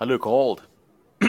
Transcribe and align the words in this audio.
I 0.00 0.04
look 0.04 0.26
old. 0.26 0.62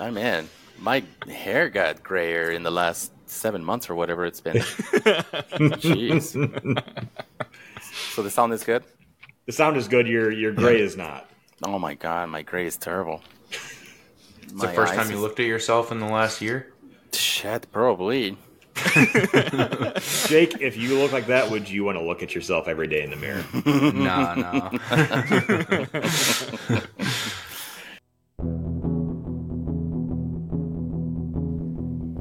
I'm 0.00 0.16
in. 0.16 0.48
My 0.78 1.02
hair 1.28 1.68
got 1.68 2.02
grayer 2.02 2.50
in 2.50 2.62
the 2.62 2.70
last 2.70 3.12
seven 3.26 3.64
months 3.64 3.88
or 3.90 3.94
whatever 3.94 4.26
it's 4.26 4.40
been. 4.40 4.56
Jeez. 5.82 6.32
So 8.14 8.22
the 8.22 8.30
sound 8.30 8.52
is 8.52 8.64
good. 8.64 8.84
The 9.46 9.52
sound 9.52 9.76
is 9.76 9.88
good. 9.88 10.06
Your 10.06 10.30
your 10.30 10.52
gray 10.52 10.80
is 10.80 10.96
not. 10.96 11.28
Oh 11.64 11.78
my 11.78 11.94
god, 11.94 12.28
my 12.28 12.42
gray 12.42 12.66
is 12.66 12.76
terrible. 12.76 13.22
It's 14.42 14.52
the 14.52 14.68
first 14.68 14.94
time 14.94 15.10
you 15.10 15.18
looked 15.18 15.40
at 15.40 15.46
yourself 15.46 15.90
in 15.92 15.98
the 16.00 16.06
last 16.06 16.40
year. 16.40 16.72
Shit, 17.12 17.70
probably. 17.72 18.36
Jake, 20.28 20.60
if 20.60 20.76
you 20.76 20.98
look 20.98 21.12
like 21.12 21.26
that, 21.26 21.50
would 21.50 21.68
you 21.68 21.84
want 21.84 21.98
to 21.98 22.04
look 22.04 22.22
at 22.22 22.34
yourself 22.34 22.68
every 22.68 22.86
day 22.86 23.02
in 23.02 23.10
the 23.10 23.16
mirror? 23.16 23.44
no, 23.66 24.34
no. 24.34 24.70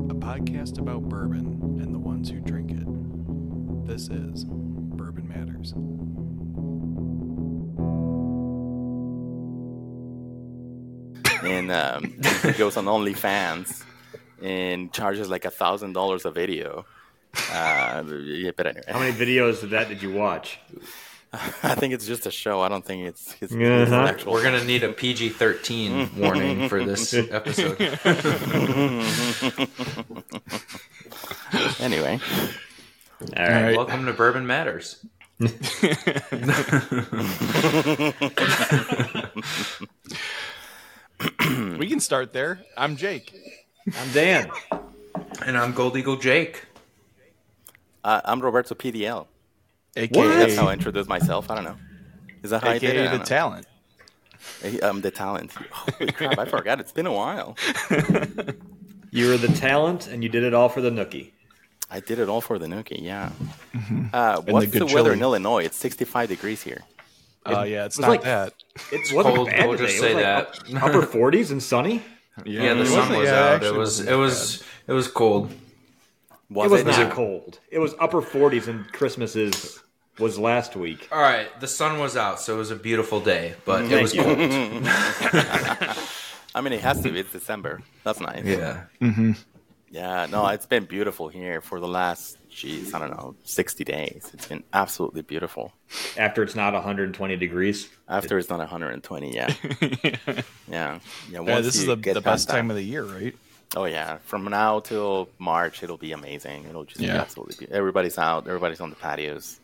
A 0.10 0.16
podcast 0.16 0.78
about 0.78 1.04
bourbon 1.04 1.80
and 1.82 1.94
the 1.94 2.00
ones 2.00 2.30
who 2.30 2.40
drink 2.42 2.72
it. 2.72 3.88
This 3.88 4.10
is 4.10 4.46
Bourbon 4.46 5.28
Matters. 5.28 5.74
and 11.44 11.72
um, 11.72 12.04
he 12.44 12.52
goes 12.54 12.78
on 12.78 12.86
OnlyFans 12.86 13.84
and 14.42 14.92
charges 14.92 15.30
like 15.30 15.46
a 15.46 15.52
thousand 15.52 15.94
dollars 15.94 16.26
a 16.26 16.32
video. 16.32 16.86
Uh, 17.52 18.04
yeah, 18.26 18.52
but 18.56 18.68
anyway, 18.68 18.84
How 18.88 19.00
many 19.00 19.14
videos 19.14 19.64
of 19.64 19.70
that 19.70 19.88
did 19.90 20.02
you 20.02 20.12
watch? 20.12 20.60
I 21.64 21.76
think 21.76 21.94
it's 21.94 22.06
just 22.06 22.26
a 22.26 22.32
show. 22.32 22.60
I 22.60 22.68
don't 22.68 22.84
think 22.84 23.08
it's 23.08 23.32
his, 23.32 23.52
his 23.52 23.90
Uh-huh. 23.92 24.06
actual. 24.06 24.34
We're 24.34 24.44
gonna 24.44 24.66
need 24.66 24.84
a 24.84 24.92
PG 24.92 25.30
thirteen 25.30 26.10
warning 26.18 26.68
for 26.68 26.84
this 26.84 27.14
episode. 27.14 27.78
Anyway, 31.80 32.20
All 33.36 33.50
right. 33.50 33.76
Welcome 33.76 34.06
to 34.06 34.14
Bourbon 34.14 34.48
Matters. 34.48 35.04
We 41.78 41.88
can 41.88 42.00
start 42.00 42.34
there. 42.34 42.60
I'm 42.76 42.96
Jake. 42.96 43.34
I'm 43.88 44.12
Dan. 44.14 44.52
And 45.46 45.58
I'm 45.58 45.74
Gold 45.74 45.98
Eagle 45.98 46.18
Jake. 46.18 46.66
uh, 48.04 48.22
I'm 48.26 48.40
Roberto 48.42 48.76
PDL. 48.76 49.28
AKA, 49.98 50.28
That's 50.28 50.56
how 50.56 50.68
I 50.68 50.74
introduce 50.74 51.08
myself. 51.08 51.50
I 51.52 51.56
don't 51.56 51.64
know. 51.66 51.78
Is 52.44 52.52
that 52.52 52.64
how 52.64 52.70
I 52.72 52.78
did 52.78 52.84
it? 52.84 52.90
AKA 52.96 53.00
I 53.00 53.04
the 53.06 53.10
don't 53.10 53.20
know. 53.20 53.26
talent. 53.26 53.68
Hey, 54.62 54.80
I'm 54.82 55.02
the 55.02 55.12
talent. 55.12 55.52
Holy 55.72 56.12
crap! 56.12 56.40
I 56.40 56.46
forgot. 56.46 56.80
It's 56.80 56.92
been 56.92 57.06
a 57.08 57.14
while. 57.14 57.56
You 59.14 59.28
were 59.28 59.36
the 59.36 59.50
talent, 59.50 60.08
and 60.08 60.24
you 60.24 60.30
did 60.30 60.46
it 60.46 60.54
all 60.54 60.70
for 60.70 60.80
the 60.80 60.90
nookie. 60.90 61.32
I 61.90 62.00
did 62.00 62.18
it 62.18 62.30
all 62.30 62.40
for 62.40 62.58
the 62.58 62.68
Nookie. 62.68 63.02
Yeah. 63.04 63.26
Uh, 63.74 63.78
Mm-hmm. 63.78 64.46
the 64.46 64.54
what's 64.54 64.72
the, 64.72 64.80
good 64.80 64.84
weather 64.94 65.10
chili. 65.10 65.14
in 65.18 65.22
Illinois? 65.22 65.66
It's 65.66 65.76
65 65.76 66.30
degrees 66.30 66.64
here. 66.64 66.80
Oh 67.46 67.64
yeah, 67.64 67.84
it's 67.84 67.98
was 67.98 68.04
not 68.04 68.10
like- 68.10 68.22
that. 68.24 68.54
It 68.94 69.14
wasn't 69.14 69.36
cold, 69.36 69.48
bad 69.50 69.68
we'll 69.68 69.78
today. 69.78 69.92
just 69.92 70.02
It 70.02 70.02
was 70.02 70.12
say 70.12 70.14
like 70.16 70.72
that. 70.72 70.82
upper 70.82 71.02
40s 71.06 71.52
and 71.52 71.62
sunny. 71.62 72.02
Yeah, 72.46 72.74
the 72.74 72.86
sun 72.86 73.10
wasn't- 73.10 73.26
yeah, 73.26 73.50
out. 73.56 73.64
It 73.64 73.74
was 73.76 74.00
it 74.00 74.06
that 74.08 74.16
was 74.18 74.64
it 74.88 74.94
was 74.94 75.08
cold. 75.08 75.52
Was 76.50 76.66
it 76.66 76.72
was 76.72 76.82
it 76.82 76.88
not 76.88 76.98
now? 77.10 77.14
cold. 77.14 77.60
It 77.70 77.80
was 77.80 77.94
upper 78.00 78.22
40s, 78.22 78.68
and 78.68 78.92
Christmas 78.92 79.36
is 79.36 79.80
was 80.20 80.38
last 80.38 80.76
week. 80.76 81.08
All 81.12 81.22
right, 81.22 81.48
the 81.62 81.68
sun 81.68 82.00
was 82.00 82.18
out, 82.18 82.40
so 82.42 82.56
it 82.56 82.58
was 82.58 82.72
a 82.72 82.76
beautiful 82.76 83.20
day, 83.22 83.56
but 83.66 83.84
it 83.90 84.02
was 84.02 84.14
you. 84.14 84.24
cold. 84.24 84.38
I 86.54 86.60
mean, 86.62 86.74
it 86.74 86.82
has 86.82 87.02
to 87.02 87.12
be. 87.12 87.20
It's 87.20 87.32
December. 87.32 87.82
That's 88.04 88.20
nice. 88.20 88.44
Yeah. 88.46 88.84
Mm-hmm. 89.02 89.32
Yeah, 89.90 90.26
no, 90.30 90.48
it's 90.48 90.66
been 90.66 90.86
beautiful 90.86 91.30
here 91.30 91.62
for 91.62 91.80
the 91.80 91.88
last, 91.88 92.38
geez, 92.52 92.94
I 92.94 93.00
don't 93.00 93.12
know, 93.12 93.36
60 93.46 93.84
days. 93.84 94.30
It's 94.34 94.46
been 94.48 94.64
absolutely 94.74 95.22
beautiful. 95.22 95.72
After 96.18 96.44
it's 96.44 96.56
not 96.56 96.74
120 96.74 97.36
degrees. 97.38 97.90
After 98.08 98.38
it's 98.38 98.50
not 98.50 98.60
120, 98.60 99.34
yeah. 99.34 99.54
yeah. 100.04 100.42
Yeah, 100.70 101.00
Yeah, 101.30 101.40
once 101.40 101.66
this 101.66 101.76
is 101.78 101.86
the, 101.86 101.96
the 101.96 102.22
best 102.22 102.50
time 102.50 102.68
that- 102.68 102.74
of 102.74 102.78
the 102.78 102.84
year, 102.84 103.04
right? 103.04 103.36
Oh, 103.76 103.86
yeah. 103.86 104.18
From 104.26 104.44
now 104.44 104.82
till 104.82 105.30
March, 105.40 105.82
it'll 105.82 105.96
be 105.98 106.12
amazing. 106.12 106.66
It'll 106.70 106.84
just 106.84 107.00
be 107.00 107.10
absolutely 107.10 107.66
be- 107.66 107.72
Everybody's 107.72 108.18
out, 108.18 108.46
everybody's 108.48 108.82
on 108.82 108.90
the 108.90 108.98
patios. 108.98 109.60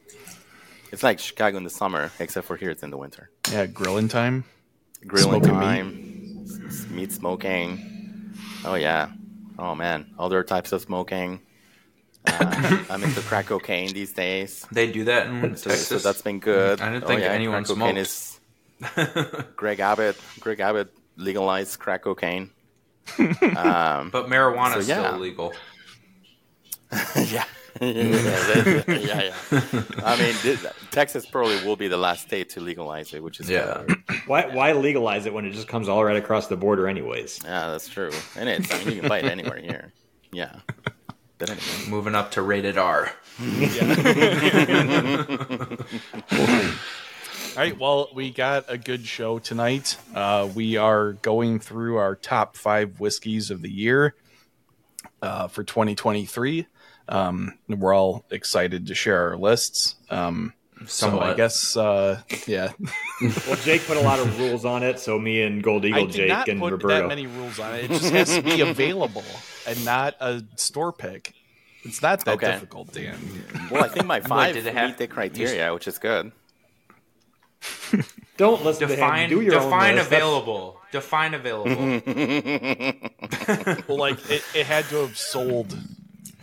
It's 0.94 1.04
like 1.04 1.20
Chicago 1.20 1.58
in 1.58 1.66
the 1.66 1.70
summer, 1.70 2.10
except 2.18 2.48
for 2.48 2.56
here 2.56 2.70
it's 2.70 2.84
in 2.84 2.90
the 2.90 2.98
winter. 2.98 3.30
Yeah, 3.52 3.66
grilling 3.66 4.08
time. 4.08 4.46
Grilling 5.06 5.44
Smoking 5.44 5.60
time, 5.60 6.40
s- 6.46 6.60
s- 6.84 6.90
meat 6.90 7.12
smoking. 7.12 8.34
Oh, 8.64 8.76
yeah. 8.76 9.10
Oh, 9.60 9.76
man. 9.76 10.06
Other 10.18 10.42
types 10.44 10.72
of 10.72 10.82
smoking. 10.82 11.42
Uh, 12.28 12.84
I'm 12.90 13.04
into 13.04 13.22
crack 13.22 13.48
cocaine 13.48 13.94
these 13.94 14.14
days. 14.14 14.66
They 14.72 14.92
do 14.92 15.06
that 15.06 15.28
in 15.28 15.56
So, 15.56 15.70
Texas. 15.70 15.88
so 15.88 15.98
that's 16.00 16.22
been 16.22 16.40
good. 16.40 16.82
I 16.82 16.92
didn't 16.92 17.06
Oh, 17.06 17.08
think 17.08 17.22
yeah, 17.22 17.28
anyone 17.32 17.64
crack 17.64 17.78
cocaine 17.78 18.06
smoked. 18.06 18.98
is 18.98 19.50
Greg 19.56 19.80
Abbott. 19.80 20.18
Greg 20.40 20.60
Abbott 20.60 20.90
legalized 21.16 21.80
crack 21.80 22.04
cocaine. 22.04 22.52
um, 23.20 24.10
but 24.12 24.28
marijuana 24.28 24.74
So, 24.74 24.80
is 24.80 24.90
yeah. 24.90 25.02
still 25.04 25.16
illegal. 25.16 25.54
yeah. 27.16 27.44
yeah, 27.80 28.84
yeah, 28.88 29.22
yeah. 29.22 29.34
I 30.04 30.18
mean, 30.20 30.34
th- 30.42 30.60
Texas 30.92 31.26
probably 31.26 31.64
will 31.64 31.76
be 31.76 31.88
the 31.88 31.98
last 31.98 32.24
state 32.28 32.50
to 32.52 32.60
legalize 32.60 33.14
it, 33.14 33.22
which 33.22 33.40
is 33.40 33.50
Yeah. 33.50 33.84
good. 33.88 33.98
Why 34.26 34.48
why 34.48 34.72
legalize 34.74 35.26
it 35.26 35.34
when 35.34 35.46
it 35.46 35.52
just 35.52 35.68
comes 35.68 35.88
all 35.88 36.04
right 36.04 36.18
across 36.18 36.48
the 36.48 36.58
border, 36.58 36.88
anyways? 36.88 37.40
yeah, 37.44 37.70
that's 37.72 37.88
true. 37.88 38.12
And 38.36 38.50
it's 38.50 38.74
I 38.74 38.80
mean, 38.84 38.96
you 38.96 39.00
can 39.02 39.10
buy 39.10 39.20
it 39.20 39.26
anywhere 39.26 39.58
here. 39.60 39.94
Yeah, 40.32 40.56
but 41.38 41.50
anyway, 41.50 41.90
Moving 41.90 42.16
up 42.16 42.32
to 42.32 42.42
rated 42.42 42.78
R. 42.78 43.12
All 47.56 47.64
right, 47.64 47.80
well, 47.80 48.10
we 48.14 48.30
got 48.30 48.66
a 48.68 48.78
good 48.78 49.06
show 49.06 49.40
tonight. 49.40 49.98
Uh, 50.14 50.48
we 50.54 50.78
are 50.78 51.14
going 51.14 51.60
through 51.60 51.98
our 51.98 52.16
top 52.16 52.56
five 52.56 53.00
whiskeys 53.00 53.50
of 53.50 53.62
the 53.64 53.72
year 53.72 54.14
uh, 55.24 55.48
for 55.48 55.64
2023. 55.64 56.68
Um, 57.10 57.58
we're 57.68 57.96
all 57.96 58.26
excited 58.30 58.88
to 58.88 58.96
share 58.96 59.30
our 59.30 59.38
lists. 59.38 59.96
Um, 60.10 60.54
so 60.86 61.20
I 61.20 61.34
guess, 61.34 61.76
uh, 61.76 62.22
yeah, 62.46 62.74
Well, 63.22 63.56
Jake 63.64 63.86
put 63.88 63.98
a 63.98 64.02
lot 64.02 64.20
of 64.20 64.40
rules 64.40 64.64
on 64.64 64.84
it, 64.84 65.00
so 65.00 65.18
me 65.18 65.42
and 65.42 65.64
Gold 65.64 65.84
I 65.86 65.88
Eagle 65.88 66.06
did 66.06 66.14
Jake 66.14 66.30
not 66.30 66.48
and 66.50 66.60
put 66.60 66.74
Roberto. 66.74 66.94
that 67.02 67.08
many 67.08 67.26
rules 67.26 67.58
on 67.60 67.74
it. 67.74 67.86
It 67.86 67.92
just 67.92 68.12
has 68.14 68.36
to 68.36 68.44
be 68.44 68.62
available 68.62 69.24
and 69.68 69.84
not 69.86 70.16
a 70.20 70.44
store 70.56 70.92
pick. 70.94 71.34
It's 71.84 72.02
not 72.02 72.26
that 72.26 72.36
Okay. 72.36 72.52
difficult, 72.52 72.92
Dan. 72.92 73.18
well, 73.72 73.84
I 73.84 73.88
think 73.88 74.06
my 74.06 74.20
five 74.34 74.56
did 74.56 74.66
it 74.66 74.74
have- 74.74 74.90
meet 74.90 74.98
the 74.98 75.08
criteria, 75.08 75.74
which 75.74 75.88
is 75.88 75.98
good. 76.00 76.32
Don't 78.38 78.64
listen 78.64 78.88
Define 78.88 79.30
to 79.30 79.36
him. 79.36 79.40
Do 79.40 79.46
your 79.46 79.54
define 79.56 79.92
own 79.92 79.96
list. 79.98 80.10
That's- 80.10 80.24
available. 80.24 80.80
Define 80.92 81.34
available. 81.34 81.76
Well, 83.88 83.98
like 83.98 84.18
it, 84.32 84.44
it 84.56 84.66
had 84.66 84.86
to 84.86 84.96
have 84.98 85.18
sold 85.18 85.78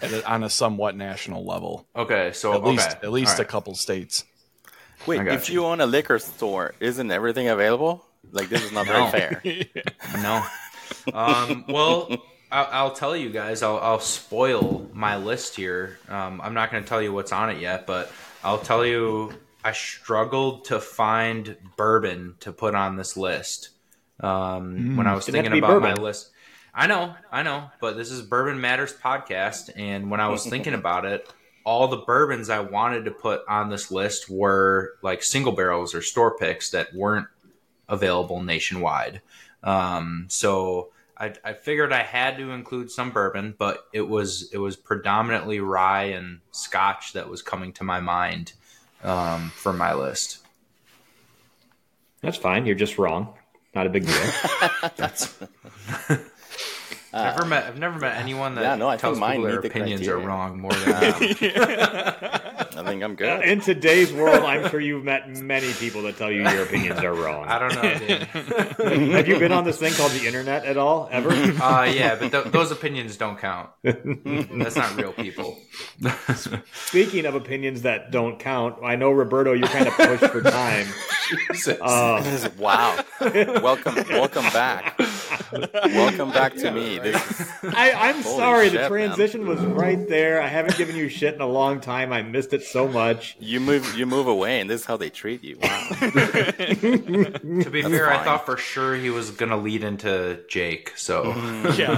at 0.03 0.13
a, 0.13 0.31
on 0.31 0.43
a 0.43 0.51
somewhat 0.51 0.97
national 0.97 1.45
level, 1.47 1.87
okay, 1.97 2.33
so 2.33 2.53
at 2.53 2.63
least 2.65 2.89
at 3.03 3.11
least 3.13 3.37
All 3.37 3.43
a 3.43 3.45
couple 3.47 3.75
states. 3.75 4.25
Wait, 5.07 5.27
if 5.29 5.49
you. 5.49 5.61
you 5.63 5.67
own 5.67 5.81
a 5.81 5.87
liquor 5.87 6.19
store, 6.19 6.75
isn't 6.81 7.11
everything 7.11 7.49
available? 7.49 8.05
Like 8.33 8.49
this 8.49 8.63
is 8.65 8.73
not 8.73 8.87
very 8.87 9.11
fair. 9.11 9.43
No. 10.23 10.45
Um, 11.13 11.65
well, 11.69 12.09
I'll, 12.55 12.69
I'll 12.71 12.93
tell 12.93 13.17
you 13.17 13.31
guys. 13.31 13.63
I'll, 13.63 13.79
I'll 13.79 14.01
spoil 14.01 14.89
my 14.93 15.17
list 15.17 15.57
here. 15.57 15.99
Um, 16.09 16.41
I'm 16.41 16.55
not 16.55 16.71
going 16.71 16.85
to 16.85 16.89
tell 16.89 17.03
you 17.03 17.13
what's 17.13 17.33
on 17.33 17.51
it 17.51 17.61
yet, 17.61 17.85
but 17.87 18.13
I'll 18.45 18.61
tell 18.61 18.87
you. 18.87 19.33
I 19.65 19.73
struggled 19.73 20.67
to 20.67 20.79
find 20.79 21.57
bourbon 21.77 22.35
to 22.41 22.53
put 22.53 22.75
on 22.75 22.97
this 22.97 23.17
list 23.17 23.71
um, 24.21 24.97
when 24.97 25.07
I 25.07 25.15
was 25.15 25.25
thinking 25.25 25.57
about 25.57 25.81
my 25.81 25.95
list. 25.95 26.31
I 26.75 26.87
know, 26.87 27.15
I 27.33 27.43
know, 27.43 27.71
but 27.81 27.97
this 27.97 28.11
is 28.11 28.21
Bourbon 28.21 28.61
Matters 28.61 28.93
podcast, 28.93 29.71
and 29.75 30.11
when 30.11 30.21
I 30.21 30.29
was 30.29 30.45
thinking 30.51 30.75
about 30.75 31.07
it, 31.07 31.27
all 31.65 31.89
the 31.89 31.97
bourbons 31.97 32.51
I 32.51 32.61
wanted 32.61 33.07
to 33.07 33.11
put 33.11 33.41
on 33.49 33.71
this 33.71 33.91
list 33.91 34.29
were 34.29 34.99
like 35.01 35.23
single 35.23 35.53
barrels 35.53 35.95
or 35.95 36.03
store 36.03 36.37
picks 36.37 36.71
that 36.73 36.93
weren't 36.95 37.29
available 37.89 38.43
nationwide. 38.43 39.23
Um, 39.63 40.27
so 40.29 40.91
I, 41.17 41.33
I 41.45 41.53
figured 41.53 41.93
I 41.93 42.03
had 42.03 42.39
to 42.39 42.51
include 42.51 42.91
some 42.91 43.11
bourbon, 43.11 43.55
but 43.57 43.87
it 43.93 44.09
was 44.09 44.51
it 44.53 44.59
was 44.59 44.77
predominantly 44.77 45.61
rye 45.61 46.05
and 46.05 46.41
Scotch 46.51 47.13
that 47.13 47.29
was 47.29 47.43
coming 47.43 47.73
to 47.75 47.85
my 47.85 48.01
mind 48.01 48.53
um, 49.03 49.51
for 49.55 49.73
my 49.73 49.95
list. 49.95 50.39
That's 52.21 52.37
fine. 52.37 52.67
You're 52.67 52.75
just 52.75 52.99
wrong. 52.99 53.35
Not 53.75 53.87
a 53.87 53.91
big 53.91 54.07
deal. 54.07 54.33
That's. 54.97 55.39
I've 57.13 57.37
never 57.37 57.47
met. 57.47 57.65
I've 57.65 57.79
never 57.79 57.99
met 57.99 58.17
anyone 58.17 58.57
that 58.57 58.63
yeah, 58.63 58.75
no, 58.75 58.89
I 58.89 58.93
think 58.93 59.03
tells 59.03 59.19
mine 59.21 59.37
people 59.37 59.45
their 59.45 59.55
meet 59.55 59.63
the 59.63 59.69
opinions 59.69 60.09
are 60.09 60.19
wrong 60.19 60.61
more 60.61 60.73
than 60.73 60.95
I 60.95 61.05
am. 61.05 61.13
That's 61.13 62.54
I 62.85 62.89
think 62.89 63.03
I'm 63.03 63.13
Uh, 63.13 63.15
good. 63.15 63.45
In 63.45 63.61
today's 63.61 64.13
world, 64.13 64.45
I'm 64.45 64.69
sure 64.69 64.79
you've 64.79 65.05
met 65.05 65.29
many 65.39 65.73
people 65.75 66.03
that 66.03 66.19
tell 66.19 66.31
you 66.31 66.43
your 66.49 66.65
opinions 66.65 67.01
are 67.01 67.15
wrong. 67.15 67.47
I 67.47 67.59
don't 67.59 67.75
know. 67.75 67.83
Danny. 67.83 69.13
Have 69.13 69.27
you 69.29 69.39
been 69.39 69.53
on 69.53 69.65
this 69.65 69.79
thing 69.79 69.93
called 69.95 70.13
the 70.13 70.27
internet 70.27 70.65
at 70.67 70.77
all, 70.77 71.09
ever? 71.11 71.31
Uh, 71.31 71.85
yeah, 71.85 72.17
but 72.17 72.31
th- 72.31 72.45
those 72.53 72.71
opinions 72.71 73.17
don't 73.17 73.39
count. 73.39 73.71
That's 73.83 74.77
not 74.77 74.97
real 74.97 75.13
people. 75.13 75.59
Speaking 76.75 77.25
of 77.27 77.35
opinions 77.35 77.83
that 77.83 78.11
don't 78.11 78.39
count, 78.39 78.77
I 78.85 78.97
know 78.97 79.13
Roberto, 79.13 79.53
you're 79.55 79.69
kind 79.69 79.89
of 79.89 79.95
pushed 79.95 80.27
for 80.33 80.43
time. 80.43 80.87
Uh, 81.81 82.49
wow. 82.59 83.03
welcome, 83.63 83.95
welcome 84.11 84.45
back. 84.53 85.01
Welcome 85.87 86.31
back 86.33 86.55
to 86.57 86.71
me. 86.71 86.99
This 86.99 87.41
is, 87.41 87.49
I, 87.75 87.93
I'm 87.93 88.21
Holy 88.23 88.37
sorry, 88.37 88.69
shit, 88.71 88.83
the 88.83 88.89
transition 88.89 89.47
was 89.47 89.61
right 89.61 90.07
there. 90.09 90.43
I 90.43 90.49
haven't 90.49 90.77
given 90.77 90.97
you 90.97 91.09
shit 91.09 91.35
in 91.35 91.41
a 91.41 91.47
long 91.47 91.81
time. 91.81 92.13
I 92.13 92.21
missed 92.23 92.53
it 92.53 92.63
so 92.75 92.89
much. 92.89 93.37
you 93.39 93.61
move, 93.61 93.97
you 93.97 94.05
move 94.05 94.27
away, 94.27 94.61
and 94.61 94.69
this 94.69 94.81
is 94.81 94.87
how 94.87 94.97
they 94.97 95.09
treat 95.09 95.45
you. 95.45 95.59
Wow. 95.63 95.89
To 96.01 97.71
be 97.71 97.83
fair, 97.83 98.11
I 98.11 98.23
thought 98.25 98.45
for 98.45 98.57
sure 98.57 98.97
he 98.97 99.11
was 99.11 99.31
gonna 99.31 99.57
lead 99.57 99.85
into 99.85 100.41
Jake. 100.49 100.93
So 100.97 101.25
Yeah. 101.77 101.95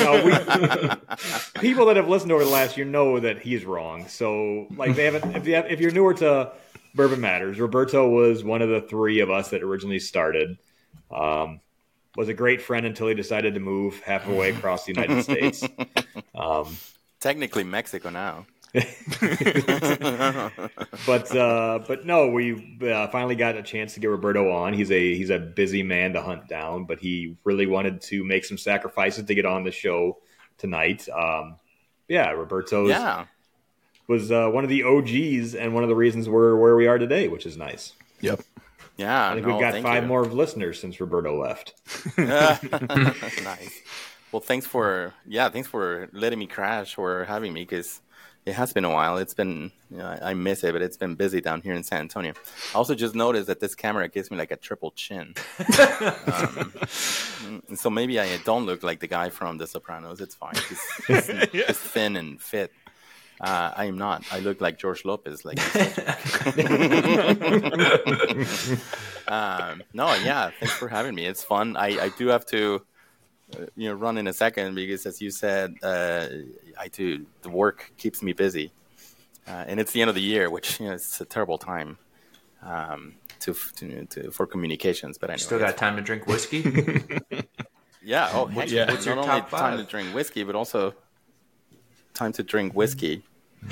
No, 0.00 0.24
we, 0.24 1.60
people 1.60 1.86
that 1.86 1.96
have 1.96 2.08
listened 2.08 2.32
over 2.32 2.44
the 2.44 2.50
last 2.50 2.76
year 2.76 2.84
know 2.84 3.20
that 3.20 3.38
he's 3.38 3.64
wrong. 3.64 4.08
So, 4.08 4.66
like, 4.76 4.96
they 4.96 5.04
haven't. 5.04 5.36
If, 5.36 5.46
you 5.46 5.54
have, 5.54 5.70
if 5.70 5.80
you're 5.80 5.92
newer 5.92 6.14
to 6.14 6.52
Bourbon 6.94 7.20
Matters, 7.20 7.60
Roberto 7.60 8.08
was 8.08 8.42
one 8.42 8.60
of 8.60 8.68
the 8.68 8.80
three 8.80 9.20
of 9.20 9.30
us 9.30 9.50
that 9.50 9.62
originally 9.62 10.00
started. 10.00 10.58
Um, 11.10 11.60
was 12.16 12.28
a 12.28 12.34
great 12.34 12.60
friend 12.60 12.84
until 12.84 13.06
he 13.06 13.14
decided 13.14 13.54
to 13.54 13.60
move 13.60 14.00
halfway 14.00 14.50
across 14.50 14.84
the 14.84 14.92
United 14.92 15.22
States. 15.22 15.64
Um, 16.34 16.76
Technically 17.20 17.62
Mexico 17.62 18.10
now. 18.10 18.46
but 21.06 21.34
uh, 21.36 21.78
but 21.86 22.04
no, 22.04 22.28
we 22.28 22.78
uh, 22.82 23.08
finally 23.08 23.34
got 23.34 23.56
a 23.56 23.62
chance 23.62 23.94
to 23.94 24.00
get 24.00 24.08
Roberto 24.08 24.50
on. 24.52 24.72
He's 24.74 24.90
a 24.90 25.14
he's 25.14 25.30
a 25.30 25.38
busy 25.38 25.82
man 25.82 26.12
to 26.14 26.22
hunt 26.22 26.48
down, 26.48 26.84
but 26.84 26.98
he 26.98 27.36
really 27.44 27.66
wanted 27.66 28.00
to 28.02 28.24
make 28.24 28.44
some 28.44 28.58
sacrifices 28.58 29.24
to 29.24 29.34
get 29.34 29.46
on 29.46 29.64
the 29.64 29.70
show 29.70 30.18
tonight. 30.58 31.08
Um, 31.08 31.56
yeah, 32.08 32.30
Roberto 32.30 32.88
Yeah. 32.88 33.26
was 34.06 34.30
uh, 34.30 34.48
one 34.48 34.64
of 34.64 34.70
the 34.70 34.82
OGs 34.84 35.54
and 35.54 35.74
one 35.74 35.82
of 35.82 35.88
the 35.88 35.96
reasons 35.96 36.28
we're 36.28 36.56
where 36.56 36.76
we 36.76 36.86
are 36.86 36.98
today, 36.98 37.28
which 37.28 37.46
is 37.46 37.56
nice. 37.56 37.92
Yep. 38.20 38.40
Yeah. 38.96 39.30
I 39.30 39.34
think 39.34 39.46
no, 39.46 39.52
we've 39.54 39.60
got 39.60 39.80
five 39.82 40.02
you. 40.02 40.08
more 40.08 40.24
listeners 40.24 40.80
since 40.80 41.00
Roberto 41.00 41.40
left. 41.40 41.74
nice. 42.18 43.80
Well, 44.32 44.40
thanks 44.40 44.66
for 44.66 45.14
yeah, 45.26 45.48
thanks 45.48 45.68
for 45.68 46.08
letting 46.12 46.38
me 46.38 46.46
crash 46.46 46.98
or 46.98 47.24
having 47.24 47.52
me 47.52 47.62
because 47.62 48.00
it 48.48 48.54
has 48.54 48.72
been 48.72 48.84
a 48.84 48.90
while. 48.90 49.18
It's 49.18 49.34
been 49.34 49.70
you 49.90 49.98
know, 49.98 50.06
I 50.06 50.30
I 50.30 50.34
miss 50.34 50.64
it, 50.64 50.72
but 50.72 50.82
it's 50.82 50.96
been 50.96 51.14
busy 51.14 51.40
down 51.40 51.60
here 51.60 51.74
in 51.74 51.82
San 51.82 52.00
Antonio. 52.00 52.32
I 52.74 52.78
also 52.78 52.94
just 52.94 53.14
noticed 53.14 53.46
that 53.46 53.60
this 53.60 53.74
camera 53.74 54.08
gives 54.08 54.30
me 54.30 54.36
like 54.36 54.50
a 54.50 54.56
triple 54.56 54.92
chin, 54.92 55.34
um, 56.26 56.72
so 57.74 57.90
maybe 57.90 58.18
I 58.18 58.36
don't 58.38 58.66
look 58.66 58.82
like 58.82 59.00
the 59.00 59.06
guy 59.06 59.30
from 59.30 59.58
The 59.58 59.66
Sopranos. 59.66 60.20
It's 60.20 60.34
fine. 60.34 60.54
He's, 60.68 60.82
he's, 61.06 61.26
he's 61.52 61.78
thin 61.78 62.16
and 62.16 62.40
fit. 62.40 62.72
Uh, 63.40 63.72
I 63.76 63.84
am 63.84 63.98
not. 63.98 64.24
I 64.32 64.40
look 64.40 64.60
like 64.60 64.78
George 64.78 65.04
Lopez. 65.04 65.44
Like, 65.44 65.58
um, 69.28 69.82
no, 69.92 70.12
yeah. 70.14 70.50
Thanks 70.58 70.74
for 70.74 70.88
having 70.88 71.14
me. 71.14 71.24
It's 71.24 71.44
fun. 71.44 71.76
I, 71.76 72.06
I 72.06 72.08
do 72.18 72.26
have 72.28 72.44
to, 72.46 72.82
you 73.76 73.88
know, 73.88 73.94
run 73.94 74.18
in 74.18 74.26
a 74.26 74.32
second 74.32 74.74
because, 74.74 75.06
as 75.06 75.20
you 75.20 75.30
said, 75.30 75.74
uh, 75.82 76.26
I 76.78 76.88
do. 76.88 77.26
The 77.42 77.50
work 77.50 77.92
keeps 77.96 78.22
me 78.22 78.32
busy, 78.32 78.72
uh, 79.46 79.64
and 79.66 79.80
it's 79.80 79.92
the 79.92 80.00
end 80.00 80.08
of 80.10 80.14
the 80.14 80.22
year, 80.22 80.50
which 80.50 80.80
you 80.80 80.86
know, 80.86 80.92
it's 80.92 81.20
a 81.20 81.24
terrible 81.24 81.58
time 81.58 81.98
um, 82.62 83.14
to, 83.40 83.54
to, 83.76 84.06
to 84.06 84.30
for 84.30 84.46
communications. 84.46 85.18
But 85.18 85.30
I 85.30 85.36
still 85.36 85.58
got 85.58 85.76
time 85.76 85.96
to 85.96 86.02
drink 86.02 86.26
whiskey. 86.26 86.62
Yeah. 88.08 88.30
Oh, 88.32 88.46
heck, 88.46 88.70
yeah. 88.70 88.90
What's 88.90 89.04
your 89.04 89.16
only 89.16 89.26
top 89.26 89.50
time 89.50 89.76
five? 89.76 89.78
to 89.78 89.84
drink 89.84 90.14
whiskey, 90.14 90.42
but 90.42 90.54
also 90.54 90.94
time 92.14 92.32
to 92.32 92.42
drink 92.42 92.72
whiskey 92.72 93.22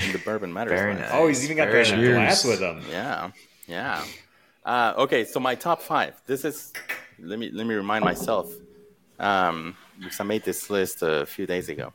in 0.05 0.12
the 0.12 0.19
bourbon 0.19 0.52
matters. 0.52 0.79
Very 0.79 0.93
line. 0.93 1.00
nice. 1.00 1.11
Oh, 1.14 1.26
he's 1.26 1.43
even 1.44 1.56
got 1.56 1.70
Very 1.70 1.84
the 1.84 1.96
nice. 1.96 2.43
glass 2.43 2.44
with 2.44 2.61
him. 2.61 2.82
Yeah, 2.90 3.31
yeah. 3.67 4.05
Uh, 4.62 4.93
okay, 4.99 5.25
so 5.25 5.40
my 5.40 5.55
top 5.55 5.81
five. 5.81 6.20
This 6.26 6.44
is 6.44 6.75
let 7.19 7.38
me 7.38 7.50
let 7.50 7.67
me 7.67 7.75
remind 7.75 8.05
myself 8.05 8.52
um, 9.19 9.77
because 9.99 10.21
I 10.21 10.25
made 10.25 10.45
this 10.45 10.71
list 10.71 11.03
a 11.03 11.27
few 11.27 11.47
days 11.47 11.69
ago. 11.69 11.93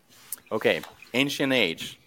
Okay, 0.51 0.81
Ancient 1.13 1.53
Age. 1.53 1.97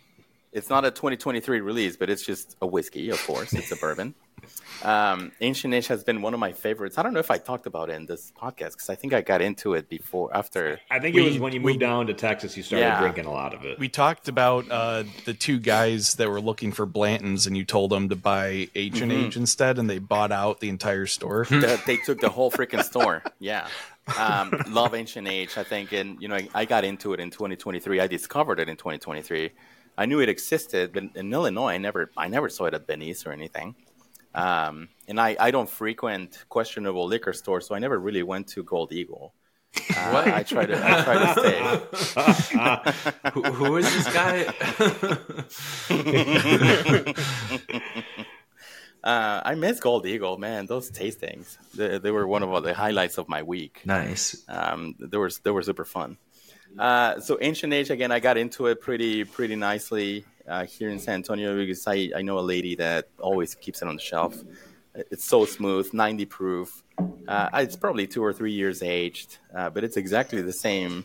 It's 0.53 0.71
not 0.71 0.85
a 0.85 0.91
2023 0.91 1.61
release, 1.61 1.97
but 1.97 2.09
it's 2.11 2.25
just 2.25 2.57
a 2.63 2.67
whiskey, 2.67 3.11
of 3.11 3.21
course. 3.27 3.53
It's 3.55 3.73
a 3.73 3.77
bourbon. 3.77 4.15
Um, 4.83 5.33
Ancient 5.41 5.73
Age 5.73 5.87
has 5.87 6.05
been 6.05 6.21
one 6.21 6.35
of 6.35 6.41
my 6.41 6.53
favorites. 6.53 6.99
I 6.99 7.03
don't 7.03 7.15
know 7.15 7.21
if 7.21 7.31
I 7.31 7.39
talked 7.39 7.65
about 7.67 7.89
it 7.89 7.95
in 7.95 8.05
this 8.05 8.31
podcast 8.39 8.73
because 8.73 8.91
I 8.91 8.95
think 8.95 9.15
I 9.15 9.23
got 9.23 9.41
into 9.41 9.73
it 9.73 9.89
before 9.89 10.37
after. 10.37 10.79
I 10.91 10.99
think 10.99 11.15
We- 11.15 11.23
it 11.23 11.29
was 11.31 11.39
when 11.39 11.53
you 11.55 11.61
moved 11.61 11.77
we- 11.77 11.79
down 11.79 12.09
to 12.09 12.13
Texas, 12.15 12.55
you 12.57 12.63
started 12.63 12.85
Yeah. 12.85 13.01
drinking 13.01 13.25
a 13.25 13.33
lot 13.33 13.55
of 13.55 13.65
it. 13.65 13.79
We 13.79 13.89
talked 13.89 14.29
about 14.29 14.71
uh, 14.71 15.05
the 15.25 15.33
two 15.33 15.59
guys 15.59 16.15
that 16.17 16.29
were 16.29 16.41
looking 16.43 16.73
for 16.73 16.85
Blanton's, 16.85 17.47
and 17.47 17.57
you 17.57 17.65
told 17.65 17.91
them 17.91 18.11
to 18.11 18.17
buy 18.17 18.69
H 18.75 19.01
and 19.01 19.13
H 19.13 19.37
instead, 19.37 19.79
and 19.79 19.89
they 19.89 19.99
bought 20.01 20.33
out 20.33 20.61
the 20.61 20.69
entire 20.69 21.07
store. 21.07 21.47
the, 21.49 21.81
they 21.87 21.97
took 21.97 22.21
the 22.21 22.29
whole 22.29 22.51
freaking 22.51 22.83
store. 22.85 23.23
Yeah. 23.39 23.69
Um, 24.19 24.53
love 24.69 24.95
ancient 24.95 25.29
age. 25.29 25.57
I 25.57 25.63
think, 25.65 25.93
and 25.93 26.21
you 26.21 26.29
know, 26.29 26.37
I, 26.37 26.49
I 26.55 26.65
got 26.65 26.85
into 26.85 27.13
it 27.15 27.21
in 27.21 27.31
2023. 27.31 28.01
I 28.01 28.07
discovered 28.07 28.61
it 28.61 28.69
in 28.69 28.77
2023. 28.77 29.51
I 29.97 30.07
knew 30.07 30.21
it 30.21 30.29
existed, 30.29 30.93
but 30.93 31.05
in 31.15 31.33
Illinois, 31.33 31.71
I 31.73 31.79
never, 31.79 32.11
I 32.17 32.29
never 32.29 32.49
saw 32.49 32.65
it 32.65 32.75
at 32.75 32.87
Binny's 32.87 33.27
or 33.27 33.33
anything. 33.33 33.77
Um, 34.35 34.89
and 35.07 35.21
I, 35.21 35.37
I 35.39 35.51
don't 35.53 35.71
frequent 35.71 36.45
questionable 36.49 37.07
liquor 37.07 37.33
stores, 37.33 37.67
so 37.69 37.75
I 37.75 37.79
never 37.79 37.99
really 37.99 38.25
went 38.25 38.49
to 38.49 38.65
Gold 38.65 38.93
Eagle. 38.93 39.33
Uh, 39.97 40.11
What? 40.11 40.27
I 40.29 40.43
try 40.43 40.67
to, 40.67 40.77
I 40.77 41.03
try 41.03 41.19
to 41.25 41.33
stay. 41.41 43.31
who, 43.33 43.43
who 43.43 43.77
is 43.77 43.87
this 43.95 44.13
guy? 44.13 44.45
Uh, 49.05 49.43
I 49.45 49.55
miss 49.55 49.81
Gold 49.81 50.07
Eagle, 50.07 50.39
man. 50.39 50.65
Those 50.65 50.91
tastings, 50.91 51.59
they, 51.75 51.99
they 51.99 52.11
were 52.11 52.27
one 52.27 52.43
of 52.43 52.63
the 52.65 52.73
highlights 52.73 53.19
of 53.19 53.29
my 53.29 53.43
week. 53.43 53.83
nice. 53.85 54.43
um, 54.49 54.95
they 54.99 55.19
were 55.19 55.31
they 55.43 55.51
were 55.51 55.63
super 55.63 55.85
fun. 55.85 56.17
Uh, 56.79 57.21
so 57.21 57.37
ancient 57.41 57.73
age 57.73 57.91
again, 57.91 58.11
I 58.11 58.19
got 58.19 58.39
into 58.39 58.67
it 58.67 58.81
pretty 58.81 59.25
pretty 59.25 59.57
nicely 59.57 60.25
uh, 60.49 60.65
here 60.65 60.89
in 60.89 60.99
San 60.99 61.17
Antonio 61.17 61.55
because 61.55 61.87
I, 61.87 62.11
I 62.17 62.23
know 62.23 62.39
a 62.39 62.41
lady 62.41 62.75
that 62.77 63.09
always 63.19 63.55
keeps 63.55 63.83
it 63.83 63.89
on 63.89 63.97
the 63.97 64.03
shelf. 64.03 64.43
It's 64.95 65.25
so 65.25 65.45
smooth, 65.45 65.93
90 65.93 66.25
proof. 66.27 66.83
Uh, 67.29 67.51
it's 67.55 67.77
probably 67.77 68.07
two 68.07 68.23
or 68.25 68.33
three 68.33 68.53
years 68.53 68.83
aged, 68.83 69.39
uh, 69.55 69.69
but 69.69 69.85
it's 69.85 69.97
exactly 69.97 70.41
the 70.41 70.53
same 70.53 71.05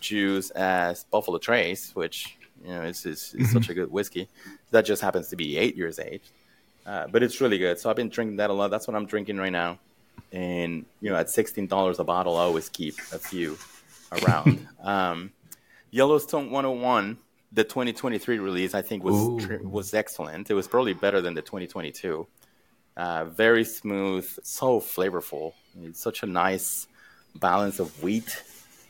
juice 0.00 0.50
as 0.50 1.04
Buffalo 1.04 1.38
Trace, 1.38 1.94
which 1.94 2.38
you 2.64 2.72
know 2.72 2.82
is, 2.82 3.04
is, 3.04 3.34
is 3.36 3.52
such 3.52 3.68
a 3.68 3.74
good 3.74 3.90
whiskey. 3.90 4.28
That 4.70 4.84
just 4.84 5.02
happens 5.02 5.28
to 5.28 5.36
be 5.36 5.56
eight 5.56 5.76
years 5.76 5.98
aged, 5.98 6.30
uh, 6.88 7.06
but 7.06 7.22
it's 7.22 7.40
really 7.40 7.58
good. 7.58 7.78
So 7.78 7.90
I've 7.90 7.96
been 7.96 8.08
drinking 8.08 8.36
that 8.36 8.50
a 8.50 8.52
lot. 8.52 8.70
That's 8.70 8.88
what 8.88 8.96
I'm 8.96 9.06
drinking 9.06 9.36
right 9.36 9.52
now 9.52 9.78
and 10.32 10.84
you 11.00 11.10
know 11.10 11.16
at 11.16 11.30
sixteen 11.30 11.66
dollars 11.66 11.98
a 11.98 12.04
bottle, 12.04 12.36
I 12.36 12.42
always 12.42 12.68
keep 12.68 12.98
a 13.12 13.18
few 13.18 13.56
around. 14.12 14.66
um, 14.82 15.32
Yellowstone 15.90 16.50
101, 16.50 17.16
the 17.52 17.64
2023 17.64 18.38
release, 18.38 18.74
I 18.74 18.82
think 18.82 19.04
was 19.04 19.46
was 19.62 19.94
excellent. 19.94 20.50
It 20.50 20.54
was 20.54 20.68
probably 20.68 20.94
better 20.94 21.20
than 21.20 21.34
the 21.34 21.42
2022. 21.42 22.26
Uh, 22.96 23.24
very 23.26 23.64
smooth, 23.64 24.28
so 24.42 24.80
flavorful. 24.80 25.54
It's 25.82 26.00
such 26.00 26.22
a 26.22 26.26
nice 26.26 26.88
balance 27.36 27.78
of 27.78 28.02
wheat, 28.02 28.42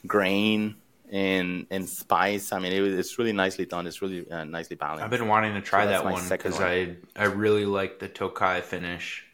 grain, 0.06 0.76
and 1.10 1.66
and 1.70 1.88
spice. 1.88 2.52
I 2.52 2.58
mean, 2.58 2.72
it 2.72 2.80
was, 2.80 2.94
it's 2.94 3.18
really 3.18 3.32
nicely 3.32 3.66
done. 3.66 3.86
It's 3.86 4.02
really 4.02 4.30
uh, 4.30 4.44
nicely 4.44 4.76
balanced. 4.76 5.04
I've 5.04 5.10
been 5.10 5.28
wanting 5.28 5.54
to 5.54 5.60
try 5.60 5.84
So 5.84 5.90
that 5.90 6.04
one 6.04 6.28
because. 6.28 6.60
I 6.60 6.96
I 7.16 7.24
really 7.24 7.64
like 7.64 7.98
the 7.98 8.08
Tokai 8.08 8.60
finish. 8.60 9.24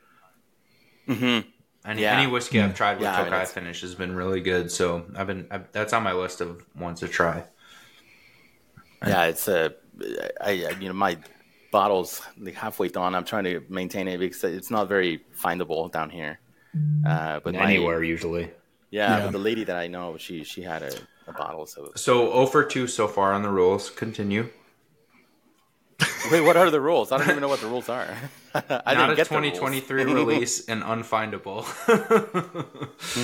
Mhm. 1.08 1.44
Any, 1.86 2.02
Yeah. 2.02 2.18
any 2.18 2.30
whiskey 2.30 2.60
I've 2.62 2.74
tried 2.74 2.94
with 2.94 3.02
Yeah, 3.02 3.14
I 3.14 3.22
mean, 3.24 3.32
Tokai 3.32 3.44
finish 3.46 3.82
has 3.82 3.94
been 3.94 4.14
really 4.14 4.40
good. 4.40 4.70
So 4.70 5.04
I've 5.16 5.26
been 5.26 5.46
I, 5.50 5.60
that's 5.72 5.92
on 5.92 6.02
my 6.02 6.12
list 6.12 6.40
of 6.40 6.64
ones 6.74 7.00
to 7.00 7.08
try. 7.08 7.44
Yeah, 9.06 9.24
it's 9.24 9.48
a, 9.48 9.74
I, 10.40 10.50
I 10.64 10.70
you 10.80 10.88
know 10.88 10.94
my 10.94 11.18
bottles 11.70 12.22
like 12.38 12.54
halfway 12.54 12.88
done. 12.88 13.14
I'm 13.14 13.24
trying 13.24 13.44
to 13.44 13.62
maintain 13.68 14.08
it 14.08 14.18
because 14.18 14.44
it's 14.44 14.70
not 14.70 14.88
very 14.88 15.22
findable 15.38 15.90
down 15.92 16.08
here. 16.08 16.40
Uh, 17.06 17.38
but 17.44 17.54
my, 17.54 17.64
Anywhere 17.64 18.02
usually. 18.02 18.50
yeah, 18.90 19.18
Yeah. 19.18 19.24
but 19.24 19.32
the 19.32 19.38
lady 19.38 19.64
that 19.64 19.76
I 19.76 19.86
know, 19.88 20.16
she 20.16 20.42
she 20.42 20.62
had 20.62 20.82
a, 20.82 20.92
a 21.26 21.32
bottle. 21.32 21.66
So 21.66 21.90
So 21.96 22.30
0 22.32 22.46
for 22.46 22.64
2 22.64 22.86
so 22.86 23.08
far 23.08 23.32
on 23.32 23.42
the 23.42 23.50
rules. 23.50 23.90
Continue. 23.90 24.48
wait, 26.30 26.40
what 26.40 26.56
are 26.56 26.70
the 26.70 26.80
rules? 26.80 27.12
I 27.12 27.18
don't 27.18 27.28
even 27.30 27.40
know 27.40 27.48
what 27.48 27.60
the 27.60 27.66
rules 27.68 27.88
are. 27.88 28.06
I 28.54 28.60
Not 28.60 28.86
didn't 28.86 29.10
a 29.10 29.16
get 29.16 29.28
the 29.28 29.40
rules. 29.40 29.58
2023 29.58 30.04
release 30.14 30.66
and 30.68 30.82
unfindable. 30.82 31.64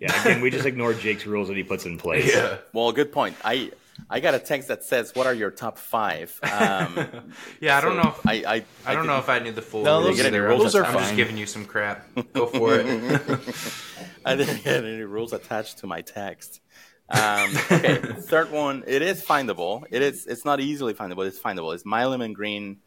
Yeah, 0.00 0.20
again, 0.22 0.40
we 0.40 0.50
just 0.50 0.66
ignore 0.66 0.94
Jake's 0.94 1.26
rules 1.26 1.48
that 1.48 1.56
he 1.56 1.62
puts 1.62 1.86
in 1.86 1.98
place. 1.98 2.34
Yeah. 2.34 2.58
Well, 2.72 2.92
good 2.92 3.12
point. 3.12 3.36
I 3.44 3.70
I 4.10 4.20
got 4.20 4.34
a 4.34 4.38
text 4.38 4.68
that 4.68 4.84
says, 4.84 5.14
"What 5.14 5.26
are 5.26 5.34
your 5.34 5.50
top 5.50 5.78
five? 5.78 6.38
Um, 6.42 7.32
Yeah, 7.60 7.78
I 7.78 7.80
don't 7.80 7.96
know. 7.96 8.14
If, 8.18 8.26
I 8.26 8.32
I, 8.56 8.64
I 8.86 8.94
don't 8.94 9.06
know 9.06 9.18
if 9.18 9.28
I 9.28 9.38
need 9.38 9.54
the 9.54 9.62
full. 9.62 9.82
No, 9.84 10.02
rules 10.02 10.16
those- 10.18 10.30
there. 10.32 10.48
those 10.58 10.74
I'm 10.74 10.84
are 10.84 10.92
just 11.00 11.16
giving 11.16 11.36
you 11.36 11.46
some 11.46 11.64
crap. 11.64 12.06
Go 12.32 12.46
for 12.46 12.74
it. 12.78 12.86
I 14.24 14.34
didn't 14.36 14.64
get 14.64 14.84
any 14.84 15.02
rules 15.02 15.32
attached 15.32 15.78
to 15.78 15.86
my 15.86 16.02
text. 16.02 16.60
Um, 17.08 17.50
okay, 17.70 17.98
third 17.98 18.50
one. 18.50 18.82
It 18.86 19.00
is 19.02 19.24
findable. 19.24 19.84
It 19.90 20.02
is. 20.02 20.26
It's 20.26 20.44
not 20.44 20.60
easily 20.60 20.92
findable. 20.94 21.26
It's 21.26 21.38
findable. 21.38 21.72
It's 21.74 21.84
Milam 21.86 22.32
& 22.32 22.34
Greene. 22.34 22.78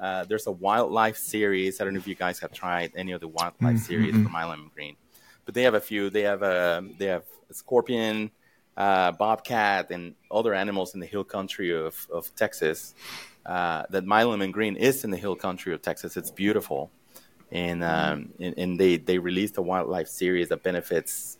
Uh, 0.00 0.24
there's 0.24 0.46
a 0.46 0.52
wildlife 0.52 1.16
series. 1.16 1.80
I 1.80 1.84
don't 1.84 1.94
know 1.94 1.98
if 1.98 2.06
you 2.06 2.14
guys 2.14 2.38
have 2.40 2.52
tried 2.52 2.92
any 2.96 3.12
of 3.12 3.20
the 3.20 3.28
wildlife 3.28 3.78
series 3.80 4.12
from 4.12 4.30
Milam 4.32 4.70
& 4.72 4.74
Greene, 4.74 4.96
but 5.44 5.54
they 5.54 5.62
have 5.62 5.74
a 5.74 5.80
few. 5.80 6.08
They 6.10 6.22
have 6.22 6.42
a 6.42 6.84
they 6.98 7.06
have 7.06 7.24
a 7.50 7.54
scorpion, 7.54 8.30
uh, 8.76 9.12
bobcat, 9.12 9.90
and 9.90 10.14
other 10.30 10.54
animals 10.54 10.94
in 10.94 11.00
the 11.00 11.06
hill 11.06 11.24
country 11.24 11.74
of 11.74 12.06
of 12.12 12.34
Texas. 12.34 12.94
Uh, 13.46 13.82
that 13.90 14.06
Milam 14.06 14.50
& 14.50 14.52
Greene 14.52 14.74
is 14.76 15.04
in 15.04 15.10
the 15.10 15.18
hill 15.18 15.36
country 15.36 15.74
of 15.74 15.82
Texas. 15.82 16.16
It's 16.16 16.30
beautiful 16.30 16.90
and 17.54 17.84
um, 17.84 18.32
and, 18.40 18.54
and 18.58 18.80
they 18.80 18.96
they 18.96 19.18
released 19.18 19.56
a 19.56 19.62
wildlife 19.62 20.08
series 20.08 20.48
that 20.48 20.62
benefits 20.62 21.38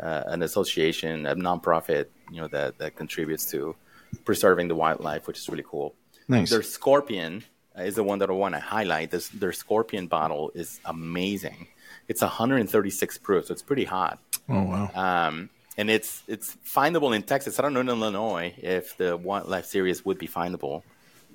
uh, 0.00 0.22
an 0.26 0.42
association, 0.42 1.26
a 1.26 1.34
nonprofit, 1.34 2.06
you 2.30 2.40
know, 2.40 2.48
that 2.48 2.78
that 2.78 2.96
contributes 2.96 3.50
to 3.50 3.74
preserving 4.24 4.68
the 4.68 4.74
wildlife, 4.74 5.26
which 5.26 5.38
is 5.38 5.48
really 5.48 5.64
cool. 5.68 5.94
Nice. 6.28 6.50
Their 6.50 6.62
scorpion 6.62 7.44
is 7.76 7.96
the 7.96 8.04
one 8.04 8.20
that 8.20 8.30
I 8.30 8.32
want 8.32 8.54
to 8.54 8.60
highlight. 8.60 9.10
This 9.10 9.28
their 9.28 9.52
scorpion 9.52 10.06
bottle 10.06 10.52
is 10.54 10.80
amazing. 10.84 11.66
It's 12.08 12.22
136 12.22 13.18
proof, 13.18 13.46
so 13.46 13.52
it's 13.52 13.62
pretty 13.62 13.84
hot. 13.84 14.20
Oh 14.48 14.62
wow. 14.62 14.90
Um, 14.94 15.50
and 15.76 15.90
it's 15.90 16.22
it's 16.28 16.56
findable 16.66 17.14
in 17.14 17.22
Texas. 17.22 17.58
I 17.58 17.62
don't 17.62 17.74
know 17.74 17.80
in 17.80 17.88
Illinois 17.88 18.54
if 18.58 18.96
the 18.96 19.16
wildlife 19.16 19.66
series 19.66 20.04
would 20.04 20.18
be 20.18 20.28
findable. 20.28 20.82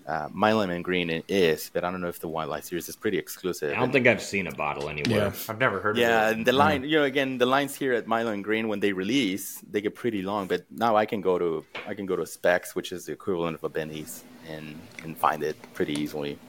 Uh, 0.07 0.27
Milam 0.33 0.81
& 0.81 0.83
Greene 0.83 1.21
is, 1.27 1.69
but 1.71 1.83
I 1.83 1.91
don't 1.91 2.01
know 2.01 2.07
if 2.07 2.19
the 2.19 2.27
wildlife 2.27 2.63
series 2.65 2.89
is 2.89 2.95
pretty 2.95 3.19
exclusive. 3.19 3.71
I 3.71 3.79
don't 3.79 3.91
think 3.91 4.07
I've 4.07 4.21
seen 4.21 4.47
a 4.47 4.51
bottle 4.51 4.89
anywhere. 4.89 5.27
Yeah. 5.27 5.33
I've 5.47 5.59
never 5.59 5.79
heard 5.79 5.95
Yeah, 5.95 6.07
of 6.07 6.09
it. 6.09 6.15
Yeah, 6.15 6.29
and 6.37 6.45
the 6.47 6.53
line, 6.53 6.83
you 6.83 6.97
know, 6.97 7.03
again, 7.03 7.37
the 7.37 7.45
lines 7.45 7.75
here 7.75 7.93
at 7.93 8.07
Milam 8.07 8.33
and 8.33 8.43
Greene 8.43 8.67
when 8.67 8.79
they 8.79 8.93
release, 8.93 9.59
they 9.69 9.79
get 9.79 9.93
pretty 9.93 10.23
long. 10.23 10.47
But 10.47 10.65
now 10.71 10.95
I 10.95 11.05
can 11.05 11.21
go 11.21 11.37
to 11.37 11.63
I 11.87 11.93
can 11.93 12.07
go 12.07 12.15
to 12.15 12.25
Spec's, 12.25 12.73
which 12.75 12.91
is 12.91 13.05
the 13.05 13.11
equivalent 13.11 13.55
of 13.55 13.63
a 13.63 13.69
Binny's, 13.69 14.23
and 14.49 14.75
and 15.03 15.15
find 15.15 15.43
it 15.43 15.55
pretty 15.75 15.93
easily. 15.93 16.39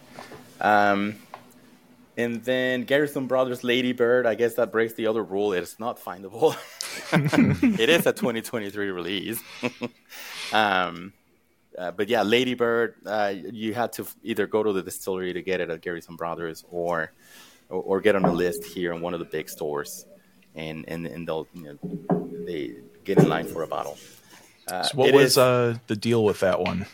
Um, 0.63 1.17
and 2.17 2.43
then 2.45 2.85
Garrison 2.85 3.27
Brothers 3.27 3.65
Lady 3.65 3.93
Bird, 3.93 4.27
I 4.27 4.35
guess 4.35 4.55
that 4.55 4.71
breaks 4.73 4.95
the 4.95 5.07
other 5.07 5.23
rule. 5.23 5.53
It's 5.53 5.79
not 5.81 5.99
findable. 5.99 6.55
it 7.79 7.89
is 7.89 8.07
a 8.07 8.13
2023 8.13 8.91
release. 8.91 9.41
um, 10.53 11.13
uh, 11.79 11.91
but 11.93 12.09
yeah, 12.09 12.23
Lady 12.23 12.55
Bird, 12.55 12.95
uh, 13.07 13.33
you 13.53 13.73
had 13.75 13.93
to 13.95 14.07
either 14.23 14.47
go 14.47 14.63
to 14.63 14.73
the 14.73 14.83
distillery 14.83 15.33
to 15.33 15.43
get 15.43 15.61
it 15.61 15.71
at 15.71 15.81
Garrison 15.81 16.17
Brothers 16.17 16.65
or 16.71 17.13
or, 17.71 17.83
or 17.83 18.01
get 18.01 18.15
on 18.17 18.25
a 18.25 18.33
list 18.33 18.65
here 18.65 18.93
in 18.93 19.01
one 19.01 19.15
of 19.15 19.21
the 19.21 19.27
big 19.27 19.49
stores, 19.49 20.05
and 20.55 20.85
and, 20.89 21.07
and 21.07 21.27
they'll 21.27 21.47
you 21.55 21.79
know, 21.83 22.29
they 22.47 22.75
get 23.05 23.19
in 23.19 23.29
line 23.29 23.47
for 23.47 23.63
a 23.63 23.67
bottle. 23.67 23.97
Uh, 24.69 24.83
So 24.83 24.97
what 24.99 25.13
was 25.15 25.33
is- 25.33 25.39
uh, 25.39 25.79
the 25.87 25.97
deal 25.97 26.23
with 26.25 26.41
that 26.41 26.61
one? 26.61 26.87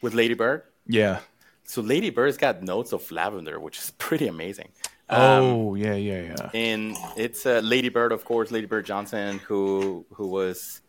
with 0.00 0.14
Lady 0.14 0.34
Bird? 0.34 0.62
Yeah. 0.86 1.20
So 1.68 1.82
Lady 1.82 2.08
Bird's 2.08 2.38
got 2.38 2.62
notes 2.62 2.92
of 2.92 3.12
lavender, 3.12 3.60
which 3.60 3.76
is 3.78 3.90
pretty 3.98 4.26
amazing. 4.26 4.70
Um, 5.10 5.20
oh 5.20 5.74
yeah, 5.74 5.94
yeah, 5.94 6.22
yeah. 6.22 6.50
and 6.54 6.96
it's 7.16 7.44
uh, 7.46 7.60
Lady 7.62 7.90
Bird, 7.90 8.10
of 8.10 8.24
course, 8.24 8.50
Lady 8.50 8.66
Bird 8.66 8.86
Johnson, 8.86 9.38
who 9.40 10.04
who 10.12 10.28
was 10.28 10.80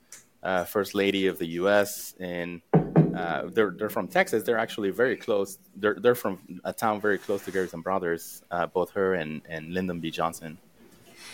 uh, 0.41 0.63
first 0.63 0.95
lady 0.95 1.27
of 1.27 1.37
the 1.37 1.47
U.S. 1.61 2.15
and 2.19 2.61
uh, 2.73 3.47
they're 3.51 3.71
they're 3.77 3.89
from 3.89 4.07
Texas. 4.07 4.43
They're 4.43 4.57
actually 4.57 4.91
very 4.91 5.17
close. 5.17 5.57
They're 5.75 5.95
they're 5.95 6.15
from 6.15 6.61
a 6.63 6.71
town 6.71 7.01
very 7.01 7.17
close 7.17 7.43
to 7.45 7.51
Garrison 7.51 7.81
Brothers. 7.81 8.41
Uh, 8.49 8.65
both 8.65 8.91
her 8.91 9.15
and 9.15 9.41
and 9.49 9.73
Lyndon 9.73 9.99
B. 9.99 10.11
Johnson. 10.11 10.57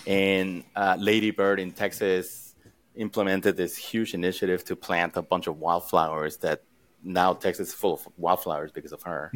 And 0.08 0.64
uh, 0.76 0.98
Lady 1.00 1.30
Bird 1.30 1.60
in 1.60 1.72
Texas 1.72 2.56
implemented 2.96 3.58
this 3.58 3.78
huge 3.78 4.14
initiative 4.16 4.64
to 4.66 4.76
plant 4.76 5.18
a 5.18 5.22
bunch 5.22 5.46
of 5.48 5.60
wildflowers 5.60 6.38
that 6.38 6.64
now 7.06 7.34
Texas 7.34 7.70
is 7.70 7.74
full 7.74 7.94
of 7.94 8.08
wildflowers 8.18 8.72
because 8.72 8.92
of 8.92 9.02
her. 9.04 9.32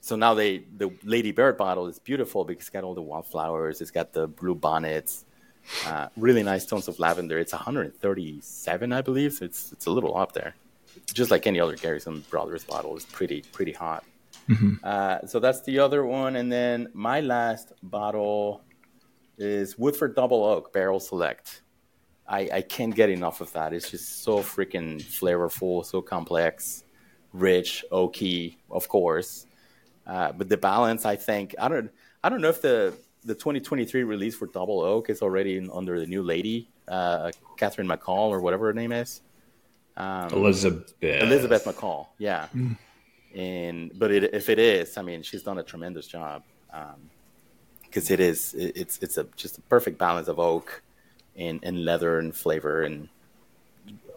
So 0.00 0.16
now 0.16 0.34
they 0.34 0.64
the 0.76 0.90
Lady 1.04 1.32
Bird 1.32 1.56
bottle 1.58 1.86
is 1.86 1.98
beautiful 1.98 2.44
because 2.44 2.62
it's 2.62 2.70
got 2.70 2.84
all 2.84 2.94
the 2.94 3.02
wildflowers. 3.02 3.80
It's 3.80 3.90
got 3.90 4.12
the 4.12 4.26
blue 4.28 4.54
bonnets, 4.54 5.24
uh, 5.86 6.08
really 6.16 6.42
nice 6.42 6.64
tones 6.66 6.88
of 6.88 6.98
lavender. 6.98 7.38
It's 7.38 7.52
137, 7.52 8.92
I 8.92 9.00
believe. 9.02 9.34
So 9.34 9.44
it's 9.44 9.72
it's 9.72 9.86
a 9.86 9.90
little 9.90 10.16
up 10.16 10.32
there, 10.32 10.54
just 11.12 11.30
like 11.30 11.46
any 11.46 11.60
other 11.60 11.76
Garrison 11.76 12.24
Brothers 12.30 12.64
bottle. 12.64 12.96
It's 12.96 13.04
pretty 13.04 13.42
pretty 13.52 13.72
hot. 13.72 14.04
Uh, 14.82 15.24
so 15.26 15.38
that's 15.38 15.60
the 15.62 15.78
other 15.78 16.04
one, 16.04 16.34
and 16.36 16.50
then 16.50 16.88
my 16.94 17.20
last 17.20 17.72
bottle 17.82 18.62
is 19.38 19.78
Woodford 19.78 20.16
Double 20.16 20.42
Oak 20.44 20.72
Barrel 20.72 20.98
Select. 21.00 21.62
I, 22.26 22.48
I 22.52 22.60
can't 22.62 22.94
get 22.94 23.08
enough 23.10 23.40
of 23.40 23.52
that. 23.52 23.72
It's 23.72 23.90
just 23.90 24.22
so 24.22 24.38
freaking 24.38 25.00
flavorful, 25.02 25.84
so 25.84 26.00
complex, 26.00 26.84
rich, 27.32 27.84
oaky, 27.90 28.56
of 28.70 28.88
course. 28.88 29.46
Uh, 30.06 30.32
but 30.32 30.48
the 30.48 30.56
balance, 30.56 31.04
I 31.04 31.16
think, 31.16 31.54
I 31.60 31.68
don't, 31.68 31.90
I 32.22 32.28
don't 32.28 32.40
know 32.40 32.48
if 32.48 32.62
the 32.62 32.94
the 33.24 33.34
2023 33.34 34.02
release 34.02 34.34
for 34.34 34.46
Double 34.46 34.80
Oak 34.80 35.08
is 35.08 35.22
already 35.22 35.56
in, 35.56 35.70
under 35.70 36.00
the 36.00 36.06
new 36.06 36.22
lady, 36.22 36.68
uh, 36.88 37.30
Catherine 37.56 37.86
McCall 37.86 38.30
or 38.30 38.40
whatever 38.40 38.66
her 38.66 38.72
name 38.72 38.90
is. 38.90 39.20
Um, 39.96 40.28
Elizabeth. 40.32 40.92
Elizabeth 41.00 41.64
McCall, 41.64 42.08
yeah. 42.18 42.48
And 43.34 43.96
but 43.98 44.10
it, 44.10 44.34
if 44.34 44.48
it 44.48 44.58
is, 44.58 44.96
I 44.96 45.02
mean, 45.02 45.22
she's 45.22 45.42
done 45.42 45.58
a 45.58 45.62
tremendous 45.62 46.06
job 46.06 46.42
because 47.84 48.10
it 48.10 48.20
is 48.20 48.54
it, 48.54 48.72
it's 48.76 48.98
it's 48.98 49.18
a 49.18 49.26
just 49.36 49.58
a 49.58 49.60
perfect 49.62 49.98
balance 49.98 50.28
of 50.28 50.38
oak 50.38 50.82
and, 51.36 51.60
and 51.62 51.84
leather 51.84 52.18
and 52.18 52.34
flavor 52.34 52.82
and 52.82 53.08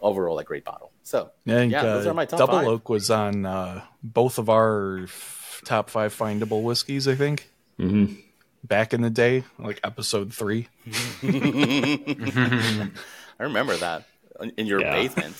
overall 0.02 0.38
a 0.38 0.44
great 0.44 0.64
bottle. 0.64 0.90
So 1.06 1.30
I 1.46 1.50
think, 1.50 1.70
yeah, 1.70 1.82
those 1.84 2.04
uh, 2.04 2.10
are 2.10 2.14
my 2.14 2.24
top 2.24 2.40
Double 2.40 2.54
five. 2.54 2.66
Oak 2.66 2.88
was 2.88 3.12
on 3.12 3.46
uh, 3.46 3.82
both 4.02 4.38
of 4.38 4.50
our 4.50 5.04
f- 5.04 5.62
top 5.64 5.88
five 5.88 6.12
findable 6.12 6.64
whiskeys. 6.64 7.06
I 7.06 7.14
think 7.14 7.48
Mhm. 7.78 8.20
back 8.64 8.92
in 8.92 9.02
the 9.02 9.10
day, 9.10 9.44
like 9.56 9.78
episode 9.84 10.34
three. 10.34 10.66
I 11.22 12.90
remember 13.38 13.76
that 13.76 14.02
in- 14.40 14.50
in 14.56 14.66
your 14.66 14.80
Yeah. 14.80 14.94
basement. 14.94 15.36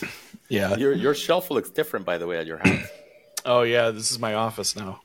Yeah. 0.49 0.76
Your 0.76 0.92
your 0.92 1.14
shelf 1.14 1.50
looks 1.50 1.70
different, 1.70 2.06
by 2.06 2.18
the 2.18 2.28
way, 2.28 2.38
at 2.38 2.46
your 2.46 2.58
house. 2.58 2.87
Oh 3.44 3.62
yeah, 3.62 3.90
this 3.90 4.12
is 4.12 4.20
my 4.20 4.35
office 4.35 4.76
now. 4.76 5.00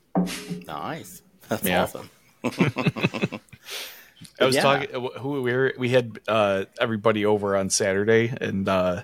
Nice, 0.66 1.22
that's 1.48 1.64
Yeah. 1.64 1.82
awesome. 1.82 2.08
I 2.44 3.40
was 4.46 4.54
Yeah. 4.54 4.62
talking 4.62 4.90
who 5.18 5.42
we 5.42 5.52
were, 5.52 5.74
we 5.76 5.88
had 5.88 6.20
uh, 6.28 6.66
everybody 6.80 7.26
over 7.26 7.56
on 7.56 7.68
Saturday, 7.70 8.32
and 8.40 8.68
uh, 8.68 9.02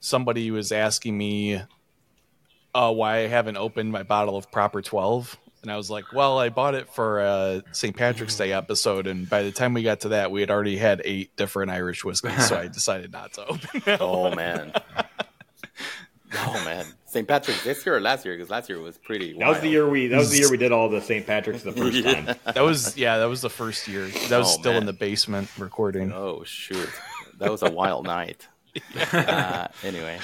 somebody 0.00 0.50
was 0.50 0.72
asking 0.72 1.16
me 1.16 1.62
uh, 2.74 2.92
why 2.92 3.18
I 3.18 3.26
haven't 3.28 3.56
opened 3.56 3.92
my 3.92 4.02
bottle 4.02 4.36
of 4.36 4.50
Proper 4.50 4.82
Twelve, 4.82 5.36
and 5.62 5.70
I 5.70 5.76
was 5.76 5.90
like, 5.90 6.12
"Well, 6.12 6.38
I 6.38 6.48
bought 6.48 6.74
it 6.74 6.88
for 6.92 7.20
a 7.20 7.62
St. 7.72 7.96
Patrick's 7.96 8.36
Day 8.36 8.52
episode, 8.52 9.06
and 9.06 9.28
by 9.28 9.42
the 9.42 9.52
time 9.52 9.74
we 9.74 9.82
got 9.82 10.00
to 10.00 10.08
that, 10.10 10.30
we 10.30 10.40
had 10.40 10.50
already 10.50 10.76
had 10.76 11.02
eight 11.04 11.36
different 11.36 11.70
Irish 11.70 12.04
whiskeys, 12.04 12.48
so 12.48 12.56
I 12.58 12.66
decided 12.72 13.12
not 13.12 13.32
to 13.34 13.46
open 13.46 13.68
it." 13.86 14.00
Oh 14.00 14.34
man. 14.34 14.72
Oh 16.32 16.62
man, 16.64 16.86
St. 17.06 17.26
Patrick's 17.26 17.64
this 17.64 17.84
year 17.84 17.96
or 17.96 18.00
last 18.00 18.24
year? 18.24 18.36
Because 18.36 18.50
last 18.50 18.68
year 18.68 18.78
was 18.78 18.96
pretty. 18.98 19.36
That 19.36 19.48
was 19.48 19.58
the 19.60 19.68
year 19.68 19.88
we. 19.88 20.06
That 20.06 20.18
was 20.18 20.30
the 20.30 20.38
year 20.38 20.48
we 20.50 20.56
did 20.58 20.70
all 20.70 20.88
the 20.88 21.00
St. 21.00 21.26
Patrick's 21.26 21.64
the 21.64 21.72
first 21.72 22.04
time. 22.04 22.26
That 22.44 22.62
was 22.62 22.96
yeah, 22.96 23.18
that 23.18 23.24
was 23.24 23.40
the 23.40 23.50
first 23.50 23.88
year. 23.88 24.06
That 24.28 24.38
was 24.38 24.54
Oh, 24.56 24.60
still 24.60 24.74
in 24.74 24.86
the 24.86 24.92
basement 24.92 25.48
recording. 25.58 26.12
Oh 26.12 26.44
shoot, 26.44 26.88
that 27.38 27.50
was 27.50 27.62
a 27.62 27.70
wild 27.70 28.04
night. 28.06 28.46
Uh, 29.12 29.66
anyway, 29.82 30.18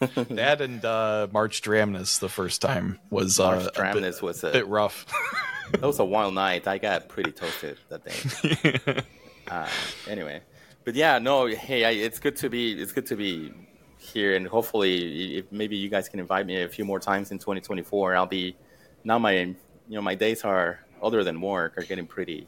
That 0.30 0.60
and 0.60 0.84
uh, 0.84 1.26
March 1.32 1.60
Dramness 1.62 2.20
the 2.20 2.28
first 2.28 2.60
time 2.62 2.98
was 3.10 3.38
uh, 3.40 3.70
March 3.74 3.96
a 3.96 4.00
bit- 4.00 4.22
was 4.22 4.44
a 4.44 4.50
bit 4.52 4.66
rough. 4.68 5.06
that 5.72 5.82
was 5.82 5.98
a 5.98 6.04
wild 6.04 6.34
night. 6.34 6.66
I 6.66 6.78
got 6.78 7.08
pretty 7.08 7.32
toasted 7.32 7.78
that 7.88 8.04
day. 8.04 9.02
uh, 9.50 9.68
anyway, 10.08 10.40
but 10.84 10.94
yeah, 10.94 11.18
no, 11.18 11.46
hey, 11.46 11.84
I, 11.84 11.90
it's 11.90 12.18
good 12.18 12.36
to 12.36 12.48
be 12.48 12.72
it's 12.80 12.92
good 12.92 13.06
to 13.06 13.16
be 13.16 13.52
here, 13.98 14.36
and 14.36 14.46
hopefully, 14.46 15.36
if 15.38 15.50
maybe 15.50 15.76
you 15.76 15.88
guys 15.88 16.08
can 16.08 16.20
invite 16.20 16.46
me 16.46 16.62
a 16.62 16.68
few 16.68 16.84
more 16.84 17.00
times 17.00 17.30
in 17.32 17.38
2024. 17.38 18.14
I'll 18.16 18.26
be 18.26 18.56
now 19.04 19.18
my 19.18 19.32
you 19.32 19.56
know 19.88 20.02
my 20.02 20.14
days 20.14 20.44
are 20.44 20.80
other 21.02 21.22
than 21.24 21.40
work 21.40 21.76
are 21.78 21.82
getting 21.82 22.06
pretty 22.06 22.46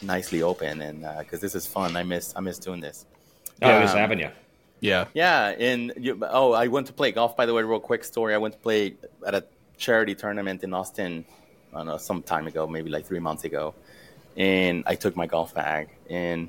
nicely 0.00 0.42
open, 0.42 0.80
and 0.80 1.04
because 1.18 1.40
this 1.40 1.54
is 1.54 1.66
fun, 1.66 1.96
I 1.96 2.02
miss 2.04 2.32
I 2.36 2.40
miss 2.40 2.58
doing 2.58 2.80
this. 2.80 3.06
Oh, 3.62 3.68
I 3.70 3.80
miss 3.80 3.92
Um, 3.92 3.98
having 3.98 4.18
you. 4.20 4.30
Yeah. 4.84 5.06
Yeah, 5.14 5.48
and 5.48 5.92
you, 5.96 6.18
oh, 6.22 6.52
I 6.52 6.68
went 6.68 6.86
to 6.88 6.92
play 6.92 7.10
golf. 7.12 7.36
By 7.36 7.46
the 7.46 7.54
way, 7.54 7.62
real 7.62 7.80
quick 7.80 8.04
story. 8.04 8.34
I 8.34 8.38
went 8.38 8.54
to 8.54 8.60
play 8.60 8.96
at 9.26 9.34
a 9.34 9.44
charity 9.76 10.14
tournament 10.14 10.62
in 10.62 10.74
Austin, 10.74 11.24
I 11.72 11.78
don't 11.78 11.86
know, 11.86 11.96
some 11.96 12.22
time 12.22 12.46
ago, 12.46 12.66
maybe 12.66 12.90
like 12.90 13.06
three 13.06 13.18
months 13.18 13.44
ago, 13.44 13.74
and 14.36 14.84
I 14.86 14.94
took 14.94 15.16
my 15.16 15.26
golf 15.26 15.54
bag. 15.54 15.88
And 16.10 16.48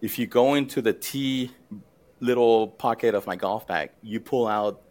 if 0.00 0.18
you 0.18 0.26
go 0.26 0.54
into 0.54 0.82
the 0.82 0.92
tee 0.92 1.52
little 2.20 2.68
pocket 2.68 3.14
of 3.14 3.26
my 3.26 3.36
golf 3.36 3.66
bag, 3.66 3.90
you 4.02 4.20
pull 4.20 4.46
out 4.46 4.82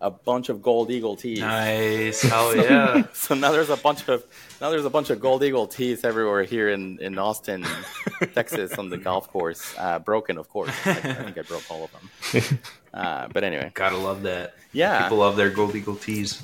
a 0.00 0.10
bunch 0.10 0.48
of 0.48 0.62
Gold 0.62 0.90
Eagle 0.90 1.16
tees. 1.16 1.40
Nice. 1.40 2.22
Hell 2.30 2.56
yeah. 2.56 3.02
So 3.12 3.34
now 3.34 3.50
there's 3.52 3.70
a 3.70 3.76
bunch 3.76 4.08
of 4.08 4.24
now 4.60 4.70
there's 4.70 4.84
a 4.84 4.90
bunch 4.90 5.10
of 5.10 5.20
Gold 5.20 5.42
Eagle 5.42 5.66
tees 5.66 6.04
everywhere 6.04 6.42
here 6.44 6.68
in, 6.68 6.98
in 7.00 7.18
Austin, 7.18 7.64
Texas, 8.34 8.74
on 8.78 8.88
the 8.90 8.96
golf 8.98 9.28
course. 9.28 9.74
Uh, 9.76 9.98
broken, 9.98 10.38
of 10.38 10.48
course. 10.48 10.70
I, 10.86 10.90
I 10.90 10.94
think 11.14 11.38
I 11.38 11.42
broke 11.42 11.64
all 11.70 11.84
of 11.84 11.90
them. 11.92 12.58
Uh, 12.94 13.28
but 13.28 13.44
anyway, 13.44 13.70
Gotta 13.74 13.98
love 13.98 14.22
that. 14.22 14.54
yeah, 14.72 15.02
People 15.02 15.18
love 15.18 15.36
their 15.36 15.50
Gold 15.50 15.76
Eagle 15.76 15.94
tees. 15.94 16.42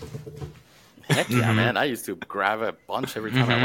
heck 1.09 1.29
yeah, 1.31 1.39
Mm-hmm. 1.41 1.57
man! 1.57 1.77
I 1.79 1.85
used 1.85 2.05
to 2.05 2.15
grab 2.17 2.61
a 2.61 2.73
bunch 2.87 3.17
every 3.17 3.31
time 3.33 3.49
I 3.51 3.63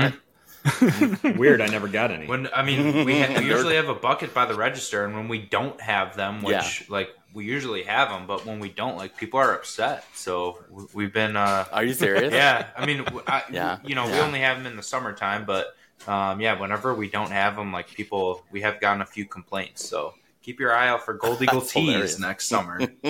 went. 1.23 1.37
Weird, 1.37 1.61
I 1.61 1.67
never 1.67 1.87
got 1.89 2.09
any. 2.11 2.25
When 2.25 2.47
I 2.55 2.63
mean, 2.63 3.05
we, 3.05 3.19
ha- 3.19 3.33
we 3.39 3.45
usually 3.45 3.75
have 3.75 3.89
a 3.89 3.93
bucket 3.95 4.33
by 4.33 4.45
the 4.45 4.55
register, 4.55 5.05
and 5.05 5.13
when 5.13 5.27
we 5.27 5.39
don't 5.39 5.79
have 5.81 6.15
them, 6.15 6.41
which 6.41 6.81
Yeah. 6.81 6.85
like 6.89 7.09
we 7.33 7.45
usually 7.45 7.83
have 7.83 8.09
them, 8.09 8.25
but 8.27 8.45
when 8.45 8.59
we 8.59 8.69
don't, 8.69 8.97
like 8.97 9.15
people 9.17 9.39
are 9.39 9.53
upset. 9.53 10.03
So 10.15 10.59
we- 10.69 10.85
we've 10.93 11.13
been, 11.13 11.35
uh, 11.35 11.65
Are 11.71 11.83
you 11.83 11.93
serious? 11.93 12.33
yeah. 12.43 12.67
I 12.75 12.85
mean, 12.85 13.05
I, 13.27 13.43
Yeah, 13.51 13.77
you 13.83 13.95
know, 13.95 14.05
we 14.07 14.13
only 14.19 14.39
have 14.39 14.57
them 14.57 14.65
in 14.65 14.75
the 14.75 14.83
summertime, 14.83 15.45
but 15.45 15.75
um, 16.07 16.39
yeah, 16.41 16.59
whenever 16.59 16.93
we 16.95 17.09
don't 17.09 17.31
have 17.31 17.55
them, 17.55 17.71
like 17.71 17.87
people, 17.89 18.43
we 18.51 18.61
have 18.61 18.79
gotten 18.81 19.01
a 19.01 19.05
few 19.05 19.25
complaints. 19.25 19.87
So 19.87 20.13
keep 20.41 20.59
your 20.59 20.73
eye 20.73 20.87
out 20.87 21.03
for 21.05 21.13
Gold 21.13 21.41
Eagle 21.41 21.61
tees 21.61 22.19
next 22.19 22.47
summer. 22.47 22.79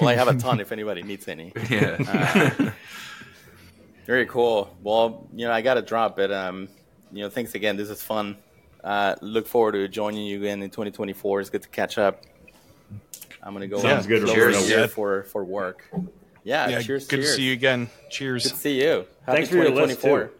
Well, 0.00 0.08
I 0.08 0.14
have 0.14 0.28
a 0.28 0.34
ton 0.34 0.58
if 0.58 0.72
anybody 0.72 1.02
needs 1.02 1.28
any. 1.28 1.52
yeah. 1.70 2.72
Very 4.06 4.26
cool. 4.26 4.74
Well, 4.82 5.28
you 5.34 5.46
know, 5.46 5.52
I 5.52 5.60
got 5.60 5.74
to 5.74 5.82
drop, 5.82 6.16
but 6.16 6.32
um, 6.32 6.68
you 7.12 7.22
know, 7.22 7.28
thanks 7.30 7.54
again. 7.54 7.76
This 7.76 7.88
is 7.90 8.02
fun. 8.02 8.36
Uh, 8.82 9.14
look 9.20 9.46
forward 9.46 9.72
to 9.72 9.86
joining 9.88 10.26
you 10.26 10.38
again 10.38 10.62
in 10.62 10.70
2024. 10.70 11.40
It's 11.40 11.50
good 11.50 11.62
to 11.62 11.68
catch 11.68 11.98
up. 11.98 12.22
I'm 13.42 13.52
gonna 13.52 13.66
go. 13.68 13.78
Sounds 13.78 14.06
good, 14.06 14.22
over 14.22 14.32
Roberto. 14.32 14.62
here 14.64 14.88
for 14.88 15.22
for 15.24 15.44
work. 15.44 15.88
Yeah, 16.44 16.68
yeah, 16.68 16.82
cheers. 16.82 17.06
good 17.06 17.16
cheers. 17.20 17.30
to 17.30 17.36
see 17.36 17.42
you 17.42 17.52
again. 17.52 17.88
Cheers. 18.10 18.44
Good 18.44 18.50
to 18.50 18.56
see 18.56 18.82
you. 18.82 19.06
Happy 19.26 19.36
Thanks 19.38 19.48
for 19.50 19.56
your 19.56 19.70
list, 19.70 20.00
2024. 20.00 20.10
We're 20.12 20.30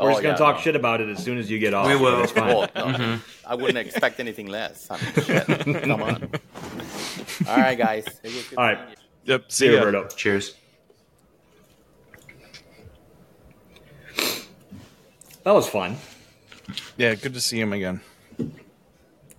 Oh, 0.00 0.10
just 0.10 0.22
gonna 0.22 0.34
yeah, 0.34 0.38
talk 0.38 0.56
no. 0.56 0.62
shit 0.62 0.74
about 0.76 1.00
it 1.00 1.08
as 1.08 1.22
soon 1.22 1.38
as 1.38 1.48
you 1.48 1.60
get 1.60 1.72
off. 1.72 1.86
We 1.86 1.94
will. 1.96 2.22
It's 2.22 2.32
fine. 2.32 2.48
Well, 2.48 2.68
no, 2.74 3.20
I 3.46 3.54
wouldn't 3.54 3.78
expect 3.78 4.18
anything 4.18 4.46
less. 4.48 4.88
I 4.90 4.96
mean, 5.00 5.12
shit. 5.24 5.82
Come 5.84 6.02
on. 6.02 6.30
All 7.48 7.56
right, 7.56 7.78
guys. 7.78 8.04
It 8.24 8.34
was 8.34 8.48
good 8.48 8.58
All 8.58 8.64
right. 8.64 8.78
you. 8.90 8.96
Yep. 9.34 9.52
See 9.52 9.66
See 9.66 9.72
you. 9.72 9.78
Roberto. 9.78 10.08
Cheers. 10.08 10.54
That 15.44 15.52
was 15.54 15.68
fun. 15.68 15.96
Yeah, 16.96 17.14
good 17.14 17.34
to 17.34 17.40
see 17.40 17.60
him 17.60 17.72
again. 17.72 18.00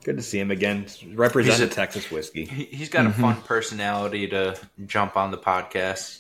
Good 0.04 0.18
to 0.18 0.22
see 0.22 0.40
him 0.40 0.52
again. 0.52 0.86
Representing 1.14 1.62
He's 1.68 1.72
a- 1.72 1.76
Texas 1.76 2.12
whiskey. 2.12 2.46
He, 2.46 2.66
he's 2.66 2.90
got 2.90 3.08
a 3.08 3.12
fun 3.12 3.42
personality 3.42 4.28
to 4.28 4.56
jump 4.86 5.18
on 5.18 5.32
the 5.32 5.38
podcast. 5.38 6.20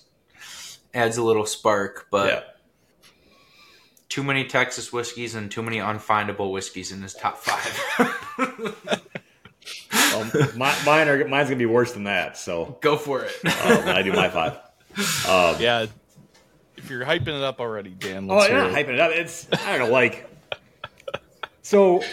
Adds 0.93 1.17
a 1.17 1.23
little 1.23 1.45
spark, 1.45 2.07
but 2.09 2.27
yeah. 2.27 3.09
too 4.09 4.23
many 4.23 4.45
Texas 4.45 4.91
whiskeys 4.93 5.35
and 5.35 5.51
too 5.51 5.61
many 5.61 5.77
unfindable 5.77 6.51
whiskeys 6.51 6.91
in 6.91 7.01
his 7.01 7.13
top 7.13 7.37
five. 7.37 8.81
Um, 10.15 10.31
my, 10.55 10.73
mine 10.85 11.07
are 11.09 11.27
mine's 11.27 11.49
gonna 11.49 11.57
be 11.57 11.65
worse 11.65 11.91
than 11.93 12.03
that. 12.05 12.37
So 12.37 12.77
Go 12.81 12.95
for 12.95 13.23
it. 13.23 13.31
uh, 13.43 13.81
when 13.81 13.95
I 13.97 14.01
do 14.01 14.13
my 14.13 14.29
five. 14.29 14.53
Um, 15.27 15.59
Yeah. 15.59 15.87
If 16.77 16.89
you're 16.89 17.03
hyping 17.03 17.27
it 17.29 17.43
up 17.43 17.59
already, 17.59 17.89
Dan, 17.89 18.29
Oh, 18.29 18.35
let's 18.37 18.49
you're 18.49 18.57
not 18.61 18.69
it. 18.69 18.75
hyping 18.87 18.93
it 18.93 18.99
up. 18.99 19.11
It's 19.11 19.47
I 19.51 19.77
don't 19.77 19.87
know, 19.87 19.93
like 19.93 20.29
so. 21.65 22.03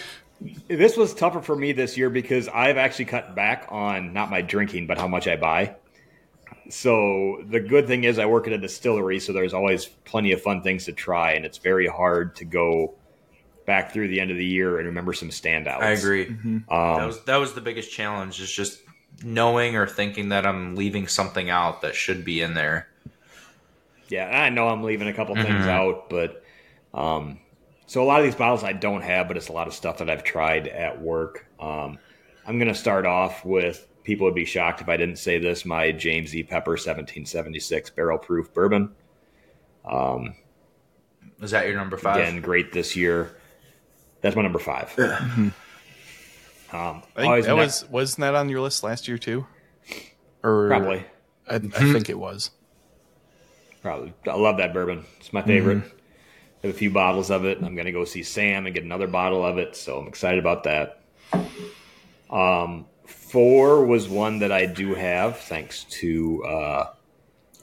This 0.67 0.97
was 0.97 1.15
tougher 1.15 1.41
for 1.41 1.55
me 1.55 1.71
this 1.71 1.97
year 1.97 2.11
because 2.11 2.49
I've 2.49 2.77
actually 2.77 3.05
cut 3.05 3.37
back 3.37 3.67
on 3.69 4.13
not 4.13 4.29
my 4.29 4.43
drinking, 4.43 4.89
but 4.89 4.99
how 4.99 5.07
much 5.07 5.29
I 5.29 5.37
buy. 5.37 5.77
So 6.69 7.45
the 7.49 7.61
good 7.61 7.87
thing 7.87 8.03
is 8.03 8.19
I 8.19 8.27
work 8.27 8.49
at 8.49 8.53
a 8.53 8.59
distillery, 8.59 9.21
so 9.21 9.33
there's 9.33 9.55
always 9.55 9.87
plenty 9.87 10.33
of 10.33 10.43
fun 10.43 10.63
things 10.63 10.87
to 10.87 10.93
try, 10.93 11.35
and 11.35 11.45
it's 11.45 11.59
very 11.59 11.87
hard 11.87 12.35
to 12.37 12.45
go 12.45 12.95
back 13.67 13.93
through 13.93 14.09
the 14.09 14.19
end 14.21 14.33
of 14.33 14.37
the 14.37 14.45
year 14.45 14.79
and 14.79 14.87
remember 14.87 15.13
some 15.13 15.29
standouts. 15.29 15.81
I 15.83 15.91
agree. 15.91 16.27
Um, 16.27 16.65
that 16.69 17.07
was 17.07 17.25
that 17.25 17.37
was 17.37 17.53
the 17.53 17.61
biggest 17.61 17.93
challenge 17.93 18.41
is 18.41 18.51
just 18.51 18.81
knowing 19.23 19.77
or 19.77 19.87
thinking 19.87 20.31
that 20.31 20.45
I'm 20.45 20.75
leaving 20.75 21.07
something 21.07 21.51
out 21.51 21.83
that 21.83 21.95
should 21.95 22.25
be 22.25 22.41
in 22.41 22.55
there. 22.55 22.89
Yeah, 24.09 24.27
I 24.27 24.49
know 24.49 24.69
I'm 24.69 24.83
leaving 24.83 25.07
a 25.07 25.13
couple 25.15 25.37
things 25.37 25.65
Mhm. 25.65 25.69
out, 25.69 26.11
but 26.11 26.43
um, 26.93 27.39
so 27.87 28.03
a 28.03 28.05
lot 28.05 28.21
of 28.21 28.25
these 28.25 28.35
bottles 28.35 28.65
I 28.65 28.73
don't 28.73 29.03
have, 29.03 29.29
but 29.29 29.37
it's 29.37 29.49
a 29.49 29.53
lot 29.53 29.67
of 29.67 29.75
stuff 29.75 29.99
that 29.99 30.09
I've 30.09 30.25
tried 30.25 30.69
at 30.69 31.01
work. 31.01 31.47
Um, 31.61 31.99
I'm 32.47 32.59
going 32.59 32.69
to 32.69 32.75
start 32.75 33.07
off 33.07 33.45
with 33.45 33.87
people 34.05 34.25
would 34.27 34.35
be 34.35 34.45
shocked 34.45 34.81
if 34.81 34.89
I 34.89 34.97
didn't 34.97 35.17
say 35.17 35.39
this. 35.39 35.65
My 35.65 35.93
James 35.93 36.35
E. 36.35 36.43
Pepper 36.43 36.73
1776 36.73 37.91
barrel 37.91 38.19
proof 38.19 38.53
bourbon. 38.53 38.93
Um, 39.85 40.35
Is 41.41 41.51
that 41.53 41.67
your 41.67 41.77
number 41.77 41.97
five? 41.97 42.17
again, 42.17 42.41
great 42.41 42.73
this 42.73 42.97
year. 42.97 43.37
That's 44.21 44.37
my 44.37 44.43
number 44.43 44.59
five. 44.61 44.97
um, 44.99 45.53
I 46.73 47.23
think 47.23 47.45
that 47.45 47.49
ne- 47.49 47.55
was 47.55 47.89
wasn't 47.91 48.21
that 48.21 48.35
on 48.35 48.49
your 48.49 48.61
list 48.61 48.83
last 48.83 49.09
year 49.09 49.19
too? 49.19 49.47
Or 50.45 50.69
probably 50.69 51.05
I, 51.49 51.57
I 51.57 51.59
think 51.59 52.09
it 52.09 52.19
was. 52.19 52.51
Probably. 53.83 54.15
I 54.29 54.37
love 54.37 54.59
that 54.59 54.73
bourbon. 54.73 55.05
It's 55.19 55.33
my 55.33 55.43
favorite. 55.43 55.83
I 56.63 56.69
have 56.69 56.77
a 56.77 56.79
few 56.79 56.91
bottles 56.91 57.31
of 57.31 57.45
it. 57.45 57.59
I'm 57.63 57.75
going 57.75 57.87
to 57.87 57.93
go 57.93 58.05
see 58.05 58.23
Sam 58.23 58.67
and 58.67 58.75
get 58.75 58.85
another 58.85 59.07
bottle 59.09 59.45
of 59.45 59.59
it, 59.59 59.75
so 59.75 59.99
I'm 59.99 60.07
excited 60.07 60.39
about 60.39 60.63
that. 60.65 61.01
Um, 62.31 62.87
four 63.07 63.85
was 63.85 64.09
one 64.09 64.39
that 64.41 64.53
I 64.53 64.67
do 64.67 64.95
have, 64.95 65.39
thanks 65.41 65.85
to 65.85 66.45
uh, 66.45 66.93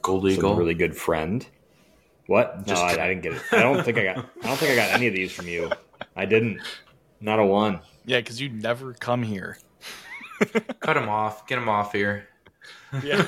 Gold 0.02 0.22
some 0.22 0.30
Eagle. 0.30 0.54
really 0.56 0.74
good 0.74 0.96
friend. 0.96 1.46
What? 2.26 2.66
Just 2.66 2.80
no, 2.80 2.88
I. 2.88 3.04
I 3.04 3.08
didn't 3.08 3.22
get 3.22 3.32
it. 3.32 3.42
I 3.52 3.62
don't 3.62 3.82
think 3.82 3.98
I 3.98 4.04
got. 4.04 4.18
I 4.18 4.46
don't 4.46 4.56
think 4.56 4.70
I 4.72 4.76
got 4.76 4.90
any 4.90 5.06
of 5.08 5.14
these 5.14 5.32
from 5.32 5.48
you. 5.48 5.70
I 6.14 6.26
didn't. 6.26 6.60
Not 7.20 7.38
a 7.38 7.44
one. 7.44 7.80
Yeah, 8.04 8.18
because 8.18 8.40
you 8.40 8.48
never 8.50 8.92
come 8.94 9.22
here. 9.22 9.58
Cut 10.80 10.96
him 10.96 11.08
off. 11.08 11.46
Get 11.46 11.58
him 11.58 11.68
off 11.68 11.92
here. 11.92 12.26
Yeah. 13.04 13.22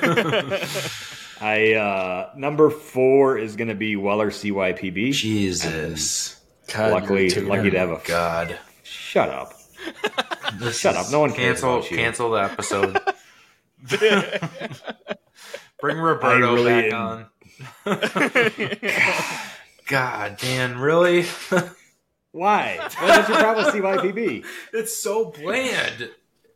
I 1.41 1.73
uh, 1.73 2.31
number 2.35 2.69
four 2.69 3.37
is 3.37 3.55
going 3.55 3.67
to 3.69 3.75
be 3.75 3.95
Weller 3.95 4.29
CYPB. 4.31 5.13
Jesus. 5.13 6.39
God, 6.73 6.91
Luckily, 6.91 7.29
lucky 7.29 7.69
to 7.71 7.79
have 7.79 7.89
a. 7.91 8.01
God. 8.05 8.57
Shut 8.83 9.29
up. 9.29 9.53
Shut 10.71 10.95
up. 10.95 11.11
No 11.11 11.19
one 11.19 11.31
cares 11.33 11.59
cancel 11.61 11.77
about 11.77 11.91
you. 11.91 11.97
cancel 11.97 12.31
the 12.31 12.43
episode. 12.43 12.99
Bring 15.81 15.97
Roberto 15.97 16.53
really 16.55 16.89
back 16.89 16.93
am- 16.93 17.27
on. 17.85 18.33
God, 19.87 20.37
Dan, 20.37 20.77
really? 20.79 21.25
Why? 22.31 22.77
What's 22.81 23.29
your 23.29 23.37
problem 23.37 23.65
with 23.65 23.75
CYPB? 23.75 24.45
it's 24.71 24.97
so 24.97 25.25
bland. 25.31 26.09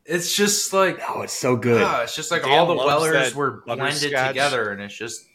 It's 0.08 0.34
just 0.36 0.72
like 0.74 1.00
Oh, 1.08 1.22
it's 1.22 1.34
so 1.34 1.56
good. 1.58 1.84
ah, 1.84 2.04
it's 2.04 2.16
just 2.16 2.32
like 2.32 2.44
Dan 2.44 2.52
all 2.52 2.66
the 2.66 2.76
Wellers 2.76 3.36
were 3.36 3.62
blended 3.66 3.84
butterscotch. 3.84 4.28
together, 4.30 4.72
and 4.72 4.82
it's 4.82 4.96
just 4.98 5.26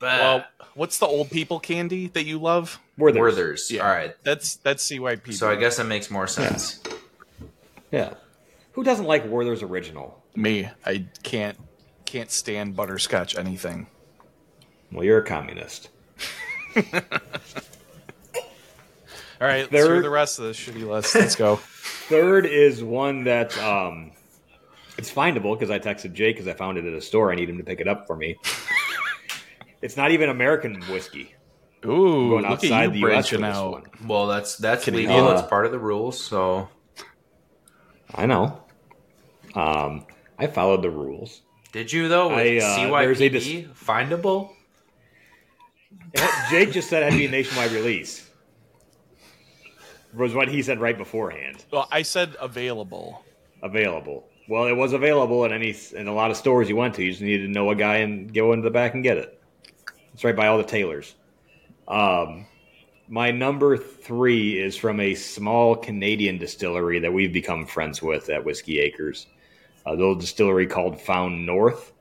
well, 0.00 0.44
what's 0.74 0.98
the 0.98 1.06
old 1.06 1.30
people 1.30 1.58
candy 1.60 2.08
that 2.08 2.24
you 2.24 2.38
love? 2.38 2.78
Werther's. 2.98 3.20
Werther's. 3.20 3.70
Yeah. 3.70 3.82
All 3.86 3.88
right. 3.94 4.14
That's 4.24 4.56
that's 4.56 4.86
CYP. 4.90 5.32
So 5.32 5.48
I 5.50 5.54
guess 5.56 5.76
that 5.78 5.84
makes 5.86 6.10
more 6.10 6.26
sense. 6.26 6.82
Yeah. 7.90 8.14
Who 8.72 8.84
doesn't 8.84 9.06
like 9.06 9.24
Werther's 9.26 9.62
original? 9.62 10.22
me, 10.34 10.68
I 10.84 11.06
can't 11.22 11.56
can't 12.04 12.30
stand 12.30 12.76
butterscotch 12.76 13.36
anything. 13.38 13.86
Well, 14.92 15.02
you're 15.04 15.18
a 15.18 15.24
communist. 15.24 15.88
All 19.38 19.46
right, 19.46 19.70
let's 19.70 19.86
hear 19.86 20.02
the 20.02 20.10
rest 20.10 20.38
of 20.38 20.46
this 20.46 20.58
shitty 20.58 20.86
list. 20.86 21.14
Let's 21.14 21.36
go. 21.36 21.56
Third 22.08 22.46
is 22.46 22.82
one 22.82 23.24
that 23.24 23.56
um, 23.58 24.12
it's 24.98 25.12
findable 25.12 25.54
because 25.58 25.70
I 25.70 25.78
texted 25.78 26.12
Jake 26.12 26.36
because 26.36 26.48
I 26.48 26.54
found 26.54 26.78
it 26.78 26.84
at 26.84 26.92
a 26.92 27.00
store. 27.00 27.32
I 27.32 27.34
need 27.34 27.48
him 27.48 27.58
to 27.58 27.64
pick 27.64 27.80
it 27.80 27.88
up 27.88 28.06
for 28.06 28.16
me. 28.16 28.36
it's 29.82 29.96
not 29.96 30.10
even 30.10 30.28
American 30.28 30.80
whiskey. 30.84 31.34
Ooh, 31.84 32.30
going 32.30 32.42
look 32.42 32.52
outside 32.52 32.84
at 32.86 32.92
the 32.92 32.98
you 32.98 33.08
U.S. 33.08 33.28
for 33.28 33.38
branching 33.38 33.40
this 33.42 33.90
one. 34.00 34.08
Well, 34.08 34.26
that's 34.26 34.56
that's 34.56 34.84
Canadian. 34.84 35.12
legal. 35.12 35.28
Uh, 35.28 35.38
It's 35.38 35.48
part 35.48 35.66
of 35.66 35.72
the 35.72 35.78
rules. 35.78 36.22
So 36.22 36.68
I 38.14 38.26
know. 38.26 38.62
Um, 39.54 40.06
I 40.38 40.46
followed 40.48 40.82
the 40.82 40.90
rules. 40.90 41.42
did 41.72 41.92
you 41.92 42.08
though? 42.08 42.28
With 42.28 42.38
I, 42.38 42.58
uh, 42.58 43.00
there's 43.00 43.20
a 43.20 43.30
CYPB 43.30 43.74
findable? 43.74 44.50
Jake 46.50 46.72
just 46.72 46.88
said 46.88 47.02
it 47.02 47.06
had 47.06 47.12
to 47.12 47.18
be 47.18 47.26
a 47.26 47.30
nationwide 47.30 47.72
release. 47.72 48.28
Was 50.14 50.34
what 50.34 50.48
he 50.48 50.62
said 50.62 50.80
right 50.80 50.96
beforehand. 50.96 51.64
Well, 51.70 51.88
I 51.92 52.02
said 52.02 52.36
available. 52.40 53.22
available. 53.62 54.28
Well, 54.48 54.66
it 54.66 54.76
was 54.76 54.92
available 54.92 55.44
in 55.44 55.52
any 55.52 55.74
in 55.94 56.06
a 56.06 56.14
lot 56.14 56.30
of 56.30 56.36
stores 56.36 56.68
you 56.68 56.76
went 56.76 56.94
to. 56.94 57.02
You 57.02 57.10
just 57.10 57.22
needed 57.22 57.46
to 57.46 57.52
know 57.52 57.70
a 57.70 57.74
guy 57.74 57.96
and 57.96 58.32
go 58.32 58.52
into 58.52 58.62
the 58.62 58.70
back 58.70 58.94
and 58.94 59.02
get 59.02 59.16
it. 59.16 59.40
It's 60.14 60.24
right 60.24 60.36
by 60.36 60.46
all 60.46 60.56
the 60.58 60.64
tailors. 60.64 61.14
Um, 61.88 62.46
my 63.08 63.30
number 63.30 63.76
three 63.76 64.58
is 64.58 64.76
from 64.76 65.00
a 65.00 65.14
small 65.14 65.76
Canadian 65.76 66.38
distillery 66.38 66.98
that 67.00 67.12
we've 67.12 67.32
become 67.32 67.66
friends 67.66 68.02
with 68.02 68.28
at 68.30 68.44
Whiskey 68.44 68.80
Acres. 68.80 69.26
A 69.84 69.90
little 69.90 70.14
distillery 70.14 70.66
called 70.66 71.00
Found 71.02 71.46
North, 71.46 71.92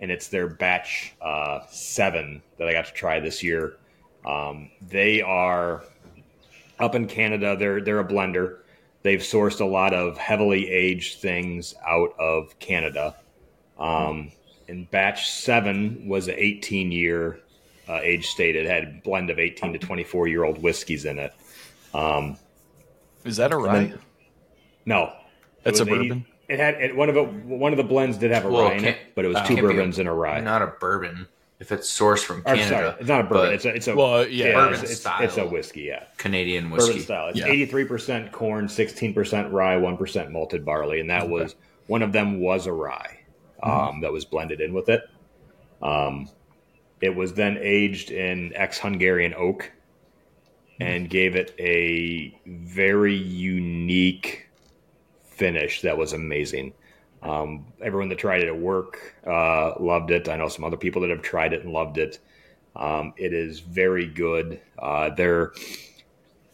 and 0.00 0.10
it's 0.10 0.28
their 0.28 0.48
batch 0.48 1.14
uh, 1.20 1.60
seven 1.68 2.42
that 2.58 2.68
I 2.68 2.72
got 2.72 2.86
to 2.86 2.92
try 2.92 3.18
this 3.20 3.42
year. 3.42 3.78
Um, 4.24 4.70
they 4.88 5.22
are 5.22 5.84
up 6.78 6.94
in 6.94 7.06
Canada. 7.06 7.56
They're 7.56 7.80
they're 7.80 8.00
a 8.00 8.04
blender. 8.04 8.58
They've 9.06 9.20
sourced 9.20 9.60
a 9.60 9.64
lot 9.64 9.94
of 9.94 10.18
heavily 10.18 10.68
aged 10.68 11.20
things 11.20 11.76
out 11.86 12.12
of 12.18 12.58
Canada. 12.58 13.14
Um, 13.78 14.32
and 14.66 14.90
batch 14.90 15.30
seven 15.30 16.08
was 16.08 16.26
an 16.26 16.34
18 16.36 16.90
year 16.90 17.38
uh, 17.88 18.00
age 18.02 18.34
It 18.56 18.66
had 18.66 18.82
a 18.82 19.00
blend 19.04 19.30
of 19.30 19.38
18 19.38 19.74
to 19.74 19.78
24 19.78 20.26
year 20.26 20.42
old 20.42 20.60
whiskeys 20.60 21.04
in 21.04 21.20
it. 21.20 21.32
Um, 21.94 22.36
Is 23.24 23.36
that 23.36 23.52
a 23.52 23.56
rye? 23.56 23.84
then- 23.84 23.98
no, 24.86 25.12
That's 25.62 25.78
It 25.78 25.86
a 25.86 25.90
was 25.92 25.98
bourbon. 26.00 26.26
It 26.48 26.58
had 26.58 26.74
it, 26.74 26.96
one 26.96 27.08
of 27.08 27.16
it. 27.16 27.28
One 27.28 27.72
of 27.72 27.76
the 27.76 27.84
blends 27.84 28.18
did 28.18 28.32
have 28.32 28.44
a 28.44 28.50
Well, 28.50 28.70
rye 28.70 28.74
in 28.74 28.84
it, 28.86 28.98
but 29.14 29.24
it 29.24 29.28
was 29.28 29.36
uh, 29.36 29.46
two 29.46 29.54
can't 29.54 29.66
a- 29.66 29.68
bourbons 29.68 30.00
and 30.00 30.08
a 30.08 30.12
rye. 30.12 30.40
Not 30.40 30.62
a 30.62 30.66
bourbon. 30.80 31.28
If 31.58 31.72
it's 31.72 31.88
sourced 31.90 32.22
from 32.22 32.40
Or, 32.40 32.54
Canada, 32.54 32.68
sorry, 32.68 32.94
it's 33.00 33.08
not 33.08 33.20
a 33.22 33.24
bourbon. 33.24 33.52
It's 33.54 33.64
a 33.64 33.74
it's 33.74 33.88
a 33.88 33.96
Well, 33.96 34.28
yeah, 34.28 34.46
it's, 34.46 34.54
bourbon 34.54 34.80
it's, 34.90 35.00
style. 35.00 35.22
it's 35.22 35.36
a 35.38 35.46
whiskey. 35.46 35.82
Yeah, 35.82 36.04
Canadian 36.18 36.64
bourbon 36.68 36.86
whiskey. 36.86 37.00
style. 37.00 37.28
It's 37.28 37.40
eighty 37.40 37.64
three 37.64 37.84
percent 37.86 38.30
corn, 38.30 38.68
sixteen 38.68 39.14
percent 39.14 39.50
rye, 39.52 39.76
one 39.76 39.96
percent 39.96 40.30
malted 40.30 40.64
barley, 40.64 41.00
and 41.00 41.08
that 41.08 41.28
was 41.28 41.54
one 41.86 42.02
of 42.02 42.12
them 42.12 42.40
was 42.40 42.66
a 42.66 42.72
rye 42.72 43.20
um, 43.62 44.00
that 44.02 44.12
was 44.12 44.24
blended 44.26 44.60
in 44.60 44.74
with 44.74 44.88
it. 44.90 45.02
Um, 45.82 46.28
it 47.00 47.14
was 47.14 47.32
then 47.32 47.58
aged 47.60 48.10
in 48.10 48.52
ex 48.54 48.78
Hungarian 48.78 49.32
oak 49.34 49.70
and 50.78 51.08
gave 51.08 51.36
it 51.36 51.54
a 51.58 52.38
very 52.46 53.14
unique 53.16 54.48
finish 55.24 55.80
that 55.80 55.96
was 55.96 56.12
amazing. 56.12 56.74
Um, 57.22 57.66
everyone 57.82 58.08
that 58.10 58.18
tried 58.18 58.42
it 58.42 58.48
at 58.48 58.58
work 58.58 59.14
uh, 59.26 59.74
loved 59.80 60.10
it. 60.10 60.28
I 60.28 60.36
know 60.36 60.48
some 60.48 60.64
other 60.64 60.76
people 60.76 61.02
that 61.02 61.10
have 61.10 61.22
tried 61.22 61.52
it 61.52 61.64
and 61.64 61.72
loved 61.72 61.98
it. 61.98 62.18
Um, 62.76 63.14
it 63.16 63.32
is 63.32 63.60
very 63.60 64.06
good. 64.06 64.60
Uh, 64.78 65.10
they're 65.10 65.52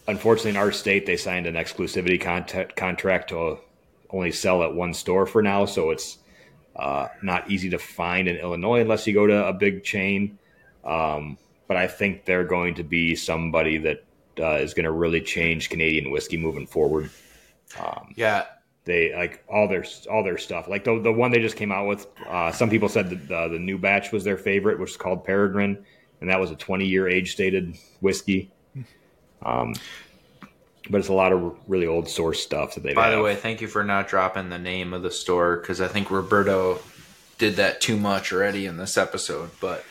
unfortunately 0.08 0.50
in 0.50 0.56
our 0.56 0.72
state 0.72 1.06
they 1.06 1.16
signed 1.16 1.46
an 1.46 1.54
exclusivity 1.54 2.20
contract 2.76 3.28
to 3.30 3.58
only 4.10 4.32
sell 4.32 4.62
at 4.62 4.74
one 4.74 4.94
store 4.94 5.26
for 5.26 5.42
now, 5.42 5.64
so 5.64 5.90
it's 5.90 6.18
uh, 6.76 7.08
not 7.22 7.50
easy 7.50 7.70
to 7.70 7.78
find 7.78 8.28
in 8.28 8.36
Illinois 8.36 8.80
unless 8.80 9.06
you 9.06 9.14
go 9.14 9.26
to 9.26 9.46
a 9.46 9.52
big 9.52 9.82
chain. 9.84 10.38
Um, 10.84 11.38
but 11.66 11.76
I 11.76 11.86
think 11.86 12.24
they're 12.24 12.44
going 12.44 12.74
to 12.74 12.82
be 12.82 13.14
somebody 13.16 13.78
that 13.78 14.04
uh, 14.38 14.56
is 14.56 14.74
going 14.74 14.84
to 14.84 14.90
really 14.90 15.20
change 15.20 15.70
Canadian 15.70 16.10
whiskey 16.10 16.36
moving 16.36 16.66
forward. 16.66 17.10
Yeah, 18.16 18.44
They 18.84 19.14
like 19.14 19.44
all 19.48 19.68
their 19.68 19.84
all 20.10 20.24
their 20.24 20.38
stuff. 20.38 20.66
Like 20.68 20.82
the 20.84 21.00
the 21.00 21.12
one 21.12 21.30
they 21.30 21.40
just 21.40 21.56
came 21.56 21.70
out 21.70 21.86
with. 21.86 22.06
Uh, 22.26 22.50
some 22.50 22.68
people 22.68 22.88
said 22.88 23.10
that 23.10 23.28
the, 23.28 23.48
the 23.48 23.58
new 23.58 23.78
batch 23.78 24.10
was 24.10 24.24
their 24.24 24.36
favorite, 24.36 24.80
which 24.80 24.90
is 24.90 24.96
called 24.96 25.24
Peregrine, 25.24 25.84
and 26.20 26.30
that 26.30 26.40
was 26.40 26.50
a 26.50 26.56
20 26.56 26.84
year 26.86 27.08
age 27.08 27.32
stated 27.32 27.76
whiskey. 28.00 28.50
Um, 29.42 29.74
but 30.90 30.98
it's 30.98 31.08
a 31.08 31.12
lot 31.12 31.32
of 31.32 31.56
really 31.68 31.86
old 31.86 32.08
source 32.08 32.42
stuff 32.42 32.74
that 32.74 32.82
they. 32.82 32.92
By 32.92 33.10
the 33.10 33.22
way, 33.22 33.36
thank 33.36 33.60
you 33.60 33.68
for 33.68 33.84
not 33.84 34.08
dropping 34.08 34.48
the 34.48 34.58
name 34.58 34.92
of 34.92 35.02
the 35.02 35.10
store 35.12 35.58
because 35.58 35.80
I 35.80 35.86
think 35.86 36.10
Roberto 36.10 36.80
did 37.38 37.56
that 37.56 37.80
too 37.80 37.96
much 37.96 38.32
already 38.32 38.66
in 38.66 38.76
this 38.78 38.98
episode. 38.98 39.50
But 39.60 39.84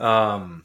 um, 0.00 0.64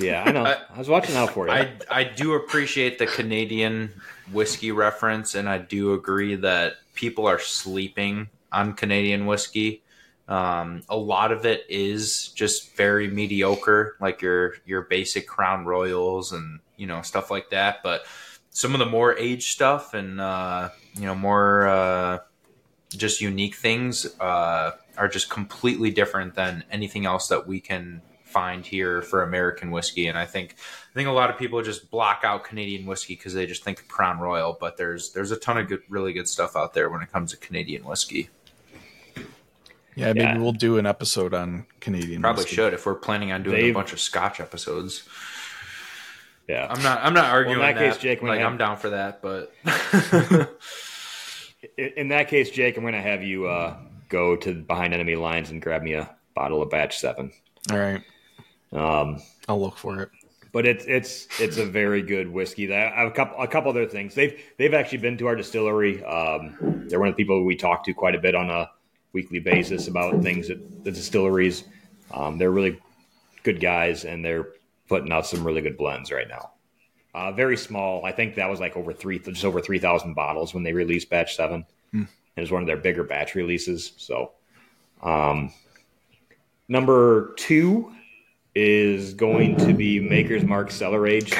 yeah, 0.00 0.24
I 0.24 0.32
know. 0.32 0.44
I- 0.44 0.58
I, 0.74 0.78
was 0.78 0.88
watching 0.88 1.14
out 1.14 1.30
for 1.30 1.46
you. 1.46 1.52
I 1.52 1.70
I 1.88 2.02
do 2.02 2.34
appreciate 2.34 2.98
the 2.98 3.06
Canadian 3.06 3.92
whiskey 4.32 4.72
reference, 4.72 5.36
and 5.36 5.48
I 5.48 5.58
do 5.58 5.92
agree 5.94 6.34
that 6.36 6.74
people 6.96 7.26
are 7.26 7.38
sleeping 7.38 8.28
on 8.50 8.72
Canadian 8.72 9.26
whiskey. 9.26 9.82
Um, 10.28 10.82
a 10.88 10.96
lot 10.96 11.30
of 11.30 11.46
it 11.46 11.64
is 11.68 12.28
just 12.28 12.74
very 12.76 13.08
mediocre, 13.08 13.96
like 14.00 14.22
your 14.22 14.54
your 14.66 14.82
basic 14.82 15.28
Crown 15.28 15.64
Royals 15.64 16.32
and 16.32 16.58
you 16.76 16.86
know 16.88 17.02
stuff 17.02 17.30
like 17.30 17.50
that. 17.50 17.82
But 17.84 18.04
some 18.50 18.74
of 18.74 18.80
the 18.80 18.86
more 18.86 19.16
aged 19.16 19.52
stuff 19.52 19.94
and 19.94 20.20
uh, 20.20 20.70
you 20.94 21.06
know 21.06 21.14
more 21.14 21.68
uh, 21.68 22.18
just 22.90 23.20
unique 23.20 23.54
things 23.54 24.06
uh, 24.18 24.72
are 24.96 25.08
just 25.08 25.30
completely 25.30 25.90
different 25.90 26.34
than 26.34 26.64
anything 26.70 27.06
else 27.06 27.28
that 27.28 27.46
we 27.46 27.60
can 27.60 28.02
find 28.36 28.66
here 28.66 29.00
for 29.00 29.22
American 29.22 29.70
whiskey. 29.70 30.08
And 30.08 30.18
I 30.18 30.26
think 30.26 30.56
I 30.90 30.94
think 30.94 31.08
a 31.08 31.12
lot 31.12 31.30
of 31.30 31.38
people 31.38 31.62
just 31.62 31.90
block 31.90 32.20
out 32.22 32.44
Canadian 32.44 32.84
whiskey 32.84 33.14
because 33.14 33.32
they 33.32 33.46
just 33.46 33.64
think 33.64 33.80
of 33.80 33.88
Crown 33.88 34.18
Royal. 34.18 34.56
But 34.60 34.76
there's 34.76 35.12
there's 35.12 35.30
a 35.30 35.36
ton 35.36 35.56
of 35.56 35.68
good, 35.68 35.80
really 35.88 36.12
good 36.12 36.28
stuff 36.28 36.54
out 36.54 36.74
there 36.74 36.90
when 36.90 37.00
it 37.02 37.10
comes 37.10 37.30
to 37.30 37.38
Canadian 37.38 37.84
whiskey. 37.84 38.28
Yeah, 39.94 40.08
maybe 40.12 40.20
Yeah. 40.20 40.36
we'll 40.38 40.52
do 40.52 40.76
an 40.76 40.84
episode 40.84 41.32
on 41.32 41.64
Canadian. 41.80 42.20
Probably 42.20 42.42
whiskey. 42.42 42.56
should 42.56 42.74
if 42.74 42.84
we're 42.84 42.96
planning 42.96 43.32
on 43.32 43.42
doing 43.42 43.56
a 43.56 43.62
They've- 43.62 43.74
bunch 43.74 43.94
of 43.94 44.00
Scotch 44.00 44.38
episodes. 44.40 45.04
yeah, 46.46 46.66
I'm 46.68 46.82
not 46.82 47.00
I'm 47.02 47.14
not 47.14 47.30
arguing 47.30 47.60
that 47.60 47.76
that. 47.76 47.92
case, 47.92 47.96
Jake, 48.02 48.20
like 48.22 48.32
I 48.38 48.42
have- 48.42 48.52
I'm 48.52 48.58
down 48.58 48.76
for 48.76 48.90
that, 48.90 49.22
but 49.22 49.54
in 51.78 51.88
in 51.96 52.08
that 52.08 52.28
case, 52.28 52.50
Jake, 52.50 52.76
I'm 52.76 52.82
going 52.84 52.92
to 52.92 53.00
have 53.00 53.22
you 53.22 53.46
uh, 53.46 53.76
go 54.10 54.36
to 54.36 54.54
behind 54.54 54.92
enemy 54.94 55.16
lines 55.16 55.50
and 55.50 55.62
grab 55.62 55.82
me 55.82 55.94
a 55.94 56.14
bottle 56.34 56.60
of 56.62 56.68
Batch 56.70 56.98
Seven. 56.98 57.32
All 57.70 57.78
right, 57.78 58.02
Um, 58.72 59.20
I'll 59.48 59.60
look 59.60 59.76
for 59.78 60.02
it. 60.02 60.10
but 60.52 60.66
it's 60.66 60.84
it's 60.86 61.28
it's 61.40 61.56
a 61.58 61.64
very 61.64 62.02
good 62.02 62.28
whiskey. 62.28 62.66
That 62.66 62.92
I 62.92 63.00
have 63.02 63.08
a 63.08 63.14
couple 63.14 63.42
a 63.42 63.48
couple 63.48 63.70
other 63.70 63.86
things. 63.86 64.14
They've 64.14 64.40
they've 64.58 64.74
actually 64.74 64.98
been 64.98 65.16
to 65.18 65.26
our 65.26 65.36
distillery. 65.36 66.02
Um, 66.04 66.84
they're 66.88 66.98
one 66.98 67.08
of 67.08 67.16
the 67.16 67.22
people 67.22 67.44
we 67.44 67.56
talk 67.56 67.84
to 67.84 67.92
quite 67.94 68.14
a 68.14 68.18
bit 68.20 68.34
on 68.34 68.50
a 68.50 68.70
weekly 69.12 69.38
basis 69.38 69.88
about 69.88 70.22
things 70.22 70.50
at 70.50 70.84
the 70.84 70.90
distilleries. 70.90 71.64
Um, 72.12 72.38
they're 72.38 72.50
really 72.50 72.78
good 73.42 73.60
guys, 73.60 74.04
and 74.04 74.24
they're 74.24 74.48
putting 74.88 75.10
out 75.12 75.26
some 75.26 75.44
really 75.44 75.62
good 75.62 75.76
blends 75.76 76.10
right 76.12 76.28
now. 76.28 76.50
Uh, 77.14 77.32
very 77.32 77.56
small. 77.56 78.04
I 78.04 78.12
think 78.12 78.34
that 78.34 78.48
was 78.50 78.60
like 78.60 78.76
over 78.76 78.92
three, 78.92 79.18
just 79.18 79.44
over 79.44 79.60
three 79.60 79.78
thousand 79.78 80.14
bottles 80.14 80.52
when 80.52 80.62
they 80.64 80.72
released 80.72 81.08
Batch 81.08 81.34
Seven. 81.36 81.64
It 82.36 82.40
was 82.42 82.50
one 82.52 82.60
of 82.62 82.66
their 82.66 82.76
bigger 82.76 83.02
batch 83.04 83.34
releases. 83.34 83.92
So, 83.96 84.32
um, 85.02 85.50
number 86.68 87.32
two 87.38 87.94
is 88.58 89.12
going 89.12 89.54
to 89.56 89.74
be 89.74 90.00
Maker's 90.00 90.42
Mark 90.42 90.70
Cellar 90.70 91.06
Age. 91.06 91.30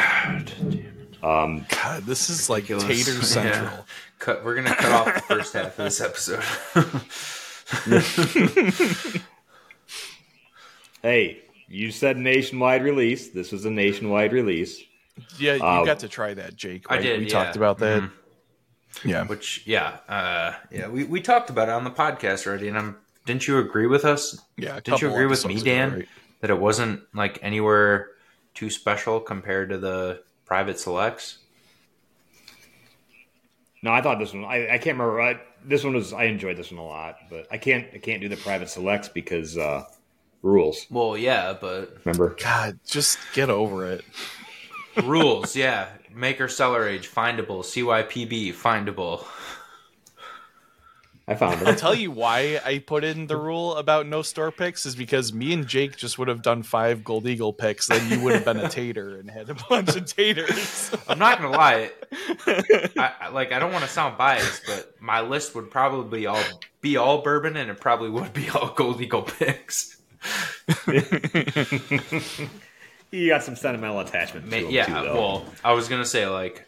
Um, 1.23 1.65
God, 1.71 2.03
this 2.03 2.29
is 2.29 2.51
like 2.51 2.69
Ridiculous. 2.69 3.07
Tater 3.07 3.17
Yeah. 3.19 3.23
Central. 3.63 3.87
cut, 4.19 4.45
we're 4.45 4.55
gonna 4.55 4.75
cut 4.75 4.93
off 4.93 5.15
the 5.15 5.21
first 5.23 5.55
half 5.55 5.79
of 5.79 5.85
this 5.85 6.01
episode. 6.03 6.45
hey, 11.03 11.39
you 11.69 11.91
said 11.91 12.17
nationwide 12.19 12.83
release. 12.85 13.29
This 13.31 13.51
was 13.53 13.65
a 13.65 13.71
nationwide 13.71 14.33
release. 14.33 14.81
Yeah, 15.39 15.55
you 15.55 15.63
Uh, 15.63 15.85
got 15.85 16.01
to 16.01 16.09
try 16.09 16.35
that, 16.35 16.55
Jake. 16.57 16.85
I 16.91 16.99
did, 16.99 17.21
We 17.21 17.25
yeah. 17.27 17.31
talked 17.33 17.57
about 17.57 17.79
that. 17.79 18.03
Mhm. 18.03 18.11
Yeah. 19.05 19.25
Which 19.25 19.63
yeah, 19.67 19.97
uh, 20.09 20.55
yeah, 20.71 20.89
we, 20.89 21.05
we 21.05 21.21
talked 21.21 21.51
about 21.51 21.69
it 21.69 21.73
on 21.73 21.85
the 21.85 21.91
podcast 21.91 22.47
already, 22.47 22.69
and 22.69 22.77
I'm 22.79 22.97
didn't 23.25 23.49
you 23.49 23.59
agree 23.59 23.87
with 23.87 24.05
us 24.05 24.39
Yeah. 24.57 24.79
Didn't 24.81 25.01
you 25.03 25.11
agree 25.11 25.27
with 25.27 25.47
me, 25.47 25.61
Dan? 25.61 25.93
right? 25.95 26.09
That 26.40 26.51
it 26.51 26.59
wasn't 26.59 27.03
like 27.14 27.38
anywhere 27.42 28.11
too 28.55 28.70
special 28.70 29.20
compared 29.20 29.70
to 29.70 29.79
the 29.79 30.22
private 30.44 30.79
selects? 30.79 31.38
No, 33.83 33.92
I 33.92 34.03
thought 34.03 34.18
this 34.18 34.33
one. 34.33 34.44
I, 34.44 34.64
I 34.75 34.79
can't 34.79 34.99
remember. 34.99 35.20
I, 35.20 35.40
this 35.64 35.85
one 35.85 35.94
was. 35.94 36.12
I 36.12 36.25
enjoyed 36.25 36.57
this 36.57 36.70
one 36.70 36.81
a 36.81 36.85
lot, 36.87 37.16
but 37.31 37.46
I 37.51 37.59
can't. 37.59 37.87
I 37.94 37.99
can't 37.99 38.20
do 38.20 38.29
the 38.29 38.37
private 38.37 38.68
selects 38.68 39.09
because 39.09 39.57
uh, 39.57 39.85
rules. 40.42 40.87
Well, 40.90 41.16
yeah, 41.16 41.55
but 41.61 41.96
Remember? 42.05 42.37
God, 42.42 42.79
just 42.87 43.18
get 43.35 43.51
over 43.51 43.90
it. 43.92 44.05
rules, 45.05 45.55
yeah. 45.57 45.88
Maker 46.14 46.49
cellar 46.49 46.88
age 46.88 47.11
findable, 47.12 47.61
CYPB 47.62 48.55
findable. 48.55 49.25
I 51.29 51.35
found 51.35 51.61
it. 51.61 51.67
I'll 51.67 51.75
tell 51.75 51.95
you 51.95 52.12
why 52.12 52.61
I 52.65 52.79
put 52.79 53.03
in 53.03 53.27
the 53.27 53.37
rule 53.37 53.75
about 53.77 54.07
no 54.07 54.23
store 54.23 54.53
picks 54.53 54.87
is 54.87 54.95
because 54.95 55.33
me 55.33 55.53
and 55.53 55.67
Jake 55.67 55.97
just 55.97 56.19
would 56.19 56.29
have 56.29 56.41
done 56.41 56.62
five 56.62 57.03
Gold 57.03 57.27
Eagle 57.27 57.53
picks, 57.53 57.89
then 57.89 58.09
you 58.11 58.21
would 58.25 58.35
have 58.35 58.45
been 58.45 58.59
a 58.59 58.69
tater 58.69 59.17
and 59.19 59.29
had 59.29 59.51
a 59.51 59.55
bunch 59.69 59.97
of 59.97 60.07
taters. 60.07 60.93
I'm 61.09 61.19
not 61.19 61.41
gonna 61.41 61.57
lie, 61.57 61.91
I, 62.47 63.12
I- 63.23 63.29
like 63.31 63.51
I 63.53 63.59
don't 63.59 63.73
want 63.73 63.83
to 63.85 63.91
sound 63.91 64.17
biased, 64.17 64.67
but 64.67 64.95
my 65.01 65.21
list 65.21 65.55
would 65.57 65.69
probably 65.71 66.21
be 66.21 66.27
all 66.29 66.43
be 66.81 66.97
all 66.97 67.23
bourbon, 67.23 67.57
and 67.57 67.71
it 67.71 67.81
probably 67.81 68.09
would 68.11 68.33
be 68.33 68.49
all 68.51 68.69
Gold 68.69 69.01
Eagle 69.01 69.23
picks. 69.23 69.97
you 73.11 73.29
got 73.29 73.43
some 73.43 73.57
sentimental 73.57 74.01
attachment. 74.01 74.47
Ma- 74.47 74.57
to 74.59 74.62
them 74.65 74.71
yeah, 74.73 74.87
too, 74.87 74.93
well, 75.15 75.45
I 75.65 75.73
was 75.73 75.89
gonna 75.89 76.05
say 76.05 76.27
like 76.27 76.67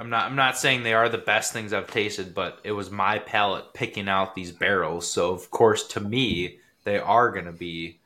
I'm 0.00 0.10
not 0.10 0.26
I'm 0.30 0.36
not 0.36 0.56
saying 0.56 0.82
they 0.84 0.94
are 0.94 1.08
the 1.08 1.18
best 1.18 1.52
things 1.52 1.72
I've 1.72 1.90
tasted, 1.90 2.34
but 2.34 2.60
it 2.64 2.72
was 2.72 2.90
my 2.90 3.18
palate 3.18 3.74
picking 3.74 4.08
out 4.08 4.34
these 4.34 4.52
barrels. 4.52 5.10
So 5.10 5.32
of 5.32 5.50
course 5.50 5.86
to 5.88 6.00
me 6.00 6.58
they 6.84 6.98
are 6.98 7.30
gonna 7.30 7.52
be 7.52 7.98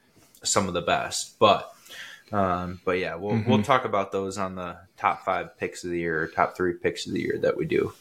some 0.42 0.68
of 0.68 0.74
the 0.74 0.80
best. 0.82 1.38
But 1.38 1.68
Um, 2.32 2.80
but 2.86 2.92
yeah, 2.98 3.14
we'll 3.16 3.32
Mm-hmm. 3.34 3.50
we'll 3.50 3.62
talk 3.62 3.84
about 3.84 4.10
those 4.10 4.38
on 4.38 4.54
the 4.54 4.76
top 4.96 5.24
five 5.24 5.58
picks 5.58 5.84
of 5.84 5.90
the 5.90 5.98
year, 5.98 6.22
or 6.22 6.26
top 6.28 6.56
three 6.56 6.72
picks 6.72 7.06
of 7.06 7.12
the 7.12 7.20
year 7.20 7.38
that 7.42 7.56
we 7.58 7.66
do. 7.66 7.92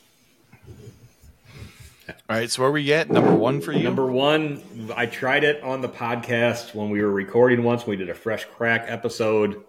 All 2.09 2.35
right, 2.37 2.49
so 2.49 2.61
where 2.61 2.71
we 2.71 2.83
get 2.83 3.09
number 3.09 3.33
one 3.33 3.61
for 3.61 3.71
you? 3.73 3.83
Number 3.83 4.05
one, 4.05 4.61
I 4.95 5.05
tried 5.05 5.43
it 5.43 5.61
on 5.63 5.81
the 5.81 5.87
podcast 5.89 6.73
when 6.73 6.89
we 6.89 7.01
were 7.01 7.11
recording 7.11 7.63
once. 7.63 7.85
We 7.85 7.95
did 7.95 8.09
a 8.09 8.13
fresh 8.13 8.45
crack 8.45 8.85
episode. 8.87 9.63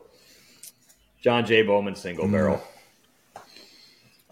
John 1.21 1.45
J. 1.47 1.63
Bowman 1.63 1.95
single 1.95 2.27
barrel. 2.29 2.61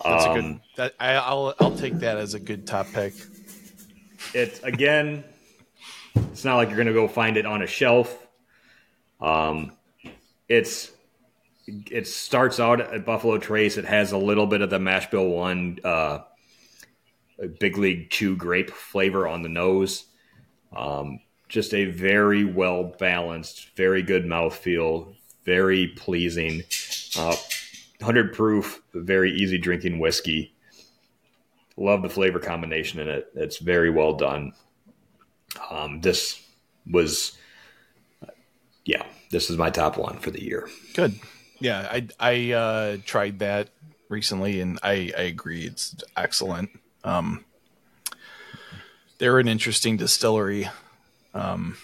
That's 0.03 0.25
a 0.25 0.31
Um, 0.31 0.35
good. 0.41 0.61
That 0.77 0.95
I, 0.99 1.15
I'll 1.15 1.55
I'll 1.61 1.77
take 1.77 1.95
that 2.01 2.17
as 2.17 2.35
a 2.35 2.41
good 2.41 2.67
top 2.67 2.87
pick. 2.93 3.15
It's 4.35 4.63
again, 4.63 5.25
it's 6.15 6.45
not 6.45 6.57
like 6.57 6.69
you're 6.69 6.79
gonna 6.79 6.93
go 6.93 7.09
find 7.09 7.37
it 7.37 7.47
on 7.47 7.63
a 7.63 7.67
shelf. 7.67 8.27
Um, 9.21 9.73
it's 10.49 10.91
it 11.67 12.07
starts 12.07 12.59
out 12.59 12.81
at 12.81 13.05
Buffalo 13.05 13.39
Trace. 13.39 13.77
It 13.77 13.85
has 13.85 14.13
a 14.13 14.19
little 14.19 14.47
bit 14.47 14.61
of 14.61 14.71
the 14.71 14.79
Mash 14.79 15.11
Bill 15.11 15.29
One 15.29 15.79
uh, 15.85 16.21
Big 17.59 17.79
League 17.79 18.11
Chew 18.11 18.37
grape 18.37 18.71
flavor 18.71 19.29
on 19.29 19.43
the 19.43 19.49
nose. 19.49 20.05
Um, 20.75 21.21
just 21.49 21.75
a 21.75 21.85
very 21.87 22.45
well 22.45 22.85
balanced, 22.99 23.77
very 23.77 24.03
good 24.03 24.25
mouthfeel, 24.25 25.15
very 25.45 25.89
pleasing. 25.89 26.63
Uh, 27.19 27.37
100 28.01 28.33
proof, 28.33 28.83
very 28.95 29.33
easy 29.33 29.59
drinking 29.59 29.99
whiskey. 29.99 30.55
Love 31.77 32.03
the 32.03 32.09
flavor 32.09 32.39
combination 32.39 33.01
in 33.01 33.09
it. 33.09 33.31
It's 33.35 33.59
very 33.59 33.91
well 33.91 34.15
done. 34.15 34.53
Um, 35.71 36.01
this 36.01 36.43
was, 36.91 37.37
yeah, 38.85 39.05
this 39.31 39.51
is 39.51 39.57
my 39.57 39.71
top 39.71 39.97
one 39.97 40.19
for 40.19 40.31
the 40.31 40.43
year. 40.43 40.69
Good. 40.95 41.19
Yeah, 41.59 41.89
I 41.91 42.09
I 42.19 42.53
uh, 42.53 42.97
tried 43.05 43.41
that 43.41 43.69
recently, 44.09 44.61
and 44.61 44.79
I 44.83 45.13
I 45.17 45.23
agree. 45.23 45.65
It's 45.67 45.95
excellent. 46.17 46.71
Um, 47.05 47.45
they're 49.19 49.39
an 49.39 49.49
interesting 49.49 49.99
distillery. 49.99 50.69
Um, 51.35 51.77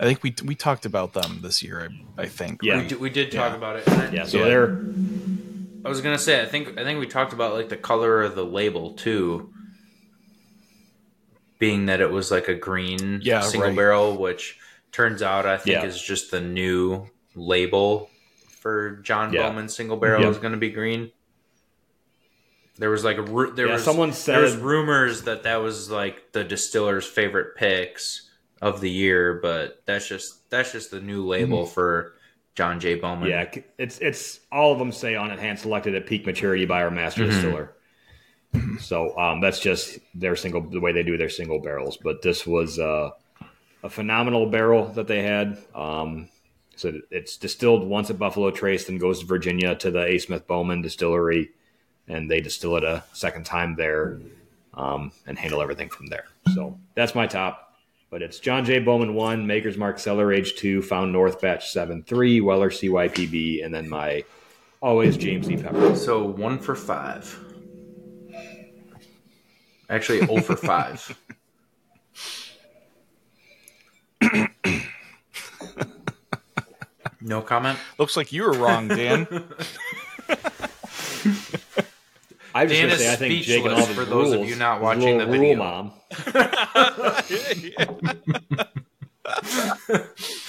I 0.00 0.04
think 0.04 0.22
we 0.22 0.34
we 0.44 0.54
talked 0.54 0.86
about 0.86 1.12
them 1.12 1.40
this 1.42 1.62
year. 1.62 1.90
I, 2.18 2.22
I 2.22 2.26
think. 2.26 2.62
Yeah. 2.62 2.74
We, 2.74 2.80
right? 2.80 2.88
did, 2.88 3.00
we 3.00 3.10
did 3.10 3.32
talk 3.32 3.50
Yeah. 3.52 3.56
about 3.56 3.76
it. 3.76 3.88
And 3.88 4.00
I- 4.02 4.10
Yeah, 4.12 4.24
so 4.24 4.38
Yeah. 4.38 4.44
they're 4.44 4.80
I 5.84 5.88
was 5.88 6.00
gonna 6.00 6.18
say, 6.18 6.40
I 6.42 6.46
think 6.46 6.78
I 6.78 6.84
think 6.84 7.00
we 7.00 7.06
talked 7.06 7.32
about 7.32 7.54
like 7.54 7.68
the 7.68 7.76
color 7.76 8.22
of 8.22 8.34
the 8.34 8.44
label 8.44 8.92
too, 8.94 9.52
being 11.58 11.86
that 11.86 12.00
it 12.00 12.10
was 12.10 12.30
like 12.30 12.48
a 12.48 12.54
green 12.54 13.20
Yeah, 13.22 13.40
single 13.40 13.68
right. 13.70 13.76
barrel, 13.76 14.16
which 14.16 14.58
turns 14.92 15.22
out 15.22 15.46
I 15.46 15.56
think 15.56 15.74
Yeah. 15.82 15.84
is 15.84 16.00
just 16.00 16.30
the 16.30 16.40
new 16.40 17.06
label 17.34 18.10
for 18.60 18.96
John 19.02 19.32
Yeah. 19.32 19.48
Bowman 19.48 19.68
single 19.68 19.96
barrel 19.96 20.22
Yeah. 20.22 20.28
is 20.30 20.38
going 20.38 20.52
to 20.52 20.58
be 20.58 20.70
green. 20.70 21.10
There 22.76 22.90
was 22.90 23.02
like 23.04 23.16
a 23.16 23.22
ru- 23.22 23.52
there 23.54 23.66
Yeah, 23.66 23.74
was 23.74 23.84
someone 23.84 24.12
there 24.26 24.40
was 24.42 24.56
rumors 24.56 25.22
that 25.22 25.42
that 25.44 25.56
was 25.56 25.90
like 25.90 26.32
the 26.32 26.44
distiller's 26.44 27.06
favorite 27.06 27.56
picks 27.56 28.27
of 28.60 28.80
the 28.80 28.90
year, 28.90 29.34
but 29.42 29.82
that's 29.86 30.08
just 30.08 30.48
that's 30.50 30.72
just 30.72 30.90
the 30.90 31.00
new 31.00 31.26
label 31.26 31.64
for 31.66 32.14
John 32.54 32.80
J 32.80 32.96
Bowman. 32.96 33.28
yeah, 33.30 33.50
it's 33.78 33.98
it's 33.98 34.40
all 34.50 34.72
of 34.72 34.78
them 34.78 34.90
say 34.92 35.14
on 35.14 35.30
it 35.30 35.38
hand 35.38 35.58
selected 35.58 35.94
at 35.94 36.06
peak 36.06 36.26
maturity 36.26 36.64
by 36.66 36.82
our 36.82 36.90
master 36.90 37.22
Mhm. 37.24 37.30
distiller. 37.30 37.72
So 38.80 39.16
um, 39.18 39.40
that's 39.40 39.60
just 39.60 39.98
their 40.14 40.34
single 40.34 40.62
the 40.62 40.80
way 40.80 40.92
they 40.92 41.02
do 41.02 41.16
their 41.18 41.28
single 41.28 41.60
barrels. 41.60 41.98
But 41.98 42.22
this 42.22 42.46
was 42.46 42.78
uh, 42.78 43.10
a 43.82 43.90
phenomenal 43.90 44.46
barrel 44.50 44.86
that 44.92 45.06
they 45.06 45.22
had. 45.22 45.58
Um, 45.74 46.28
so 46.74 46.98
it's 47.10 47.36
distilled 47.36 47.86
once 47.86 48.08
at 48.08 48.18
Buffalo 48.18 48.50
Trace, 48.50 48.86
then 48.86 48.98
goes 48.98 49.20
to 49.20 49.26
Virginia 49.26 49.74
to 49.76 49.90
the 49.90 50.02
A. 50.04 50.18
Smith 50.18 50.46
Bowman 50.46 50.80
distillery, 50.80 51.50
and 52.08 52.30
they 52.30 52.40
distill 52.40 52.76
it 52.76 52.84
a 52.84 53.04
second 53.12 53.44
time 53.44 53.74
there 53.76 54.18
um, 54.74 55.12
and 55.26 55.38
handle 55.38 55.60
everything 55.60 55.90
from 55.90 56.06
there. 56.06 56.24
So 56.54 56.78
that's 56.94 57.14
my 57.14 57.26
top. 57.26 57.67
But 58.10 58.22
it's 58.22 58.38
John 58.38 58.64
J. 58.64 58.78
Bowman 58.78 59.14
1, 59.14 59.46
Maker's 59.46 59.76
Mark 59.76 59.98
Cellar 59.98 60.32
Age 60.32 60.56
2, 60.56 60.80
Found 60.82 61.12
North 61.12 61.42
Batch 61.42 61.70
7 61.70 62.02
3, 62.04 62.40
Weller 62.40 62.70
CYPB, 62.70 63.62
and 63.64 63.74
then 63.74 63.86
my 63.88 64.24
always 64.80 65.16
James 65.16 65.50
E. 65.50 65.56
Pepper. 65.56 65.94
So 65.94 66.24
one 66.24 66.58
for 66.58 66.74
five. 66.74 67.38
Actually, 69.90 70.26
0 70.26 70.40
for 70.40 70.56
five. 70.56 71.18
no 77.20 77.42
comment. 77.42 77.78
Looks 77.98 78.16
like 78.16 78.32
you 78.32 78.42
were 78.44 78.52
wrong, 78.52 78.88
Dan. 78.88 79.26
I 82.54 82.64
was 82.64 82.72
just 82.72 82.80
going 82.82 82.90
to 82.90 82.94
is 82.96 83.00
say, 83.02 83.12
I 83.12 83.16
think 83.16 83.44
Jake 83.44 83.64
and 83.64 83.74
all 83.74 83.80
speechless 83.82 83.96
the 83.96 84.04
for 84.04 84.10
those 84.10 84.32
of 84.32 84.48
you 84.48 84.56
not 84.56 84.80
watching 84.80 85.18
little 85.18 85.32
the 85.32 85.38
rule 85.38 85.40
video. 85.40 85.56
mom. 85.58 85.92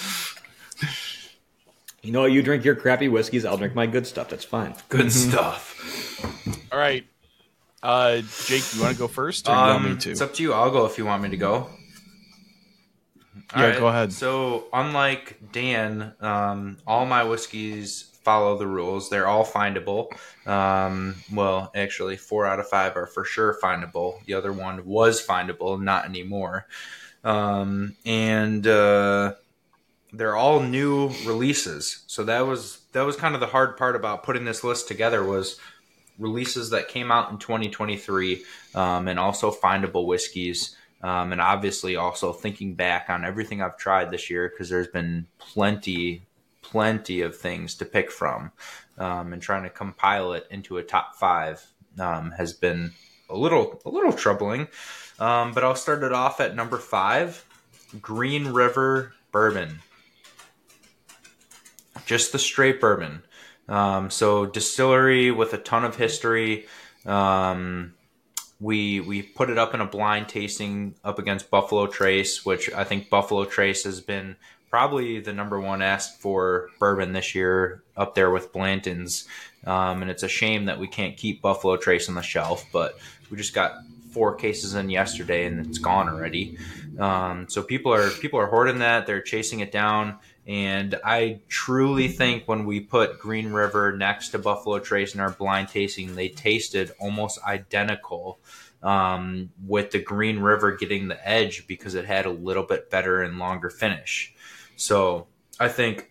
You 2.02 2.12
know 2.12 2.22
what? 2.22 2.32
You 2.32 2.42
drink 2.42 2.64
your 2.64 2.74
crappy 2.76 3.08
whiskeys, 3.08 3.44
I'll 3.44 3.58
drink 3.58 3.74
my 3.74 3.86
good 3.86 4.06
stuff. 4.06 4.30
That's 4.30 4.44
fine. 4.44 4.74
Good 4.88 5.12
stuff. 5.12 5.76
All 6.72 6.78
right, 6.78 7.04
uh, 7.82 8.22
Jake, 8.46 8.62
you 8.74 8.80
want 8.80 8.94
to 8.94 8.98
go 8.98 9.06
first, 9.06 9.48
or 9.48 9.52
you 9.52 9.56
want 9.58 9.84
me 9.84 9.90
Um, 9.90 9.98
to? 9.98 10.10
it's 10.10 10.20
up 10.22 10.32
to 10.34 10.42
you. 10.42 10.52
I'll 10.54 10.70
go 10.70 10.86
if 10.86 10.96
you 10.96 11.04
want 11.04 11.22
me 11.22 11.28
to 11.30 11.36
go. 11.36 11.68
Yeah, 13.54 13.78
go 13.78 13.88
ahead. 13.88 14.12
So, 14.12 14.64
unlike 14.72 15.52
Dan, 15.52 16.14
um, 16.20 16.78
all 16.86 17.04
my 17.04 17.24
whiskeys 17.24 18.09
follow 18.30 18.56
the 18.56 18.66
rules. 18.66 19.10
They're 19.10 19.26
all 19.26 19.44
findable. 19.44 20.12
Um, 20.46 21.16
well, 21.32 21.72
actually, 21.74 22.16
four 22.16 22.46
out 22.46 22.60
of 22.60 22.68
five 22.68 22.96
are 22.96 23.06
for 23.06 23.24
sure 23.24 23.58
findable. 23.60 24.24
The 24.24 24.34
other 24.34 24.52
one 24.52 24.86
was 24.86 25.24
findable, 25.24 25.82
not 25.82 26.04
anymore. 26.04 26.68
Um, 27.24 27.96
and 28.06 28.64
uh, 28.64 29.34
they're 30.12 30.36
all 30.36 30.60
new 30.60 31.08
releases. 31.26 32.04
So 32.06 32.22
that 32.24 32.46
was 32.46 32.82
that 32.92 33.02
was 33.02 33.16
kind 33.16 33.34
of 33.34 33.40
the 33.40 33.48
hard 33.48 33.76
part 33.76 33.96
about 33.96 34.22
putting 34.22 34.44
this 34.44 34.62
list 34.62 34.86
together 34.86 35.24
was 35.24 35.58
releases 36.16 36.70
that 36.70 36.86
came 36.86 37.10
out 37.10 37.32
in 37.32 37.38
2023 37.38 38.44
um, 38.76 39.08
and 39.08 39.18
also 39.18 39.50
findable 39.50 40.06
whiskeys. 40.06 40.76
Um, 41.02 41.32
and 41.32 41.40
obviously, 41.40 41.96
also 41.96 42.32
thinking 42.32 42.74
back 42.74 43.06
on 43.08 43.24
everything 43.24 43.60
I've 43.60 43.76
tried 43.76 44.12
this 44.12 44.30
year 44.30 44.48
because 44.48 44.68
there's 44.68 44.86
been 44.86 45.26
plenty, 45.38 46.26
plenty 46.70 47.20
of 47.20 47.36
things 47.36 47.74
to 47.76 47.84
pick 47.84 48.10
from, 48.10 48.52
um, 48.98 49.32
and 49.32 49.42
trying 49.42 49.64
to 49.64 49.70
compile 49.70 50.32
it 50.32 50.46
into 50.50 50.78
a 50.78 50.82
top 50.82 51.16
five 51.16 51.64
um, 51.98 52.32
has 52.32 52.52
been 52.52 52.92
a 53.28 53.36
little, 53.36 53.80
a 53.84 53.90
little 53.90 54.12
troubling. 54.12 54.68
Um, 55.18 55.52
but 55.52 55.64
I'll 55.64 55.74
start 55.74 56.02
it 56.02 56.12
off 56.12 56.40
at 56.40 56.56
number 56.56 56.78
five, 56.78 57.44
Green 58.00 58.48
River 58.48 59.12
Bourbon, 59.32 59.80
just 62.06 62.32
the 62.32 62.38
straight 62.38 62.80
bourbon. 62.80 63.22
Um, 63.68 64.10
so 64.10 64.46
distillery 64.46 65.30
with 65.30 65.52
a 65.52 65.58
ton 65.58 65.84
of 65.84 65.96
history. 65.96 66.66
Um, 67.06 67.94
we 68.60 69.00
we 69.00 69.22
put 69.22 69.48
it 69.48 69.58
up 69.58 69.74
in 69.74 69.80
a 69.80 69.86
blind 69.86 70.28
tasting 70.28 70.94
up 71.04 71.18
against 71.18 71.50
Buffalo 71.50 71.86
Trace, 71.86 72.44
which 72.44 72.70
I 72.72 72.84
think 72.84 73.08
Buffalo 73.08 73.44
Trace 73.44 73.84
has 73.84 74.00
been 74.00 74.36
probably 74.70 75.18
the 75.20 75.32
number 75.32 75.60
one 75.60 75.82
asked 75.82 76.20
for 76.20 76.70
bourbon 76.78 77.12
this 77.12 77.34
year, 77.34 77.82
up 77.96 78.14
there 78.14 78.30
with 78.30 78.52
Blanton's. 78.52 79.26
Um, 79.66 80.00
and 80.02 80.10
it's 80.10 80.22
a 80.22 80.28
shame 80.28 80.66
that 80.66 80.78
we 80.78 80.88
can't 80.88 81.16
keep 81.16 81.42
Buffalo 81.42 81.76
Trace 81.76 82.08
on 82.08 82.14
the 82.14 82.22
shelf, 82.22 82.64
but 82.72 82.96
we 83.30 83.36
just 83.36 83.52
got 83.52 83.82
four 84.12 84.34
cases 84.34 84.74
in 84.74 84.90
yesterday 84.90 85.46
and 85.46 85.66
it's 85.66 85.78
gone 85.78 86.08
already. 86.08 86.56
Um, 86.98 87.48
so 87.48 87.62
people 87.62 87.92
are 87.92 88.10
people 88.10 88.40
are 88.40 88.46
hoarding 88.46 88.78
that. 88.78 89.06
They're 89.06 89.20
chasing 89.20 89.60
it 89.60 89.72
down. 89.72 90.18
And 90.46 90.98
I 91.04 91.40
truly 91.48 92.08
think 92.08 92.48
when 92.48 92.64
we 92.64 92.80
put 92.80 93.20
Green 93.20 93.52
River 93.52 93.96
next 93.96 94.30
to 94.30 94.38
Buffalo 94.38 94.78
Trace 94.78 95.14
in 95.14 95.20
our 95.20 95.30
blind 95.30 95.68
tasting, 95.68 96.14
they 96.14 96.28
tasted 96.28 96.92
almost 96.98 97.42
identical. 97.44 98.38
Um, 98.82 99.50
with 99.66 99.90
the 99.90 99.98
Green 99.98 100.38
River 100.38 100.74
getting 100.74 101.08
the 101.08 101.28
edge 101.28 101.66
because 101.66 101.94
it 101.94 102.06
had 102.06 102.24
a 102.24 102.30
little 102.30 102.62
bit 102.62 102.88
better 102.88 103.22
and 103.22 103.38
longer 103.38 103.68
finish. 103.68 104.34
So 104.80 105.26
I 105.58 105.68
think 105.68 106.10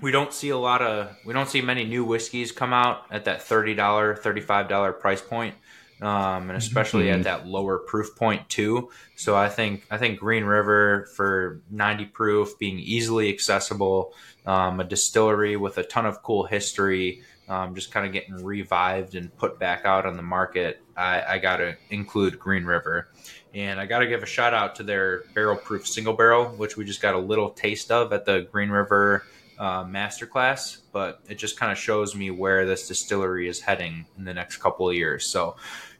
we 0.00 0.10
don't 0.10 0.32
see 0.32 0.48
a 0.48 0.58
lot 0.58 0.82
of 0.82 1.16
we 1.24 1.32
don't 1.32 1.48
see 1.48 1.62
many 1.62 1.84
new 1.84 2.04
whiskeys 2.04 2.50
come 2.50 2.72
out 2.72 3.04
at 3.12 3.26
that 3.26 3.42
thirty 3.42 3.74
dollar, 3.74 4.16
thirty 4.16 4.40
five 4.40 4.68
dollar 4.68 4.92
price 4.92 5.22
point, 5.22 5.54
um, 6.00 6.50
and 6.50 6.58
especially 6.58 7.08
at 7.08 7.22
that 7.22 7.46
lower 7.46 7.78
proof 7.78 8.16
point 8.16 8.48
too. 8.48 8.90
So 9.14 9.36
I 9.36 9.48
think 9.48 9.86
I 9.92 9.96
think 9.96 10.18
Green 10.18 10.42
River 10.42 11.06
for 11.14 11.62
ninety 11.70 12.04
proof, 12.04 12.58
being 12.58 12.80
easily 12.80 13.32
accessible, 13.32 14.12
um, 14.44 14.80
a 14.80 14.84
distillery 14.84 15.56
with 15.56 15.78
a 15.78 15.84
ton 15.84 16.04
of 16.04 16.20
cool 16.24 16.44
history, 16.44 17.22
um, 17.48 17.76
just 17.76 17.92
kind 17.92 18.04
of 18.04 18.12
getting 18.12 18.34
revived 18.42 19.14
and 19.14 19.34
put 19.36 19.60
back 19.60 19.84
out 19.84 20.04
on 20.04 20.16
the 20.16 20.22
market. 20.22 20.81
I, 20.96 21.22
I 21.34 21.38
got 21.38 21.58
to 21.58 21.76
include 21.90 22.38
Green 22.38 22.64
River. 22.64 23.08
And 23.54 23.78
I 23.78 23.86
got 23.86 23.98
to 23.98 24.06
give 24.06 24.22
a 24.22 24.26
shout 24.26 24.54
out 24.54 24.76
to 24.76 24.82
their 24.82 25.24
barrel 25.34 25.56
proof 25.56 25.86
single 25.86 26.14
barrel, 26.14 26.46
which 26.50 26.76
we 26.76 26.84
just 26.84 27.02
got 27.02 27.14
a 27.14 27.18
little 27.18 27.50
taste 27.50 27.90
of 27.90 28.12
at 28.12 28.24
the 28.24 28.48
Green 28.50 28.70
River 28.70 29.24
uh, 29.58 29.84
masterclass, 29.84 30.78
but 30.92 31.20
it 31.28 31.36
just 31.36 31.58
kind 31.58 31.70
of 31.70 31.78
shows 31.78 32.14
me 32.14 32.30
where 32.30 32.66
this 32.66 32.88
distillery 32.88 33.48
is 33.48 33.60
heading 33.60 34.06
in 34.16 34.24
the 34.24 34.34
next 34.34 34.56
couple 34.56 34.88
of 34.88 34.94
years. 34.94 35.26
So, 35.26 35.56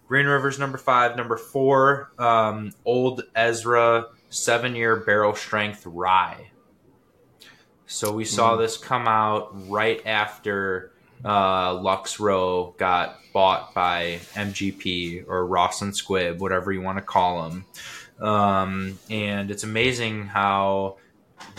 Green 0.09 0.27
River's 0.27 0.59
number 0.59 0.79
five, 0.79 1.17
number 1.17 1.37
four, 1.37 2.13
um, 2.19 2.73
Old 2.85 3.23
Ezra 3.35 4.07
seven 4.33 4.75
year 4.75 4.97
barrel 4.97 5.35
strength 5.35 5.87
rye. 5.87 6.51
So 7.87 8.13
we 8.13 8.25
saw 8.25 8.57
this 8.57 8.79
come 8.79 9.07
out 9.07 9.69
right 9.69 10.01
after 10.07 10.92
uh, 11.25 11.75
Lux 11.75 12.19
Row 12.19 12.75
got 12.79 13.19
bought 13.33 13.75
by 13.75 14.21
MGP 14.35 15.25
or 15.27 15.47
Ross 15.47 15.83
and 15.83 15.93
Squibb, 15.93 16.39
whatever 16.39 16.73
you 16.73 16.83
want 16.83 16.99
to 16.99 17.03
call 17.03 17.49
them. 17.49 17.65
Um, 18.21 18.99
and 19.11 19.51
it's 19.51 19.65
amazing 19.65 20.27
how 20.27 20.97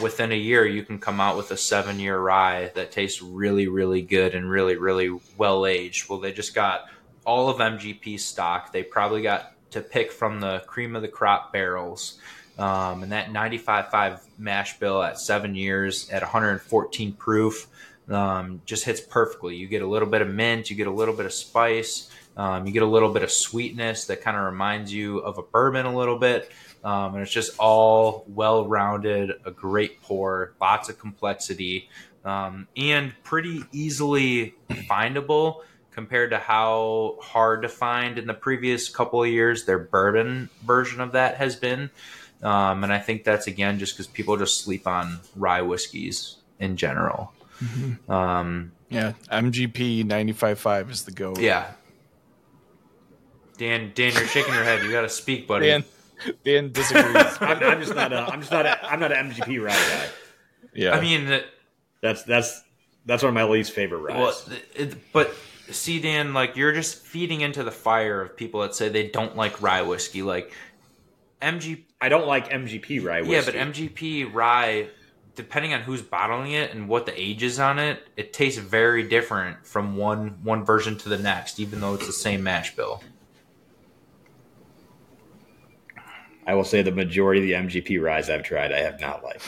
within 0.01 0.31
a 0.31 0.35
year 0.35 0.65
you 0.65 0.83
can 0.83 0.99
come 0.99 1.19
out 1.19 1.37
with 1.37 1.51
a 1.51 1.57
seven 1.57 1.99
year 1.99 2.17
rye 2.17 2.71
that 2.75 2.91
tastes 2.91 3.21
really, 3.21 3.67
really 3.67 4.01
good 4.01 4.35
and 4.35 4.49
really, 4.49 4.75
really 4.75 5.19
well 5.37 5.65
aged. 5.65 6.09
Well, 6.09 6.19
they 6.19 6.31
just 6.31 6.55
got 6.55 6.85
all 7.25 7.49
of 7.49 7.57
MGP 7.57 8.19
stock. 8.19 8.71
They 8.71 8.83
probably 8.83 9.21
got 9.21 9.53
to 9.71 9.81
pick 9.81 10.11
from 10.11 10.39
the 10.39 10.59
cream 10.67 10.95
of 10.95 11.01
the 11.01 11.07
crop 11.07 11.51
barrels. 11.51 12.19
Um, 12.57 13.01
and 13.01 13.11
that 13.11 13.29
95.5 13.29 14.19
mash 14.37 14.77
bill 14.77 15.01
at 15.01 15.19
seven 15.19 15.55
years 15.55 16.09
at 16.11 16.21
114 16.21 17.13
proof 17.13 17.67
um, 18.09 18.61
just 18.65 18.85
hits 18.85 19.01
perfectly. 19.01 19.55
You 19.55 19.67
get 19.67 19.81
a 19.81 19.87
little 19.87 20.07
bit 20.07 20.21
of 20.21 20.29
mint, 20.29 20.69
you 20.69 20.75
get 20.75 20.87
a 20.87 20.91
little 20.91 21.15
bit 21.15 21.25
of 21.25 21.33
spice, 21.33 22.09
um, 22.35 22.65
you 22.65 22.73
get 22.73 22.83
a 22.83 22.87
little 22.87 23.11
bit 23.11 23.23
of 23.23 23.31
sweetness 23.31 24.05
that 24.05 24.21
kind 24.21 24.35
of 24.35 24.43
reminds 24.43 24.93
you 24.93 25.19
of 25.19 25.37
a 25.37 25.43
bourbon 25.43 25.85
a 25.85 25.95
little 25.95 26.17
bit. 26.17 26.51
Um, 26.83 27.13
and 27.13 27.23
it's 27.23 27.31
just 27.31 27.57
all 27.59 28.25
well 28.27 28.67
rounded, 28.67 29.31
a 29.45 29.51
great 29.51 30.01
pour, 30.01 30.53
lots 30.59 30.89
of 30.89 30.99
complexity, 30.99 31.89
um, 32.25 32.67
and 32.75 33.13
pretty 33.23 33.63
easily 33.71 34.55
findable 34.69 35.61
compared 35.91 36.31
to 36.31 36.39
how 36.39 37.17
hard 37.21 37.61
to 37.61 37.69
find 37.69 38.17
in 38.17 38.25
the 38.27 38.33
previous 38.33 38.89
couple 38.89 39.23
of 39.23 39.29
years 39.29 39.65
their 39.65 39.79
bourbon 39.79 40.49
version 40.65 40.99
of 40.99 41.11
that 41.11 41.35
has 41.37 41.55
been. 41.55 41.89
Um, 42.41 42.83
and 42.83 42.91
I 42.91 42.99
think 42.99 43.23
that's 43.23 43.47
again 43.47 43.79
just 43.79 43.93
because 43.93 44.07
people 44.07 44.35
just 44.35 44.63
sleep 44.63 44.87
on 44.87 45.19
rye 45.35 45.61
whiskeys 45.61 46.37
in 46.59 46.75
general. 46.75 47.31
Um, 48.09 48.71
Yeah, 48.89 49.13
MGP 49.31 50.03
95.5 50.05 50.89
is 50.91 51.03
the 51.03 51.11
go. 51.11 51.33
yeah. 51.37 51.71
Dan, 53.57 53.91
Dan, 53.93 54.13
you're 54.13 54.25
shaking 54.27 54.53
your 54.53 54.63
head. 54.63 54.83
You 54.83 54.91
got 54.91 55.01
to 55.01 55.09
speak, 55.09 55.47
buddy. 55.47 55.67
Dan, 55.67 55.83
Dan 56.43 56.71
disagrees. 56.71 57.37
I'm, 57.39 57.63
I'm 57.63 57.79
just 57.79 57.93
not 57.95 58.11
a. 58.11 58.17
I'm 58.21 58.39
just 58.39 58.51
not. 58.51 58.65
A, 58.65 58.83
I'm 58.91 58.99
not 58.99 59.11
an 59.11 59.29
MGP 59.29 59.63
rye 59.63 59.71
guy. 59.73 60.05
yeah, 60.73 60.91
I 60.91 60.99
mean, 61.01 61.27
it- 61.27 61.45
That's 62.01 62.23
that's 62.23 62.63
that's 63.05 63.21
one 63.21 63.29
of 63.29 63.33
my 63.35 63.43
least 63.43 63.71
favorite 63.73 63.99
ryes. 63.99 64.17
well, 64.17 64.57
it, 64.75 64.95
but 65.13 65.33
see, 65.69 65.99
Dan, 66.01 66.33
like 66.33 66.55
you're 66.57 66.73
just 66.73 66.97
feeding 67.05 67.41
into 67.41 67.63
the 67.63 67.71
fire 67.71 68.21
of 68.21 68.35
people 68.35 68.61
that 68.61 68.73
say 68.73 68.89
they 68.89 69.07
don't 69.07 69.35
like 69.35 69.61
rye 69.61 69.83
whiskey. 69.83 70.23
Like 70.23 70.51
MG, 71.41 71.83
I 72.01 72.09
don't 72.09 72.25
like 72.27 72.49
MGP 72.49 73.05
rye 73.05 73.21
whiskey. 73.21 73.33
yeah, 73.33 73.41
but 73.45 73.73
MGP 73.73 74.33
rye, 74.33 74.87
depending 75.35 75.73
on 75.73 75.81
who's 75.81 76.01
bottling 76.01 76.51
it 76.51 76.73
and 76.73 76.87
what 76.87 77.05
the 77.05 77.19
age 77.19 77.41
is 77.43 77.59
on 77.59 77.79
it, 77.79 78.07
it 78.17 78.33
tastes 78.33 78.59
very 78.59 79.03
different 79.07 79.65
from 79.65 79.97
one 79.97 80.37
one 80.43 80.63
version 80.65 80.97
to 80.99 81.09
the 81.09 81.17
next, 81.17 81.59
even 81.59 81.81
though 81.81 81.95
it's 81.95 82.05
the 82.07 82.13
same 82.13 82.43
mash 82.43 82.75
bill. 82.75 83.01
I 86.45 86.53
will 86.55 86.63
say 86.65 86.81
the 86.81 86.91
majority 86.91 87.53
of 87.53 87.69
the 87.71 87.79
MGP 87.81 88.01
ryes 88.03 88.29
I've 88.29 88.43
tried, 88.43 88.71
I 88.73 88.79
have 88.79 88.99
not 88.99 89.23
liked. 89.23 89.47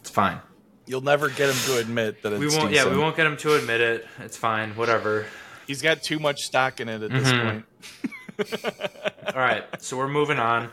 It's 0.00 0.10
fine. 0.10 0.38
you'll 0.86 1.00
never 1.00 1.28
get 1.30 1.48
him 1.50 1.56
to 1.66 1.78
admit 1.78 2.22
that 2.22 2.32
it's 2.34 2.40
We 2.40 2.46
won't. 2.60 2.72
Yeah, 2.72 2.88
we 2.90 2.98
won't 2.98 3.16
get 3.16 3.26
him 3.26 3.36
to 3.38 3.54
admit 3.56 3.80
it. 3.80 4.06
It's 4.20 4.36
fine. 4.36 4.76
Whatever. 4.76 5.26
He's 5.66 5.82
got 5.82 6.02
too 6.02 6.18
much 6.20 6.42
stock 6.44 6.78
in 6.80 6.88
it 6.88 7.02
at 7.02 7.10
this 7.10 7.32
Mhm. 7.32 7.42
point. 7.42 7.64
All 9.34 9.40
right, 9.42 9.64
so 9.82 9.96
we're 9.96 10.08
moving 10.08 10.38
on. 10.38 10.70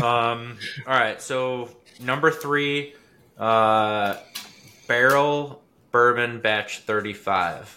Um, 0.00 0.56
all 0.86 0.94
right, 0.98 1.20
so 1.20 1.68
number 2.02 2.30
three, 2.30 2.94
uh, 3.38 4.16
Barrell 4.86 5.62
bourbon 5.90 6.40
batch 6.40 6.80
thirty-five. 6.80 7.76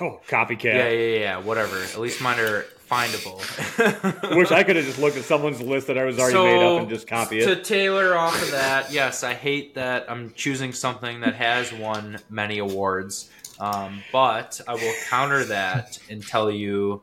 Oh, 0.00 0.20
copycat. 0.28 0.64
Yeah, 0.64 0.88
yeah, 0.90 1.18
yeah. 1.18 1.38
Whatever. 1.38 1.82
At 1.82 1.98
least 1.98 2.20
mine 2.20 2.38
are 2.38 2.66
findable. 2.90 3.40
Wish 4.36 4.50
I 4.50 4.62
could 4.62 4.76
have 4.76 4.84
just 4.84 4.98
looked 4.98 5.16
at 5.16 5.24
someone's 5.24 5.60
list 5.60 5.86
that 5.86 5.96
I 5.96 6.04
was 6.04 6.18
already 6.18 6.34
So, 6.34 6.44
made 6.44 6.62
up 6.62 6.80
and 6.82 6.88
just 6.90 7.06
copy 7.06 7.38
it. 7.40 7.46
To 7.46 7.62
tailor 7.62 8.16
off 8.16 8.40
of 8.42 8.50
that, 8.50 8.92
yes, 8.92 9.24
I 9.24 9.34
hate 9.34 9.74
that 9.74 10.10
I'm 10.10 10.32
choosing 10.34 10.72
something 10.72 11.20
that 11.20 11.34
has 11.34 11.72
won 11.72 12.18
many 12.28 12.58
awards. 12.58 13.30
Um, 13.58 14.02
but 14.12 14.60
I 14.68 14.74
will 14.74 14.94
counter 15.08 15.44
that 15.44 15.98
and 16.10 16.24
tell 16.26 16.50
you 16.50 17.02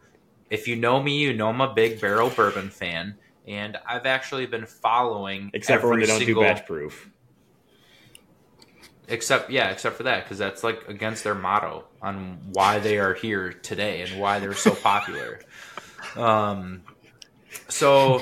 if 0.52 0.68
you 0.68 0.76
know 0.76 1.02
me, 1.02 1.18
you 1.18 1.34
know 1.34 1.50
I'm 1.50 1.62
a 1.62 1.74
big 1.74 2.00
Barrell 2.00 2.30
bourbon 2.30 2.70
fan. 2.70 3.16
And 3.48 3.78
I've 3.86 4.06
actually 4.06 4.46
been 4.46 4.66
following 4.66 5.52
Except 5.54 5.82
for 5.82 5.90
when 5.90 6.00
they 6.00 6.06
don't 6.06 6.20
single, 6.20 6.44
do 6.44 6.48
batch 6.48 6.66
proof. 6.66 7.10
Except, 9.08 9.50
yeah, 9.50 9.70
except 9.70 9.98
for 9.98 10.04
that, 10.04 10.24
because 10.24 10.38
that's 10.38 10.64
like 10.64 10.88
against 10.88 11.24
their 11.24 11.36
motto 11.36 11.84
on 12.02 12.40
why 12.54 12.80
they 12.80 12.98
are 12.98 13.14
here 13.14 13.52
today 13.52 14.02
and 14.02 14.20
why 14.20 14.40
they're 14.40 14.54
so 14.54 14.74
popular. 14.76 15.40
Um, 16.18 16.84
so 17.70 18.22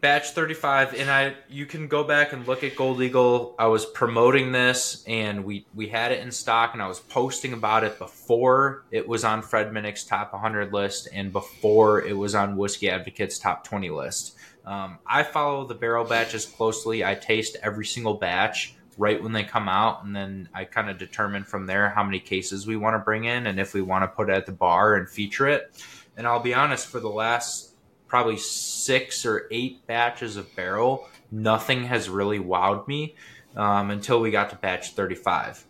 batch 0.00 0.30
35 0.30 0.94
and 0.94 1.10
i 1.10 1.34
you 1.48 1.66
can 1.66 1.88
go 1.88 2.04
back 2.04 2.32
and 2.32 2.46
look 2.46 2.62
at 2.62 2.76
gold 2.76 3.02
eagle. 3.02 3.54
I 3.58 3.66
was 3.66 3.84
promoting 3.84 4.52
this 4.52 5.04
and 5.06 5.44
we 5.44 5.66
we 5.74 5.88
had 5.88 6.12
it 6.12 6.20
in 6.20 6.30
stock 6.30 6.74
and 6.74 6.82
i 6.82 6.86
was 6.86 7.00
posting 7.00 7.52
about 7.52 7.84
it 7.84 7.98
before 7.98 8.84
it 8.90 9.06
was 9.06 9.24
on 9.24 9.42
fred 9.42 9.72
minnick's 9.72 10.04
top 10.04 10.32
100 10.32 10.72
list 10.72 11.08
and 11.12 11.32
before 11.32 12.02
it 12.02 12.16
was 12.16 12.34
on 12.34 12.56
whiskey 12.56 12.90
advocate's 12.90 13.38
top 13.38 13.64
20 13.64 13.90
list. 13.90 14.36
Um, 14.64 14.98
i 15.06 15.22
follow 15.22 15.66
the 15.66 15.74
Barrell 15.74 16.04
batches 16.04 16.44
closely. 16.44 17.04
I 17.04 17.14
taste 17.14 17.56
every 17.62 17.86
single 17.86 18.14
batch 18.14 18.74
right 18.98 19.22
when 19.22 19.32
they 19.32 19.44
come 19.44 19.68
out 19.68 20.04
and 20.04 20.14
then 20.14 20.48
i 20.52 20.64
kind 20.64 20.90
of 20.90 20.98
determine 20.98 21.44
from 21.44 21.66
there 21.66 21.88
how 21.88 22.02
many 22.02 22.18
cases 22.18 22.66
we 22.66 22.76
want 22.76 22.94
to 22.94 22.98
bring 22.98 23.24
in 23.24 23.46
and 23.46 23.60
if 23.60 23.72
we 23.72 23.80
want 23.80 24.02
to 24.02 24.08
put 24.08 24.28
it 24.28 24.32
at 24.32 24.44
the 24.44 24.52
bar 24.52 24.94
and 24.96 25.08
feature 25.08 25.46
it. 25.48 25.72
And 26.16 26.26
i'll 26.26 26.40
be 26.40 26.54
honest 26.54 26.88
for 26.88 27.00
the 27.00 27.08
last 27.08 27.67
probably 28.08 28.38
six 28.38 29.24
or 29.24 29.46
eight 29.50 29.86
batches 29.86 30.36
of 30.36 30.54
Barrell, 30.56 31.06
nothing 31.30 31.84
has 31.84 32.08
really 32.08 32.38
wowed 32.38 32.88
me 32.88 33.14
um, 33.54 33.90
until 33.90 34.20
we 34.20 34.30
got 34.30 34.50
to 34.50 34.56
batch 34.56 34.92
35. 34.92 35.64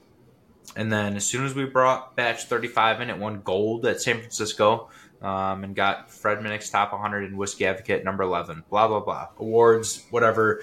And 0.77 0.93
then 0.93 1.17
as 1.17 1.27
soon 1.27 1.45
as 1.45 1.55
we 1.55 1.65
brought 1.65 2.17
batch 2.17 2.45
35 2.45 3.01
in, 3.03 3.11
it 3.11 3.19
won 3.19 3.41
gold 3.43 3.87
at 3.87 4.01
San 4.01 4.19
Francisco 4.19 4.89
um, 5.21 5.65
and 5.65 5.75
got 5.75 6.11
Fred 6.11 6.39
Minnick's 6.39 6.71
top 6.71 6.93
100 6.93 7.25
and 7.25 7.37
Whiskey 7.37 7.67
Advocate 7.67 8.05
number 8.05 8.23
11. 8.23 8.65
Blah, 8.71 8.89
blah, 8.89 9.01
blah. 9.01 9.29
Awards, 9.39 10.05
whatever. 10.11 10.63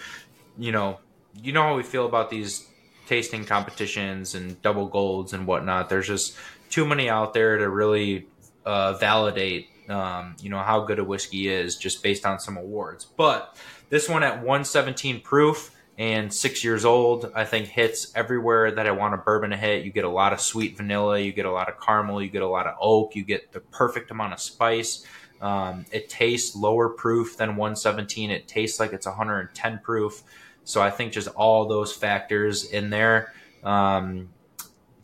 You 0.57 0.71
know, 0.71 0.99
you 1.41 1.51
know 1.51 1.63
how 1.63 1.75
we 1.75 1.83
feel 1.83 2.05
about 2.05 2.29
these 2.29 2.67
tasting 3.07 3.45
competitions 3.45 4.35
and 4.35 4.61
double 4.61 4.87
golds 4.87 5.33
and 5.33 5.45
whatnot. 5.45 5.89
There's 5.89 6.07
just 6.07 6.35
too 6.69 6.85
many 6.85 7.09
out 7.09 7.33
there 7.33 7.57
to 7.57 7.69
really 7.69 8.27
uh, 8.65 8.93
validate 8.93 9.69
um, 9.89 10.35
you 10.41 10.49
know 10.49 10.59
how 10.59 10.81
good 10.81 10.99
a 10.99 11.03
whiskey 11.03 11.47
is 11.47 11.77
just 11.77 12.03
based 12.03 12.25
on 12.25 12.39
some 12.39 12.57
awards. 12.57 13.05
But 13.05 13.57
this 13.89 14.09
one 14.09 14.23
at 14.23 14.37
117 14.37 15.21
proof 15.21 15.71
and 15.97 16.33
six 16.33 16.63
years 16.63 16.83
old, 16.83 17.31
I 17.33 17.45
think 17.45 17.67
hits 17.67 18.11
everywhere 18.15 18.71
that 18.71 18.85
I 18.85 18.91
want 18.91 19.13
a 19.13 19.17
bourbon 19.17 19.51
to 19.51 19.57
hit. 19.57 19.85
You 19.85 19.91
get 19.91 20.03
a 20.03 20.09
lot 20.09 20.33
of 20.33 20.41
sweet 20.41 20.75
vanilla, 20.75 21.19
you 21.19 21.31
get 21.31 21.45
a 21.45 21.51
lot 21.51 21.69
of 21.69 21.79
caramel, 21.79 22.21
you 22.21 22.29
get 22.29 22.41
a 22.41 22.47
lot 22.47 22.67
of 22.67 22.75
oak, 22.81 23.15
you 23.15 23.23
get 23.23 23.51
the 23.51 23.61
perfect 23.61 24.11
amount 24.11 24.33
of 24.33 24.39
spice. 24.39 25.05
Um, 25.41 25.85
it 25.91 26.09
tastes 26.09 26.55
lower 26.55 26.89
proof 26.89 27.37
than 27.37 27.55
117. 27.55 28.31
It 28.31 28.47
tastes 28.47 28.79
like 28.79 28.93
it's 28.93 29.05
110 29.05 29.79
proof. 29.79 30.23
So 30.63 30.81
I 30.81 30.89
think 30.89 31.13
just 31.13 31.27
all 31.29 31.67
those 31.67 31.93
factors 31.93 32.65
in 32.65 32.89
there 32.89 33.31
um, 33.65 34.29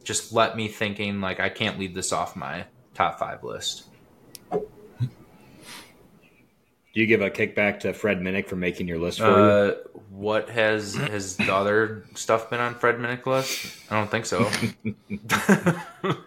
just 0.04 0.32
let 0.32 0.56
me 0.56 0.68
thinking 0.68 1.20
like 1.20 1.40
I 1.40 1.50
can't 1.50 1.80
leave 1.80 1.94
this 1.94 2.14
off 2.14 2.36
my 2.36 2.66
top 2.94 3.20
five 3.20 3.44
list. 3.44 3.86
Do 6.94 7.00
you 7.00 7.08
give 7.08 7.22
a 7.22 7.30
kickback 7.30 7.80
to 7.82 7.94
Fred 7.94 8.20
Minnick 8.20 8.48
for 8.48 8.58
making 8.58 8.88
your 8.88 8.98
list 8.98 9.20
for 9.20 9.26
you? 9.26 9.32
Uh, 9.32 9.76
what 10.10 10.50
has 10.50 10.96
has 10.96 11.38
the 11.38 11.54
other 11.54 12.04
stuff 12.16 12.50
been 12.50 12.60
on 12.60 12.76
Fred 12.76 12.98
Minnick 12.98 13.26
list? 13.26 13.78
I 13.90 13.98
don't 13.98 14.12
think 14.12 14.26
so. 14.26 14.50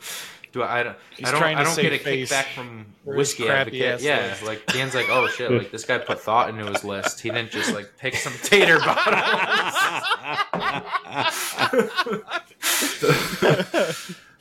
Do 0.53 0.63
I? 0.63 0.81
I 0.81 0.83
don't. 0.85 0.97
He's 1.17 1.29
I 1.29 1.33
don't, 1.33 1.41
trying 1.41 1.57
to 1.57 1.63
I 1.63 1.65
don't 1.65 1.77
get 1.77 1.93
a 1.93 1.99
face 1.99 2.33
kickback 2.33 2.45
from 2.55 2.87
whiskey 3.05 3.43
crappy 3.45 3.85
advocate. 3.85 4.03
Yeah, 4.03 4.29
list. 4.29 4.43
like 4.45 4.65
Dan's 4.67 4.95
like, 4.95 5.09
oh 5.11 5.27
shit, 5.29 5.51
like 5.51 5.71
this 5.71 5.85
guy 5.85 5.99
put 5.99 6.21
thought 6.21 6.49
into 6.49 6.65
his 6.65 6.85
list. 6.85 7.21
He 7.21 7.29
didn't 7.29 7.51
just 7.51 7.75
like 7.75 7.99
pick 7.99 8.15
some 8.15 8.33
tater 8.43 8.79
bottles. 8.85 9.75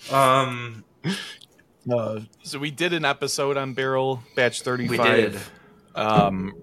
um, 0.11 0.83
Uh, 1.91 2.21
so 2.43 2.59
we 2.59 2.71
did 2.71 2.93
an 2.93 3.03
episode 3.03 3.57
on 3.57 3.73
Barrell 3.73 4.23
batch 4.35 4.61
35 4.61 4.89
we 4.89 4.97
did. 5.03 5.39
Um, 5.95 6.53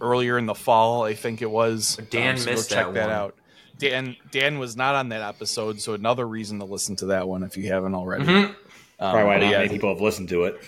earlier 0.00 0.38
in 0.38 0.46
the 0.46 0.54
fall, 0.54 1.04
I 1.04 1.14
think 1.14 1.42
it 1.42 1.50
was. 1.50 1.96
Dan 2.10 2.32
Um, 2.32 2.38
so 2.38 2.50
missed 2.50 2.70
go 2.70 2.76
check 2.76 2.86
that 2.86 2.94
that 2.94 3.10
out. 3.10 3.34
Dan 3.78 4.16
Dan 4.30 4.58
was 4.58 4.76
not 4.76 4.94
on 4.94 5.10
that 5.10 5.22
episode, 5.22 5.80
so 5.80 5.94
another 5.94 6.26
reason 6.26 6.58
to 6.60 6.64
listen 6.64 6.96
to 6.96 7.06
that 7.06 7.28
one 7.28 7.42
if 7.42 7.56
you 7.56 7.68
haven't 7.72 7.94
already. 7.94 8.24
Mhm. 8.24 8.54
Um, 8.98 9.10
Probably 9.12 9.24
why 9.24 9.34
but 9.38 9.44
not 9.44 9.50
yeah, 9.50 9.58
many 9.58 9.68
people 9.68 9.90
have 9.90 10.00
listened 10.00 10.30
to 10.30 10.44
it. 10.44 10.58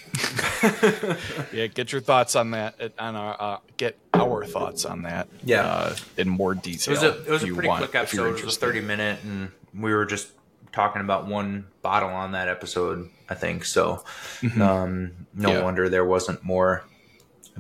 yeah, 1.52 1.66
get 1.68 1.92
your 1.92 2.02
thoughts 2.02 2.36
on 2.36 2.50
that. 2.50 2.74
uh, 2.80 2.88
On 2.98 3.16
our 3.16 3.36
uh, 3.40 3.58
get 3.78 3.96
our 4.12 4.44
thoughts 4.44 4.84
on 4.84 5.02
that. 5.02 5.28
Yeah. 5.44 5.62
uh, 5.66 5.96
in 6.18 6.28
more 6.28 6.52
It 6.52 6.62
detail. 6.62 6.92
was 6.94 7.02
a 7.02 7.22
it 7.24 7.30
was 7.30 7.42
a 7.42 7.46
pretty 7.48 7.68
want, 7.68 7.84
quick 7.84 7.94
episode. 7.94 8.38
It 8.38 8.44
was 8.44 8.56
a 8.56 8.60
thirty 8.60 8.80
minute, 8.82 9.20
and 9.24 9.50
we 9.74 9.94
were 9.94 10.04
just 10.04 10.28
talking 10.72 11.00
about 11.00 11.26
one 11.26 11.66
bottle 11.82 12.10
on 12.10 12.32
that 12.32 12.48
episode. 12.48 13.08
I 13.30 13.34
think 13.34 13.64
so. 13.64 14.04
Mhm. 14.42 14.60
Um, 14.60 15.12
no 15.34 15.52
Yeah. 15.52 15.62
wonder 15.62 15.88
there 15.88 16.04
wasn't 16.04 16.44
more 16.44 16.84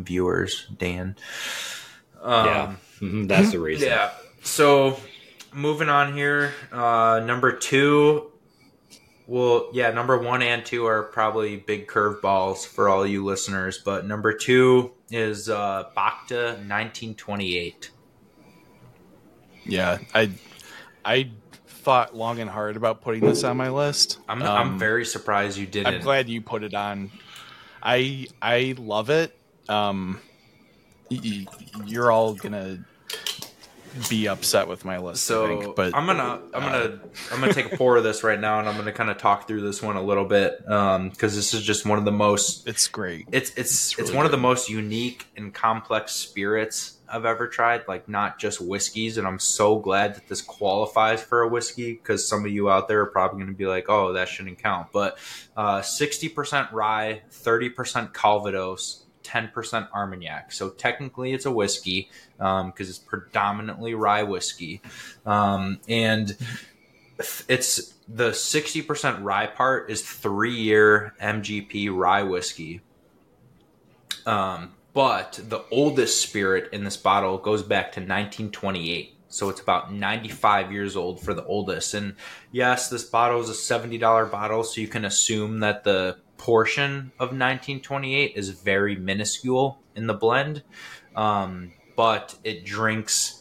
viewers, 0.04 0.66
Dan. 0.76 1.16
Um, 2.22 2.46
yeah, 2.46 2.74
Mhm, 3.00 3.28
that's 3.28 3.52
the 3.52 3.60
reason. 3.60 3.88
Yeah. 3.88 4.10
So 4.42 4.98
moving 5.52 5.88
on 5.88 6.14
here, 6.14 6.52
uh, 6.72 7.22
number 7.24 7.52
two. 7.52 8.32
Well, 9.26 9.68
yeah, 9.74 9.90
number 9.90 10.16
one 10.18 10.40
and 10.40 10.64
two 10.64 10.86
are 10.86 11.02
probably 11.02 11.56
big 11.56 11.86
curveballs 11.86 12.66
for 12.66 12.88
all 12.88 13.06
you 13.06 13.24
listeners, 13.24 13.76
but 13.78 14.06
number 14.06 14.32
two 14.32 14.92
is 15.10 15.48
uh, 15.50 15.84
Bhakta 15.94 16.56
1928. 16.66 17.90
Yeah, 19.64 19.98
I 20.14 20.30
I 21.04 21.30
thought 21.66 22.16
long 22.16 22.38
and 22.40 22.48
hard 22.50 22.76
about 22.76 23.02
putting 23.02 23.20
this 23.24 23.44
on 23.44 23.56
my 23.56 23.68
list. 23.68 24.18
I'm, 24.28 24.42
Um, 24.42 24.48
I'm 24.48 24.78
very 24.78 25.04
surprised 25.04 25.58
you 25.58 25.66
didn't. 25.66 25.94
I'm 25.94 26.00
glad 26.00 26.28
you 26.28 26.40
put 26.40 26.62
it 26.62 26.74
on. 26.74 27.10
I 27.82 28.26
I 28.40 28.74
love 28.78 29.10
it. 29.10 29.37
Um, 29.68 30.20
y- 31.10 31.20
y- 31.22 31.46
you're 31.86 32.10
all 32.10 32.34
gonna 32.34 32.84
be 34.10 34.28
upset 34.28 34.68
with 34.68 34.84
my 34.84 34.98
list, 34.98 35.24
So 35.24 35.44
I 35.44 35.60
think, 35.62 35.76
but 35.76 35.94
I'm 35.94 36.06
gonna 36.06 36.40
I'm 36.54 36.62
gonna 36.62 37.00
I'm 37.32 37.40
gonna 37.40 37.54
take 37.54 37.72
a 37.72 37.76
pour 37.76 37.96
of 37.96 38.04
this 38.04 38.22
right 38.22 38.38
now, 38.38 38.58
and 38.60 38.68
I'm 38.68 38.76
gonna 38.76 38.92
kind 38.92 39.10
of 39.10 39.18
talk 39.18 39.48
through 39.48 39.62
this 39.62 39.82
one 39.82 39.96
a 39.96 40.02
little 40.02 40.24
bit 40.26 40.58
because 40.64 41.34
this 41.34 41.54
is 41.54 41.62
just 41.62 41.86
one 41.86 41.98
of 41.98 42.04
the 42.04 42.12
most 42.12 42.68
it's 42.68 42.86
great. 42.86 43.26
it's 43.32 43.50
it's 43.50 43.58
It's 43.58 43.92
it's, 43.92 43.98
really 44.00 44.16
one 44.16 44.26
of 44.26 44.32
the 44.32 44.38
most 44.38 44.68
unique 44.68 45.26
and 45.36 45.52
complex 45.52 46.12
spirits 46.12 46.98
I've 47.10 47.24
ever 47.24 47.48
tried. 47.48 47.88
Like 47.88 48.08
not 48.08 48.38
just 48.38 48.60
whiskeys, 48.60 49.16
and 49.16 49.26
I'm 49.26 49.38
so 49.38 49.78
glad 49.78 50.14
that 50.16 50.28
this 50.28 50.42
qualifies 50.42 51.22
for 51.22 51.40
a 51.42 51.48
whiskey 51.48 51.94
because 51.94 52.28
some 52.28 52.44
of 52.44 52.50
you 52.52 52.70
out 52.70 52.88
there 52.88 53.00
are 53.00 53.06
probably 53.06 53.38
going 53.42 53.52
to 53.52 53.58
be 53.58 53.66
like, 53.66 53.86
"Oh, 53.88 54.12
that 54.12 54.28
shouldn't 54.28 54.58
count." 54.62 54.88
But 54.92 55.18
uh, 55.56 55.80
sixty 55.80 56.28
percent 56.28 56.70
rye, 56.72 57.22
thirty 57.30 57.70
percent 57.70 58.12
Calvados. 58.12 59.04
10% 59.28 59.92
Armagnac. 59.92 60.52
So 60.52 60.70
technically 60.70 61.32
it's 61.32 61.46
a 61.46 61.50
whiskey 61.50 62.10
because 62.36 62.88
it's 62.88 62.98
predominantly 62.98 63.94
rye 63.94 64.22
whiskey. 64.22 64.80
Um, 65.26 65.80
and 65.88 66.36
it's 67.48 67.94
the 68.08 68.30
60% 68.30 69.22
rye 69.22 69.46
part 69.46 69.90
is 69.90 70.02
three 70.02 70.54
year 70.54 71.14
MGP 71.20 71.94
rye 71.94 72.22
whiskey. 72.22 72.80
Um, 74.24 74.74
but 74.94 75.38
the 75.42 75.64
oldest 75.70 76.20
spirit 76.20 76.70
in 76.72 76.84
this 76.84 76.96
bottle 76.96 77.38
goes 77.38 77.62
back 77.62 77.92
to 77.92 78.00
1928. 78.00 79.14
So 79.28 79.50
it's 79.50 79.60
about 79.60 79.92
95 79.92 80.72
years 80.72 80.96
old 80.96 81.20
for 81.20 81.34
the 81.34 81.44
oldest. 81.44 81.94
And 81.94 82.16
yes, 82.50 82.88
this 82.88 83.04
bottle 83.04 83.40
is 83.40 83.50
a 83.50 83.52
$70 83.52 84.30
bottle. 84.30 84.64
So 84.64 84.80
you 84.80 84.88
can 84.88 85.04
assume 85.04 85.60
that 85.60 85.84
the 85.84 86.16
portion 86.38 87.12
of 87.18 87.28
1928 87.28 88.32
is 88.34 88.50
very 88.50 88.96
minuscule 88.96 89.78
in 89.94 90.06
the 90.06 90.14
blend. 90.14 90.62
Um, 91.14 91.72
but 91.96 92.36
it 92.44 92.64
drinks 92.64 93.38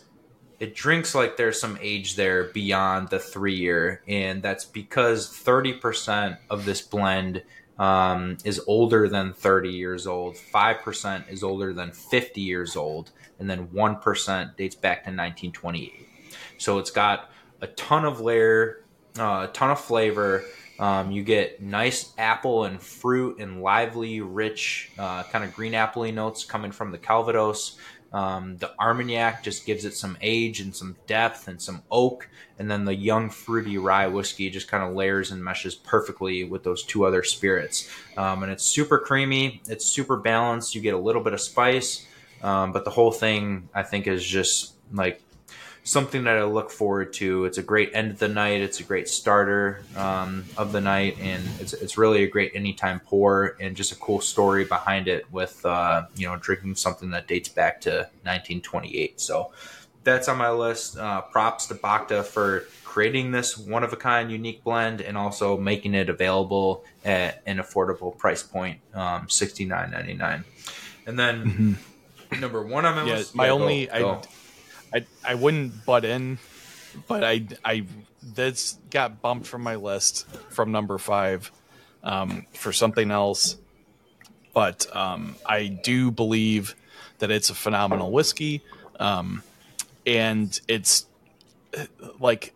it 0.59 0.75
drinks 0.75 1.13
like 1.13 1.37
there's 1.37 1.61
some 1.61 1.77
age 1.81 2.15
there 2.15 2.45
beyond 2.45 3.09
the 3.09 3.19
three 3.19 3.55
year, 3.55 4.01
and 4.07 4.41
that's 4.41 4.65
because 4.65 5.29
30% 5.29 6.37
of 6.49 6.65
this 6.65 6.81
blend 6.81 7.43
um, 7.77 8.37
is 8.43 8.59
older 8.65 9.07
than 9.07 9.33
30 9.33 9.69
years 9.69 10.07
old, 10.07 10.35
5% 10.35 11.31
is 11.31 11.43
older 11.43 11.73
than 11.73 11.91
50 11.91 12.41
years 12.41 12.75
old, 12.75 13.11
and 13.39 13.47
then 13.47 13.67
1% 13.67 14.57
dates 14.57 14.75
back 14.75 15.03
to 15.03 15.11
1928. 15.11 16.07
So 16.57 16.79
it's 16.79 16.91
got 16.91 17.29
a 17.61 17.67
ton 17.67 18.05
of 18.05 18.19
layer, 18.19 18.83
uh, 19.19 19.47
a 19.47 19.51
ton 19.53 19.69
of 19.69 19.79
flavor. 19.79 20.43
Um, 20.79 21.11
you 21.11 21.23
get 21.23 21.61
nice 21.61 22.13
apple 22.17 22.65
and 22.65 22.81
fruit 22.81 23.39
and 23.39 23.61
lively, 23.61 24.21
rich, 24.21 24.91
uh, 24.97 25.23
kind 25.23 25.43
of 25.43 25.53
green 25.53 25.73
appley 25.73 26.13
notes 26.13 26.45
coming 26.45 26.71
from 26.71 26.91
the 26.91 26.97
Calvados. 26.97 27.77
Um, 28.13 28.57
the 28.57 28.71
Armagnac 28.79 29.43
just 29.43 29.65
gives 29.65 29.83
it 29.85 29.93
some 29.93 30.17
age 30.21 30.61
and 30.61 30.73
some 30.73 30.95
depth 31.07 31.47
and 31.47 31.61
some 31.61 31.81
oak, 31.91 32.29
and 32.57 32.71
then 32.71 32.85
the 32.85 32.95
young 32.95 33.29
fruity 33.29 33.77
rye 33.77 34.07
whiskey 34.07 34.49
just 34.49 34.67
kind 34.67 34.83
of 34.83 34.93
layers 34.93 35.31
and 35.31 35.43
meshes 35.43 35.75
perfectly 35.75 36.43
with 36.45 36.63
those 36.63 36.83
two 36.83 37.05
other 37.05 37.23
spirits. 37.23 37.89
Um, 38.15 38.43
and 38.43 38.51
it's 38.51 38.63
super 38.63 38.97
creamy, 38.97 39.61
it's 39.67 39.85
super 39.85 40.15
balanced. 40.15 40.73
You 40.73 40.81
get 40.81 40.93
a 40.93 40.99
little 40.99 41.21
bit 41.21 41.33
of 41.33 41.41
spice, 41.41 42.05
um, 42.41 42.71
but 42.71 42.85
the 42.85 42.91
whole 42.91 43.11
thing 43.11 43.67
I 43.73 43.83
think 43.83 44.07
is 44.07 44.23
just 44.23 44.75
like 44.93 45.21
something 45.87 46.25
that 46.25 46.37
I 46.37 46.43
look 46.43 46.69
forward 46.69 47.13
to. 47.13 47.45
It's 47.45 47.57
a 47.57 47.63
great 47.63 47.91
end 47.93 48.11
of 48.11 48.19
the 48.19 48.27
night. 48.27 48.61
It's 48.61 48.81
a 48.81 48.83
great 48.83 49.07
starter 49.07 49.81
um, 49.95 50.43
of 50.57 50.73
the 50.73 50.81
night, 50.81 51.17
and 51.19 51.43
it's 51.61 51.73
it's 51.73 51.97
really 51.97 52.23
a 52.23 52.27
great 52.27 52.51
anytime 52.53 52.99
pour 52.99 53.55
and 53.59 53.75
just 53.75 53.93
a 53.93 53.95
cool 53.95 54.19
story 54.19 54.65
behind 54.65 55.07
it 55.07 55.31
with 55.31 55.65
uh, 55.65 56.05
you 56.15 56.27
know 56.27 56.35
drinking 56.35 56.75
something 56.75 57.11
that 57.11 57.27
dates 57.27 57.49
back 57.49 57.81
to 57.81 58.09
1928. 58.23 59.21
So 59.21 59.51
that's 60.03 60.27
on 60.27 60.37
my 60.37 60.51
list. 60.51 60.97
Uh, 60.97 61.21
props 61.21 61.67
to 61.67 61.75
Bhakta 61.75 62.23
for 62.23 62.65
creating 62.83 63.31
this 63.31 63.57
one 63.57 63.83
of 63.83 63.93
a 63.93 63.97
kind, 63.97 64.29
unique 64.29 64.63
blend, 64.63 64.99
and 64.99 65.17
also 65.17 65.57
making 65.57 65.93
it 65.93 66.09
available 66.09 66.83
at 67.05 67.41
an 67.45 67.57
affordable 67.59 68.17
price 68.17 68.43
point, 68.43 68.81
um, 68.93 69.29
sixty 69.29 69.63
nine 69.63 69.91
ninety 69.91 70.13
nine. 70.13 70.43
And 71.05 71.17
then 71.17 71.77
number 72.41 72.61
one 72.61 72.85
on 72.85 72.95
my 72.95 73.05
yeah, 73.05 73.15
list. 73.15 73.35
my 73.35 73.45
yeah, 73.45 73.49
go- 73.49 73.55
only 73.55 73.85
go. 73.85 74.11
I, 74.11 74.21
I 74.93 75.05
I 75.23 75.35
wouldn't 75.35 75.85
butt 75.85 76.05
in, 76.05 76.39
but 77.07 77.23
I 77.23 77.47
I 77.63 77.85
this 78.21 78.77
got 78.89 79.21
bumped 79.21 79.47
from 79.47 79.61
my 79.61 79.75
list 79.75 80.27
from 80.49 80.71
number 80.71 80.97
five 80.97 81.51
um, 82.03 82.45
for 82.53 82.73
something 82.73 83.11
else. 83.11 83.57
But 84.53 84.87
um, 84.95 85.35
I 85.45 85.67
do 85.67 86.09
believe 86.09 86.75
that 87.19 87.29
it's 87.31 87.49
a 87.49 87.55
phenomenal 87.55 88.11
whiskey, 88.11 88.63
um, 88.99 89.43
and 90.05 90.59
it's 90.67 91.05
like 92.19 92.53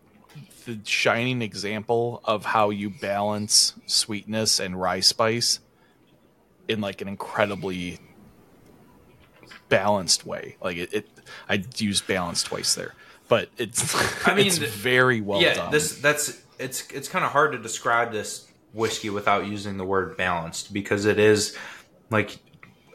the 0.64 0.78
shining 0.84 1.42
example 1.42 2.20
of 2.24 2.44
how 2.44 2.70
you 2.70 2.90
balance 2.90 3.74
sweetness 3.86 4.60
and 4.60 4.80
rye 4.80 5.00
spice 5.00 5.60
in 6.68 6.80
like 6.80 7.00
an 7.00 7.08
incredibly 7.08 7.98
balanced 9.68 10.26
way. 10.26 10.56
Like 10.62 10.76
it, 10.76 10.92
it 10.92 11.08
I 11.48 11.62
used 11.76 12.06
balance 12.06 12.42
twice 12.42 12.74
there, 12.74 12.94
but 13.28 13.48
it's 13.58 13.94
I 14.26 14.34
mean, 14.34 14.46
it's 14.46 14.58
very 14.58 15.20
well 15.20 15.40
yeah, 15.40 15.54
done. 15.54 15.70
this 15.70 15.96
that's 15.98 16.42
it's 16.58 16.90
it's 16.90 17.08
kind 17.08 17.24
of 17.24 17.32
hard 17.32 17.52
to 17.52 17.58
describe 17.58 18.12
this 18.12 18.48
whiskey 18.72 19.10
without 19.10 19.46
using 19.46 19.76
the 19.76 19.84
word 19.84 20.16
balanced 20.16 20.72
because 20.72 21.04
it 21.04 21.18
is 21.18 21.56
like 22.10 22.38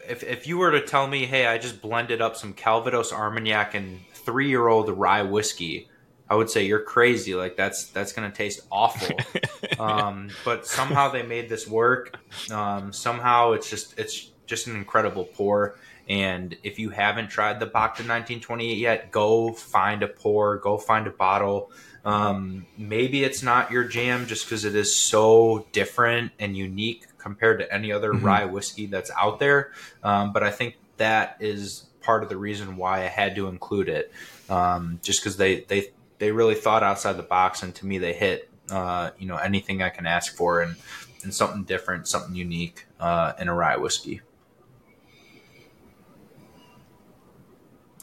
if 0.08 0.24
if 0.24 0.48
you 0.48 0.58
were 0.58 0.72
to 0.72 0.82
tell 0.82 1.08
me, 1.08 1.26
hey, 1.26 1.46
I 1.48 1.58
just 1.58 1.82
blended 1.82 2.22
up 2.22 2.36
some 2.36 2.54
Calvados 2.54 3.12
Armagnac 3.12 3.74
and 3.76 4.00
three 4.14 4.50
year 4.50 4.68
old 4.68 4.90
rye 4.90 5.24
whiskey. 5.24 5.90
I 6.30 6.36
would 6.36 6.50
say 6.50 6.66
you're 6.66 6.82
crazy. 6.82 7.36
Like 7.36 7.56
that's 7.56 7.88
that's 7.88 8.14
gonna 8.14 8.32
taste 8.32 8.62
awful. 8.72 9.18
um, 9.80 10.30
but 10.44 10.66
somehow 10.66 11.10
they 11.10 11.24
made 11.24 11.50
this 11.50 11.68
work. 11.68 12.18
Um, 12.52 12.92
somehow 12.92 13.54
it's 13.54 13.70
just 13.70 13.98
it's 13.98 14.32
just 14.46 14.68
an 14.68 14.76
incredible 14.76 15.26
pour. 15.26 15.78
And 16.10 16.56
if 16.64 16.80
you 16.80 16.90
haven't 16.90 17.28
tried 17.28 17.60
the 17.60 17.66
Bhakta 17.66 18.04
1928 18.04 18.78
yet, 18.78 19.12
go 19.12 19.52
find 19.52 20.04
a 20.04 20.08
pour, 20.08 20.58
go 20.58 20.78
find 20.78 21.06
a 21.08 21.12
bottle. 21.12 21.72
Um, 22.06 22.66
maybe 22.78 23.24
it's 23.26 23.44
not 23.44 23.72
your 23.72 23.84
jam 23.84 24.28
just 24.28 24.46
because 24.46 24.64
it 24.64 24.76
is 24.76 24.96
so 24.96 25.68
different 25.74 26.32
and 26.40 26.56
unique 26.56 27.06
compared 27.18 27.60
to 27.60 27.74
any 27.74 27.92
other 27.92 28.14
Mhm. 28.14 28.24
rye 28.24 28.46
whiskey 28.46 28.86
that's 28.86 29.12
out 29.20 29.40
there. 29.40 29.72
Um, 30.02 30.32
but 30.32 30.44
I 30.44 30.52
think 30.52 30.76
that 30.96 31.36
is 31.42 31.88
part 32.02 32.24
of 32.24 32.30
the 32.30 32.38
reason 32.38 32.78
why 32.78 33.00
I 33.00 33.08
had 33.08 33.36
to 33.36 33.48
include 33.48 33.90
it, 33.90 34.14
um, 34.50 35.00
just 35.04 35.20
because 35.20 35.36
they 35.36 35.62
they 35.68 35.92
they 36.20 36.32
really 36.32 36.56
thought 36.56 36.82
outside 36.84 37.18
the 37.18 37.24
box, 37.24 37.62
and 37.62 37.76
to 37.76 37.86
me 37.86 37.98
they 37.98 38.14
hit 38.14 38.50
uh, 38.72 39.12
you 39.20 39.28
know 39.28 39.36
anything 39.38 39.82
I 39.82 39.90
can 39.90 40.06
ask 40.06 40.36
for 40.36 40.62
and 40.62 40.78
and 41.24 41.34
something 41.34 41.64
different, 41.64 42.08
something 42.08 42.36
unique 42.36 42.86
uh, 43.00 43.34
in 43.40 43.50
a 43.50 43.54
rye 43.54 43.76
whiskey. 43.76 44.22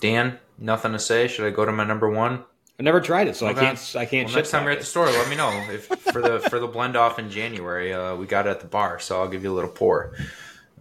Dan, 0.04 0.38
nothing 0.58 0.92
to 0.92 0.98
say. 0.98 1.28
Should 1.28 1.46
I 1.46 1.50
go 1.50 1.64
to 1.64 1.72
my 1.72 1.82
number 1.82 2.10
one? 2.10 2.44
I 2.78 2.82
never 2.82 3.00
tried 3.00 3.26
it, 3.26 3.36
so 3.36 3.46
Okay. 3.48 3.58
I 3.58 3.64
can't. 3.64 3.96
I 3.96 4.04
can't. 4.04 4.26
Well, 4.26 4.36
next 4.36 4.50
time 4.50 4.64
you're 4.64 4.72
at 4.72 4.80
the 4.80 4.84
store, 4.84 5.06
let 5.06 5.30
me 5.30 5.34
know 5.34 5.50
if 5.70 5.86
for 5.86 6.20
the 6.20 6.40
for 6.40 6.58
the 6.58 6.66
blend 6.66 6.94
off 6.94 7.18
in 7.18 7.30
January. 7.30 7.94
Uh, 7.94 8.14
we 8.14 8.26
got 8.26 8.46
it 8.46 8.50
at 8.50 8.60
the 8.60 8.66
bar, 8.66 9.00
so 9.00 9.18
I'll 9.18 9.28
give 9.28 9.44
you 9.44 9.50
a 9.50 9.54
little 9.54 9.70
pour. 9.70 10.12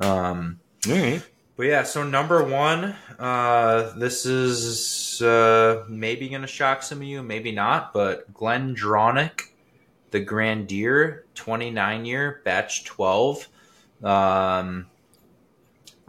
Um, 0.01 0.59
All 0.89 0.93
right. 0.93 1.23
But 1.55 1.67
yeah, 1.67 1.83
so 1.83 2.03
number 2.03 2.43
one, 2.43 2.95
uh, 3.17 3.93
this 3.97 4.25
is 4.25 5.21
uh, 5.21 5.85
maybe 5.87 6.27
going 6.27 6.41
to 6.41 6.47
shock 6.47 6.83
some 6.83 6.97
of 6.97 7.05
you, 7.05 7.23
maybe 7.23 7.53
not, 7.53 7.93
but 7.93 8.33
GlenDronach, 8.33 9.39
the 10.11 10.19
Grandeur 10.19 11.23
29 11.35 12.03
year, 12.03 12.41
batch 12.43 12.83
12. 12.83 13.47
Um, 14.03 14.87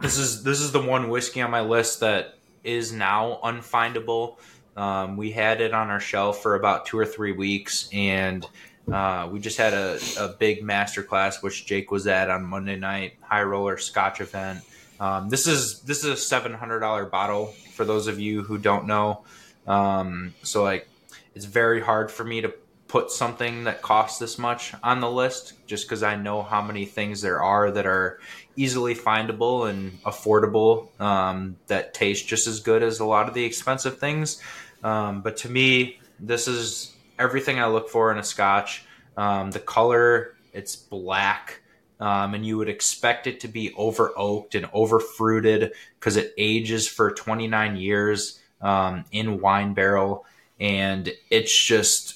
this 0.01 0.17
is 0.17 0.43
this 0.43 0.59
is 0.59 0.73
the 0.73 0.81
one 0.81 1.07
whiskey 1.09 1.41
on 1.41 1.51
my 1.51 1.61
list 1.61 2.01
that 2.01 2.34
is 2.65 2.91
now 2.91 3.39
unfindable. 3.43 4.37
Um, 4.75 5.15
we 5.15 5.31
had 5.31 5.61
it 5.61 5.73
on 5.73 5.89
our 5.89 6.01
shelf 6.01 6.41
for 6.41 6.55
about 6.55 6.85
two 6.85 6.99
or 6.99 7.05
three 7.05 7.31
weeks, 7.31 7.87
and 7.93 8.45
uh, 8.91 9.29
we 9.31 9.39
just 9.39 9.57
had 9.57 9.73
a, 9.73 9.99
a 10.19 10.35
big 10.37 10.63
master 10.63 11.01
class, 11.01 11.41
which 11.41 11.65
Jake 11.65 11.91
was 11.91 12.07
at 12.07 12.29
on 12.29 12.43
Monday 12.43 12.75
night, 12.75 13.13
high 13.21 13.43
roller 13.43 13.77
Scotch 13.77 14.19
event. 14.19 14.59
Um, 14.99 15.29
this 15.29 15.47
is 15.47 15.81
this 15.81 16.03
is 16.03 16.05
a 16.05 16.17
seven 16.17 16.53
hundred 16.53 16.79
dollar 16.79 17.05
bottle 17.05 17.47
for 17.73 17.85
those 17.85 18.07
of 18.07 18.19
you 18.19 18.43
who 18.43 18.57
don't 18.57 18.85
know. 18.85 19.23
Um, 19.67 20.33
so 20.43 20.63
like, 20.63 20.87
it's 21.33 21.45
very 21.45 21.81
hard 21.81 22.11
for 22.11 22.23
me 22.23 22.41
to 22.41 22.53
put 22.87 23.11
something 23.11 23.63
that 23.65 23.81
costs 23.81 24.19
this 24.19 24.37
much 24.37 24.73
on 24.83 24.99
the 25.01 25.09
list, 25.09 25.53
just 25.65 25.87
because 25.87 26.03
I 26.03 26.15
know 26.15 26.43
how 26.43 26.61
many 26.61 26.85
things 26.85 27.21
there 27.21 27.41
are 27.41 27.71
that 27.71 27.85
are 27.85 28.19
easily 28.55 28.95
findable 28.95 29.69
and 29.69 30.01
affordable 30.03 30.99
um, 31.01 31.57
that 31.67 31.93
taste 31.93 32.27
just 32.27 32.47
as 32.47 32.59
good 32.59 32.83
as 32.83 32.99
a 32.99 33.05
lot 33.05 33.27
of 33.27 33.33
the 33.33 33.43
expensive 33.43 33.97
things. 33.97 34.41
Um, 34.83 35.21
but 35.21 35.37
to 35.37 35.49
me, 35.49 35.99
this 36.19 36.47
is 36.47 36.93
everything 37.17 37.59
I 37.59 37.67
look 37.67 37.89
for 37.89 38.11
in 38.11 38.17
a 38.17 38.23
Scotch. 38.23 38.85
Um, 39.17 39.51
the 39.51 39.59
color, 39.59 40.35
it's 40.53 40.75
black 40.75 41.61
um, 41.99 42.33
and 42.33 42.45
you 42.45 42.57
would 42.57 42.69
expect 42.69 43.27
it 43.27 43.39
to 43.41 43.47
be 43.47 43.73
over 43.75 44.11
oaked 44.17 44.55
and 44.55 44.67
over 44.73 44.99
fruited 44.99 45.73
because 45.99 46.17
it 46.17 46.33
ages 46.37 46.87
for 46.87 47.11
29 47.11 47.77
years 47.77 48.39
um, 48.61 49.05
in 49.11 49.39
wine 49.39 49.73
barrel, 49.73 50.25
and 50.59 51.11
it's 51.29 51.57
just 51.57 52.14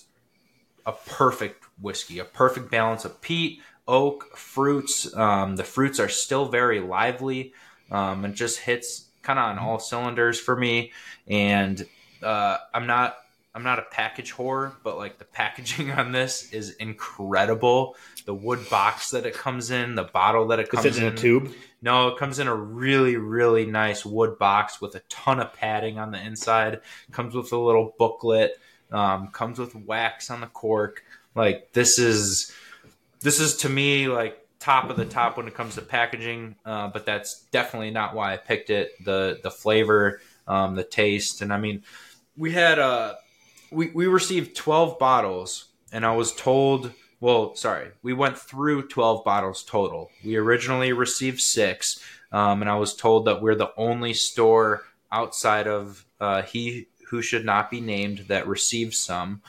a 0.90 0.94
perfect 1.06 1.64
whiskey, 1.80 2.20
a 2.20 2.26
perfect 2.26 2.72
balance 2.72 3.06
of 3.06 3.22
peat, 3.22 3.62
oak, 3.88 4.36
fruits. 4.36 5.16
Um, 5.16 5.56
the 5.56 5.64
fruits 5.64 6.00
are 6.00 6.10
still 6.10 6.48
very 6.48 6.80
lively. 6.80 7.54
Um, 7.92 8.26
it 8.26 8.34
just 8.34 8.60
hits 8.60 9.06
kind 9.22 9.40
of 9.40 9.46
on 9.46 9.60
all 9.60 9.80
cylinders 9.80 10.40
for 10.40 10.56
me, 10.56 10.92
and 11.28 11.86
uh, 12.24 12.58
I'm 12.74 12.88
not 12.88 13.18
I'm 13.54 13.64
not 13.64 13.80
a 13.80 13.86
package 13.92 14.34
whore, 14.34 14.74
but 14.84 14.98
like 14.98 15.18
the 15.18 15.26
packaging 15.26 15.92
on 16.00 16.12
this 16.12 16.52
is 16.54 16.72
incredible. 16.72 17.96
The 18.26 18.34
wood 18.34 18.68
box 18.70 19.12
that 19.12 19.26
it 19.26 19.34
comes 19.34 19.72
in, 19.72 19.96
the 19.96 20.04
bottle 20.04 20.48
that 20.48 20.60
it 20.60 20.70
comes 20.70 20.86
Is 20.86 20.98
it 20.98 21.04
in 21.04 21.14
a 21.14 21.16
tube? 21.16 21.52
No, 21.82 22.10
it 22.10 22.18
comes 22.18 22.40
in 22.40 22.48
a 22.48 22.56
really, 22.56 23.16
really 23.16 23.66
nice 23.66 24.06
wood 24.06 24.38
box 24.38 24.82
with 24.82 24.96
a 24.96 25.02
ton 25.10 25.40
of 25.40 25.54
padding 25.54 25.98
on 25.98 26.12
the 26.12 26.24
inside. 26.24 26.82
Comes 27.12 27.36
with 27.36 27.52
a 27.52 27.58
little 27.58 27.94
booklet. 27.98 28.60
Um, 28.92 29.28
comes 29.28 29.60
with 29.60 29.76
wax 29.76 30.32
on 30.32 30.42
the 30.42 30.48
cork. 30.48 31.04
Like 31.36 31.74
this 31.74 32.00
is, 32.00 32.52
this 33.22 33.40
is 33.40 33.58
to 33.58 33.70
me 33.70 34.08
like 34.08 34.46
top 34.60 34.90
of 34.90 34.98
the 34.98 35.06
top 35.06 35.38
when 35.38 35.48
it 35.48 35.54
comes 35.54 35.76
to 35.76 35.82
packaging. 35.82 36.56
Uh, 36.66 36.88
but 36.88 37.06
that's 37.06 37.42
definitely 37.52 37.92
not 37.92 38.16
why 38.16 38.34
I 38.34 38.38
picked 38.38 38.70
it. 38.70 38.92
The 39.04 39.40
the 39.44 39.52
flavor, 39.52 40.22
um, 40.48 40.76
the 40.76 40.84
taste, 40.84 41.42
and 41.42 41.54
I 41.54 41.58
mean, 41.58 41.84
we 42.38 42.52
had. 42.52 42.80
Uh, 42.80 43.16
we, 43.72 43.92
we 43.92 44.08
received 44.08 44.56
12 44.56 45.00
bottles 45.00 45.66
and 45.92 46.06
I 46.06 46.16
was 46.16 46.34
told, 46.34 46.92
well, 47.20 47.56
sorry, 47.56 47.90
we 48.02 48.14
went 48.14 48.38
through 48.38 48.88
12 48.88 49.24
bottles 49.24 49.64
total. 49.64 50.12
We 50.24 50.36
originally 50.36 50.94
received 50.94 51.42
six, 51.42 52.04
um, 52.32 52.62
and 52.62 52.70
I 52.70 52.76
was 52.76 52.96
told 52.96 53.26
that 53.26 53.42
we're 53.42 53.56
the 53.56 53.74
only 53.76 54.14
store 54.14 54.84
outside 55.12 55.68
of 55.68 56.06
uh, 56.20 56.44
he 56.44 56.88
who 57.10 57.22
should 57.22 57.46
not 57.46 57.70
be 57.70 57.82
named 57.82 58.26
that 58.28 58.48
received 58.48 58.94
some. 58.94 59.42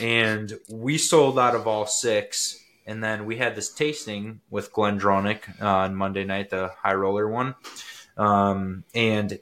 And 0.00 0.52
we 0.68 0.98
sold 0.98 1.38
out 1.38 1.54
of 1.54 1.66
all 1.66 1.86
six. 1.86 2.56
And 2.86 3.02
then 3.04 3.26
we 3.26 3.36
had 3.36 3.54
this 3.54 3.72
tasting 3.72 4.40
with 4.50 4.72
GlenDronach 4.72 5.60
uh, 5.60 5.66
on 5.66 5.94
Monday 5.94 6.24
night, 6.24 6.50
the 6.50 6.72
high 6.82 6.94
roller 6.94 7.28
one. 7.28 7.54
Um, 8.16 8.84
and 8.94 9.38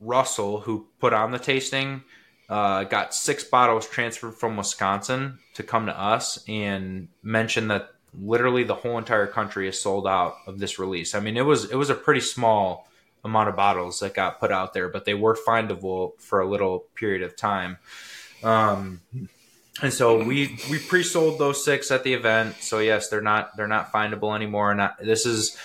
Russell, 0.00 0.60
who 0.60 0.86
put 1.00 1.12
on 1.12 1.32
the 1.32 1.38
tasting, 1.38 2.02
uh, 2.48 2.84
got 2.84 3.14
six 3.14 3.44
bottles 3.44 3.88
transferred 3.88 4.34
from 4.34 4.56
Wisconsin 4.56 5.38
to 5.54 5.62
come 5.62 5.86
to 5.86 6.00
us 6.00 6.42
and 6.48 7.08
mentioned 7.22 7.70
that 7.70 7.90
literally 8.18 8.64
the 8.64 8.74
whole 8.74 8.98
entire 8.98 9.26
country 9.26 9.68
is 9.68 9.80
sold 9.80 10.06
out 10.06 10.36
of 10.46 10.58
this 10.58 10.78
release. 10.78 11.14
I 11.14 11.20
mean, 11.20 11.36
it 11.36 11.44
was 11.44 11.70
it 11.70 11.76
was 11.76 11.90
a 11.90 11.94
pretty 11.94 12.20
small 12.20 12.87
amount 13.24 13.48
of 13.48 13.56
bottles 13.56 14.00
that 14.00 14.14
got 14.14 14.40
put 14.40 14.52
out 14.52 14.74
there, 14.74 14.88
but 14.88 15.04
they 15.04 15.14
were 15.14 15.36
findable 15.36 16.18
for 16.20 16.40
a 16.40 16.48
little 16.48 16.86
period 16.94 17.22
of 17.22 17.36
time. 17.36 17.78
Um, 18.42 19.00
and 19.82 19.92
so 19.92 20.22
we 20.22 20.58
we 20.70 20.78
pre-sold 20.78 21.38
those 21.38 21.64
six 21.64 21.90
at 21.90 22.04
the 22.04 22.14
event. 22.14 22.56
So 22.60 22.78
yes, 22.78 23.08
they're 23.08 23.20
not 23.20 23.56
they're 23.56 23.66
not 23.68 23.92
findable 23.92 24.34
anymore. 24.34 24.74
Not 24.74 24.98
this 24.98 25.26
is 25.26 25.56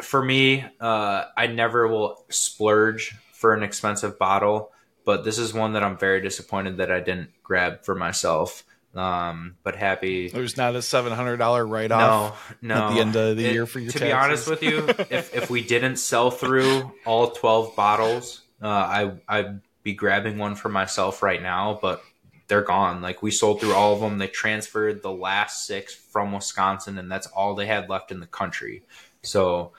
for 0.00 0.22
me. 0.22 0.64
Uh, 0.80 1.24
I 1.36 1.46
never 1.48 1.86
will 1.86 2.24
splurge 2.28 3.16
for 3.32 3.54
an 3.54 3.62
expensive 3.62 4.18
bottle 4.18 4.72
but 5.04 5.24
this 5.24 5.38
is 5.38 5.52
one 5.52 5.72
that 5.72 5.82
I'm 5.82 5.96
very 5.96 6.20
disappointed 6.20 6.76
that 6.76 6.90
I 6.90 7.00
didn't 7.00 7.30
grab 7.42 7.84
for 7.84 7.94
myself. 7.94 8.64
Um, 8.94 9.56
but 9.62 9.74
happy. 9.76 10.28
There's 10.28 10.56
not 10.56 10.74
a 10.76 10.82
seven 10.82 11.12
hundred 11.12 11.38
dollar 11.38 11.66
write 11.66 11.92
off. 11.92 12.54
No, 12.60 12.74
no. 12.74 12.86
At 12.88 12.94
the 12.94 13.00
end 13.00 13.16
of 13.16 13.36
the 13.36 13.46
It- 13.46 13.52
year 13.54 13.66
for 13.66 13.78
your 13.78 13.90
to 13.92 13.98
taxes. 13.98 14.08
be 14.08 14.12
honest 14.12 14.48
with 14.50 14.62
you, 14.62 14.88
if 15.16 15.34
if 15.34 15.50
we 15.50 15.62
didn't 15.62 15.96
sell 15.96 16.30
through 16.30 16.92
all 17.06 17.30
twelve 17.30 17.74
bottles, 17.74 18.42
uh, 18.62 18.66
I 18.68 19.12
I'd 19.28 19.60
be 19.82 19.94
grabbing 19.94 20.36
one 20.38 20.54
for 20.56 20.68
myself 20.68 21.22
right 21.22 21.42
now. 21.42 21.78
But 21.80 22.02
they're 22.48 22.60
gone. 22.62 23.00
Like 23.00 23.22
we 23.22 23.30
sold 23.30 23.60
through 23.60 23.72
all 23.72 23.94
of 23.94 24.00
them. 24.00 24.18
They 24.18 24.26
transferred 24.28 25.00
the 25.02 25.10
last 25.12 25.66
six 25.66 25.94
from 25.94 26.32
Wisconsin, 26.32 26.98
and 26.98 27.10
that's 27.10 27.26
all 27.28 27.54
they 27.54 27.66
had 27.66 27.88
left 27.88 28.10
in 28.12 28.20
the 28.20 28.26
country. 28.26 28.82
So 29.22 29.72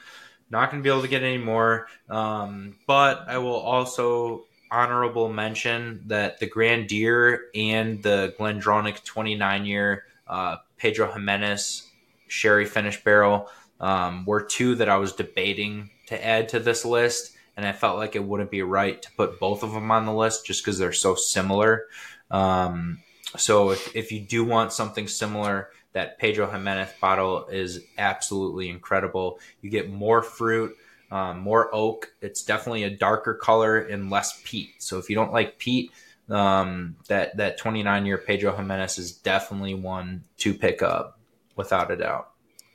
not 0.49 0.71
going 0.71 0.81
to 0.81 0.87
be 0.87 0.89
able 0.89 1.03
to 1.03 1.07
get 1.07 1.21
any 1.21 1.37
more. 1.37 1.87
Um, 2.09 2.77
but 2.87 3.25
I 3.27 3.37
will 3.37 3.55
also 3.57 4.45
honorable 4.73 5.29
mention 5.29 6.01
that 6.07 6.39
the 6.39 6.47
Grandeur 6.47 7.41
and 7.53 8.01
the 8.01 8.33
GlenDronach 8.39 9.03
29 9.03 9.65
year 9.65 10.05
uh, 10.27 10.57
Pedro 10.77 11.11
Jimenez 11.11 11.87
sherry 12.27 12.65
finish 12.65 13.03
barrel 13.03 13.49
um, 13.79 14.25
were 14.25 14.41
two 14.41 14.75
that 14.75 14.89
I 14.89 14.97
was 14.97 15.13
debating 15.13 15.91
to 16.07 16.25
add 16.25 16.49
to 16.49 16.59
this 16.59 16.83
list. 16.83 17.35
And 17.55 17.67
I 17.67 17.71
felt 17.71 17.97
like 17.97 18.15
it 18.15 18.23
wouldn't 18.23 18.49
be 18.49 18.63
right 18.63 18.99
to 18.99 19.11
put 19.11 19.39
both 19.39 19.61
of 19.61 19.73
them 19.73 19.91
on 19.91 20.05
the 20.05 20.13
list 20.13 20.45
just 20.45 20.63
because 20.63 20.79
they're 20.79 20.91
so 20.91 21.13
similar. 21.13 21.85
Um, 22.31 22.99
so 23.37 23.69
if, 23.69 23.95
if 23.95 24.11
you 24.11 24.21
do 24.21 24.43
want 24.43 24.73
something 24.73 25.07
similar, 25.07 25.69
that 25.93 26.17
Pedro 26.17 26.49
Jimenez 26.49 26.89
bottle 26.99 27.45
is 27.47 27.81
absolutely 27.97 28.69
incredible. 28.69 29.39
You 29.61 29.69
get 29.69 29.91
more 29.91 30.23
fruit, 30.23 30.75
um, 31.13 31.39
more 31.39 31.69
oak. 31.73 32.11
It's 32.21 32.43
definitely 32.43 32.83
a 32.83 32.89
darker 32.89 33.33
color 33.35 33.77
and 33.77 34.09
less 34.09 34.41
peat. 34.43 34.69
So 34.79 34.97
if 34.97 35.09
you 35.09 35.15
don't 35.15 35.31
like 35.31 35.59
peat, 35.59 35.91
um, 36.29 36.95
that 37.07 37.37
that 37.37 37.57
29 37.57 38.05
year 38.05 38.17
Pedro 38.17 38.55
Jimenez 38.55 38.97
is 38.97 39.11
definitely 39.11 39.73
one 39.75 40.23
to 40.37 40.53
pick 40.53 40.81
up 40.81 41.19
without 41.55 41.91
a 41.91 41.97
doubt. 41.97 42.29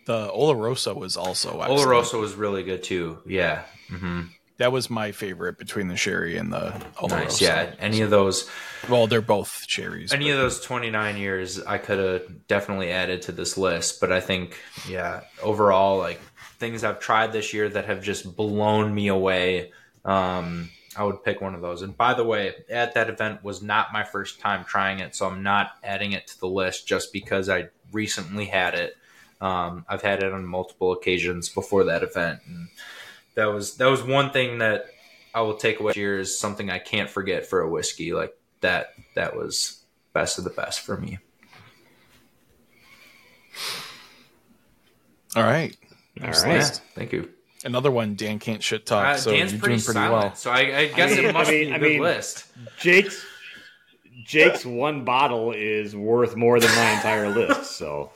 the 0.07 0.29
Oloroso 0.31 0.95
was 0.95 1.17
also 1.17 1.61
excellent. 1.61 1.81
Oloroso 1.83 2.21
was 2.21 2.35
really 2.35 2.63
good 2.63 2.83
too. 2.83 3.19
Yeah. 3.27 3.63
hmm 3.91 4.23
That 4.59 4.71
was 4.73 4.89
my 4.91 5.13
favorite 5.13 5.59
between 5.59 5.89
the 5.89 5.97
sherry 5.97 6.37
and 6.37 6.53
the 6.53 6.71
Oloroso. 6.97 7.11
Nice. 7.11 7.41
Yeah. 7.41 7.75
Any 7.79 8.01
of 8.03 8.11
those, 8.11 8.49
Well, 8.89 9.07
they're 9.07 9.21
both 9.21 9.67
cherries. 9.67 10.13
any 10.13 10.27
but- 10.27 10.33
of 10.33 10.39
those 10.39 10.61
29 10.61 11.17
years, 11.17 11.61
I 11.63 11.79
could 11.79 11.99
have 11.99 12.47
definitely 12.47 12.91
added 12.91 13.23
to 13.23 13.33
this 13.33 13.57
list. 13.59 14.01
But 14.01 14.13
I 14.13 14.21
think, 14.21 14.57
yeah, 14.89 15.23
overall, 15.43 15.99
like 15.99 16.21
things 16.59 16.85
I've 16.85 17.01
tried 17.01 17.33
this 17.33 17.53
year 17.53 17.69
that 17.69 17.87
have 17.87 18.03
just 18.03 18.37
blown 18.37 18.95
me 18.95 19.09
away. 19.09 19.73
Um, 20.05 20.71
I 20.97 21.05
would 21.05 21.23
pick 21.23 21.41
one 21.41 21.55
of 21.55 21.61
those. 21.61 21.83
And 21.83 21.97
by 21.97 22.15
the 22.15 22.25
way, 22.25 22.55
at 22.69 22.95
that 22.95 23.09
event 23.09 23.45
was 23.45 23.63
not 23.63 23.93
my 23.93 24.05
first 24.05 24.41
time 24.41 24.65
trying 24.65 24.99
it, 24.99 25.15
so 25.15 25.27
I'm 25.27 25.43
not 25.43 25.73
adding 25.85 26.13
it 26.13 26.27
to 26.29 26.41
the 26.41 26.49
list 26.49 26.89
just 26.89 27.13
because 27.13 27.49
I 27.49 27.69
recently 27.93 28.47
had 28.47 28.75
it. 28.75 28.97
Um, 29.41 29.85
I've 29.89 30.03
had 30.03 30.23
it 30.23 30.33
on 30.33 30.45
multiple 30.45 30.93
occasions 30.93 31.49
before 31.49 31.85
that 31.85 32.03
event, 32.03 32.41
and 32.47 32.69
that 33.37 33.47
was 33.47 33.77
that 33.77 33.87
was 33.87 34.03
one 34.03 34.33
thing 34.33 34.59
that 34.59 34.87
I 35.33 35.43
will 35.43 35.55
take 35.55 35.79
away 35.79 35.93
here 35.93 36.19
is 36.19 36.37
something 36.37 36.71
I 36.71 36.81
can't 36.81 37.09
forget 37.09 37.47
for 37.47 37.61
a 37.61 37.71
whiskey. 37.71 38.13
Like 38.13 38.37
that, 38.61 38.95
that 39.15 39.37
was 39.37 39.85
best 40.13 40.39
of 40.39 40.45
the 40.45 40.51
best 40.51 40.81
for 40.81 40.97
me. 40.97 41.19
All 45.37 45.45
right. 45.45 45.77
All 46.23 46.29
Next 46.29 46.83
thank 46.95 47.13
you. 47.13 47.31
Another 47.65 47.91
one. 47.91 48.15
Dan 48.15 48.39
can't 48.39 48.63
shit 48.63 48.87
talk, 48.87 49.05
Uh, 49.05 49.17
so 49.17 49.31
Dan's 49.33 49.53
you're 49.53 49.61
pretty 49.61 49.77
doing 49.77 49.85
pretty 49.85 49.99
silent, 50.01 50.23
well. 50.27 50.35
so 50.37 50.51
I, 50.51 50.59
I 50.79 50.87
guess 50.89 51.17
mean- 51.17 51.25
it 51.27 51.33
must 51.33 51.49
I 51.51 51.53
mean- 51.53 51.69
be 51.69 51.75
a 51.75 51.79
good 51.79 51.89
mean- 51.93 52.01
list. 52.03 52.45
Jake's 52.81 53.25
Jake's 54.25 54.65
one 54.67 55.05
bottle 55.05 55.53
is 55.53 55.97
worth 55.97 56.37
more 56.37 56.61
than 56.61 56.71
my 56.77 56.91
entire 56.93 57.31
list. 57.31 57.73
So 57.77 58.11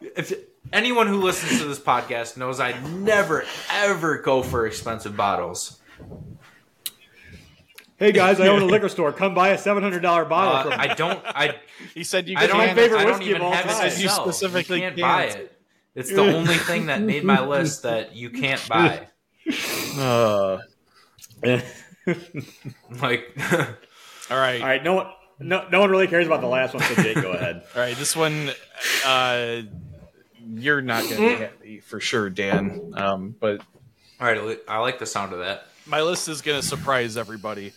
If 0.00 0.32
anyone 0.72 1.06
who 1.06 1.20
listens 1.22 1.60
to 1.60 1.66
this 1.66 1.78
podcast 1.80 2.36
knows 2.36 2.60
I 2.60 2.78
never 2.88 3.44
ever 3.70 4.18
go 4.18 4.42
for 4.42 4.66
expensive 4.66 5.16
bottles. 5.16 5.80
Hey 7.98 8.12
guys, 8.12 8.38
I 8.40 8.48
own 8.48 8.60
a 8.60 8.66
liquor 8.66 8.90
store. 8.90 9.10
Come 9.12 9.34
buy 9.34 9.48
a 9.50 9.58
seven 9.58 9.82
hundred 9.82 10.00
dollar 10.00 10.26
bottle. 10.26 10.70
Uh, 10.70 10.76
from 10.76 10.80
I 10.80 10.94
don't. 10.94 11.22
I 11.24 11.56
He 11.94 12.04
said 12.04 12.28
you 12.28 12.36
I 12.36 12.46
don't. 12.46 12.58
my 12.58 12.66
hand- 12.66 12.78
favorite 12.78 12.98
I 12.98 13.04
don't 13.04 13.12
whiskey 13.18 13.30
even 13.30 13.40
of 13.40 13.46
all 13.46 13.52
have 13.54 13.64
time. 13.64 13.86
it 13.86 13.90
to 13.94 14.02
You 14.02 14.08
sell. 14.08 14.24
specifically 14.24 14.76
you 14.82 14.82
can't 14.90 15.00
buy 15.00 15.26
can't. 15.28 15.40
it. 15.40 15.55
It's 15.96 16.10
the 16.12 16.20
only 16.32 16.54
thing 16.70 16.86
that 16.86 17.02
made 17.02 17.24
my 17.24 17.40
list 17.44 17.82
that 17.82 18.14
you 18.14 18.30
can't 18.30 18.62
buy. 18.68 19.08
Uh, 19.98 20.58
Like, 23.00 23.36
all 24.30 24.36
right. 24.36 24.60
All 24.60 24.66
right, 24.68 24.82
no 24.84 24.94
one, 24.94 25.06
no, 25.40 25.68
no 25.68 25.80
one 25.80 25.90
really 25.90 26.06
cares 26.06 26.26
about 26.26 26.40
the 26.40 26.46
last 26.46 26.74
one. 26.74 26.82
So 26.84 26.94
Jake, 27.02 27.20
go 27.20 27.32
ahead. 27.32 27.64
All 27.74 27.80
right, 27.82 27.96
this 27.96 28.14
one, 28.16 28.50
uh, 29.04 29.62
you're 30.46 30.80
not 30.82 31.02
going 31.08 31.16
to 31.16 31.28
be 31.28 31.34
happy 31.42 31.80
for 31.80 31.98
sure, 32.00 32.30
Dan. 32.30 32.92
Um, 32.96 33.34
but 33.40 33.60
all 34.20 34.26
right, 34.32 34.58
I 34.68 34.78
like 34.78 34.98
the 34.98 35.06
sound 35.06 35.32
of 35.32 35.40
that. 35.40 35.66
my 35.84 36.00
list 36.02 36.28
is 36.28 36.40
going 36.42 36.60
to 36.60 36.66
surprise 36.66 37.16
everybody. 37.16 37.72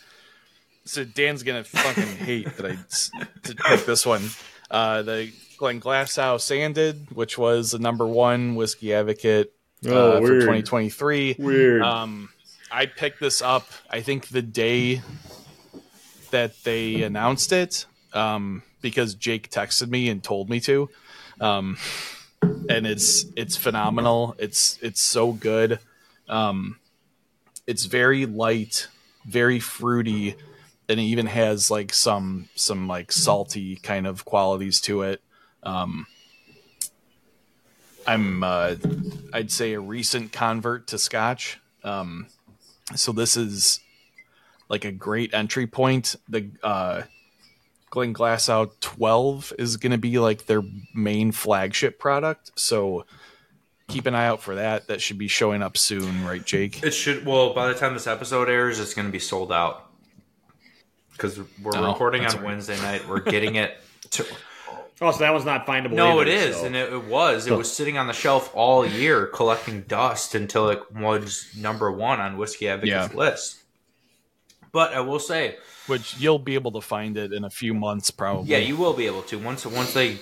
So 0.86 1.04
Dan's 1.04 1.44
going 1.44 1.62
to 1.64 1.70
fucking 1.70 2.18
hate 2.26 2.56
that 2.58 2.66
I 2.66 2.70
s- 2.86 3.12
to 3.44 3.56
pick 3.56 3.86
this 3.86 4.06
one. 4.06 4.30
Uh, 4.72 5.02
the 5.02 5.32
Glen 5.60 5.82
Glassow 5.82 6.38
Sandend, 6.38 7.12
which 7.12 7.38
was 7.38 7.72
the 7.72 7.80
number 7.80 8.08
one 8.08 8.56
whiskey 8.56 8.94
advocate 8.94 9.54
uh, 9.86 9.90
Oh, 9.92 10.22
for 10.22 10.40
2023. 10.40 11.36
Weird. 11.38 11.82
Um, 11.82 12.30
I 12.72 12.86
picked 12.86 13.20
this 13.20 13.42
up. 13.42 13.68
I 13.90 14.00
think 14.00 14.30
the 14.30 14.42
day 14.42 15.02
that 16.32 16.64
they 16.64 17.02
announced 17.04 17.52
it, 17.52 17.86
um, 18.14 18.64
because 18.82 19.16
Jake 19.16 19.50
texted 19.52 19.90
me 19.90 20.08
and 20.08 20.24
told 20.24 20.50
me 20.50 20.62
to, 20.62 20.90
um, 21.42 21.78
and 22.42 22.88
it's 22.88 23.26
it's 23.36 23.58
phenomenal. 23.58 24.36
It's 24.40 24.80
it's 24.82 25.02
so 25.02 25.34
good. 25.34 25.80
Um, 26.30 26.80
it's 27.68 27.84
very 27.84 28.26
light, 28.26 28.88
very 29.26 29.60
fruity, 29.60 30.36
and 30.88 31.00
it 31.02 31.04
even 31.04 31.26
has 31.26 31.70
like 31.70 31.94
some 31.94 32.48
some 32.56 32.88
like 32.88 33.12
salty 33.12 33.76
kind 33.76 34.08
of 34.08 34.24
qualities 34.24 34.80
to 34.82 35.02
it. 35.02 35.22
Um, 35.64 36.08
I'm 38.08 38.44
uh, 38.44 38.76
I'd 39.34 39.52
say 39.52 39.74
a 39.74 39.80
recent 39.80 40.32
convert 40.32 40.88
to 40.88 40.98
Scotch. 40.98 41.60
Um, 41.84 42.28
so 42.96 43.12
this 43.12 43.38
is 43.38 43.80
like 44.68 44.86
a 44.86 44.92
great 44.92 45.34
entry 45.34 45.68
point. 45.68 46.16
The 46.28 46.50
uh, 46.64 47.04
Glenglassaugh 47.92 48.72
12 48.80 49.54
is 49.60 49.78
going 49.78 49.92
to 49.92 49.98
be 49.98 50.18
like 50.20 50.46
their 50.46 50.64
main 50.94 51.32
flagship 51.32 52.00
product. 52.00 52.52
So 52.56 53.06
keep 53.88 54.06
an 54.06 54.16
eye 54.16 54.26
out 54.28 54.42
for 54.42 54.56
that. 54.56 54.88
That 54.88 55.02
should 55.02 55.18
be 55.18 55.28
showing 55.28 55.62
up 55.62 55.78
soon, 55.78 56.26
right, 56.26 56.44
Jake? 56.44 56.82
It 56.84 56.92
should. 56.92 57.26
Well, 57.26 57.54
by 57.54 57.68
the 57.72 57.78
time 57.78 57.94
this 57.94 58.08
episode 58.08 58.50
airs, 58.50 58.80
it's 58.80 58.94
going 58.94 59.08
to 59.08 59.12
be 59.12 59.20
sold 59.20 59.52
out 59.52 59.90
because 61.12 61.40
we're 61.62 61.72
Oh, 61.76 61.92
recording 61.92 62.26
on 62.26 62.32
right. 62.38 62.44
Wednesday 62.44 62.78
night. 62.82 63.08
We're 63.08 63.20
getting 63.22 63.56
it. 63.56 63.78
To, 64.12 64.26
Oh, 65.02 65.12
so 65.12 65.20
that 65.20 65.32
one's 65.32 65.46
not 65.46 65.66
findable. 65.66 65.94
no, 65.94 66.20
either, 66.20 66.24
it 66.24 66.28
is, 66.28 66.56
so- 66.58 66.66
and 66.66 66.76
it, 66.76 66.92
it 66.92 67.06
was. 67.06 67.48
It 67.48 67.54
was 67.54 67.72
sitting 67.72 67.98
on 67.98 68.08
the 68.08 68.14
shelf 68.14 68.52
all 68.54 68.86
year, 68.86 69.28
collecting 69.28 69.84
dust 69.84 70.36
until 70.36 70.70
it 70.70 70.92
was 70.92 71.48
number 71.56 71.90
one 71.92 72.20
on 72.20 72.38
Whiskey 72.38 72.68
Advocate's 72.68 73.14
Yeah. 73.14 73.18
list. 73.18 73.60
But 74.72 74.94
I 74.94 75.00
will 75.00 75.20
say, 75.20 75.58
Which 75.88 76.18
you'll 76.20 76.38
be 76.40 76.54
able 76.56 76.74
to 76.74 76.82
find 76.82 77.18
it 77.18 77.34
in 77.34 77.44
a 77.44 77.50
few 77.50 77.74
months, 77.74 78.12
probably. 78.12 78.50
yeah, 78.52 78.58
you 78.58 78.76
will 78.78 78.94
be 78.94 79.06
able 79.08 79.24
to 79.24 79.40
once 79.40 79.66
once 79.66 79.94
they 79.94 80.18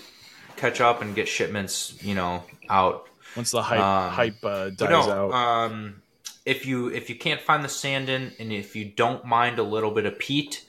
catch 0.55 0.80
up 0.80 1.01
and 1.01 1.13
get 1.15 1.28
shipments, 1.28 1.95
you 2.01 2.13
know, 2.15 2.43
out. 2.69 3.07
once 3.36 3.51
the 3.51 3.61
hype 3.61 3.80
Um, 3.80 4.11
hype 4.13 4.45
uh, 4.45 4.65
dies 4.69 4.75
But 4.78 4.89
no, 4.91 5.11
out. 5.11 5.32
um, 5.34 6.01
if 6.45 6.65
you 6.65 6.88
if 6.89 7.09
you 7.09 7.15
can't 7.15 7.41
find 7.41 7.63
the 7.63 7.67
Sandend 7.67 8.39
and 8.39 8.53
if 8.53 8.75
you 8.75 8.86
don't 8.86 9.25
mind 9.25 9.59
a 9.59 9.63
little 9.63 9.91
bit 9.91 10.05
of 10.05 10.17
peat, 10.17 10.63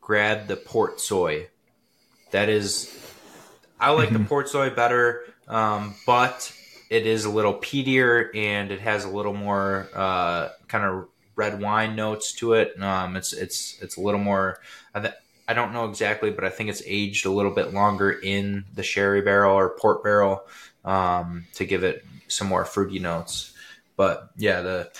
grab 0.00 0.46
the 0.46 0.56
Portsoy. 0.56 1.48
That 2.30 2.48
is, 2.48 2.88
I 3.80 3.90
like 3.90 4.10
the 4.10 4.18
Portsoy 4.18 4.74
better, 4.74 5.22
um, 5.46 5.94
but 6.06 6.52
it 6.90 7.06
is 7.06 7.24
a 7.24 7.30
little 7.30 7.54
peatier 7.54 8.34
and 8.34 8.70
it 8.70 8.80
has 8.80 9.04
a 9.04 9.08
little 9.08 9.34
more 9.34 9.88
uh, 9.94 10.48
kind 10.68 10.84
of 10.84 11.08
red 11.36 11.60
wine 11.60 11.94
notes 11.94 12.32
to 12.34 12.54
it. 12.54 12.80
Um, 12.82 13.16
it's 13.16 13.32
it's 13.32 13.78
it's 13.80 13.96
a 13.96 14.00
little 14.00 14.20
more. 14.20 14.60
I, 14.94 15.00
th- 15.00 15.14
I 15.46 15.54
don't 15.54 15.72
know 15.72 15.88
exactly, 15.88 16.30
but 16.30 16.44
I 16.44 16.50
think 16.50 16.68
it's 16.70 16.82
aged 16.86 17.24
a 17.24 17.30
little 17.30 17.52
bit 17.52 17.72
longer 17.72 18.10
in 18.10 18.64
the 18.74 18.82
sherry 18.82 19.22
barrel 19.22 19.56
or 19.56 19.70
port 19.70 20.02
barrel 20.02 20.42
um, 20.84 21.46
to 21.54 21.64
give 21.64 21.84
it 21.84 22.04
some 22.26 22.48
more 22.48 22.64
fruity 22.64 22.98
notes. 22.98 23.54
But 23.96 24.30
yeah, 24.36 24.60
the 24.62 24.90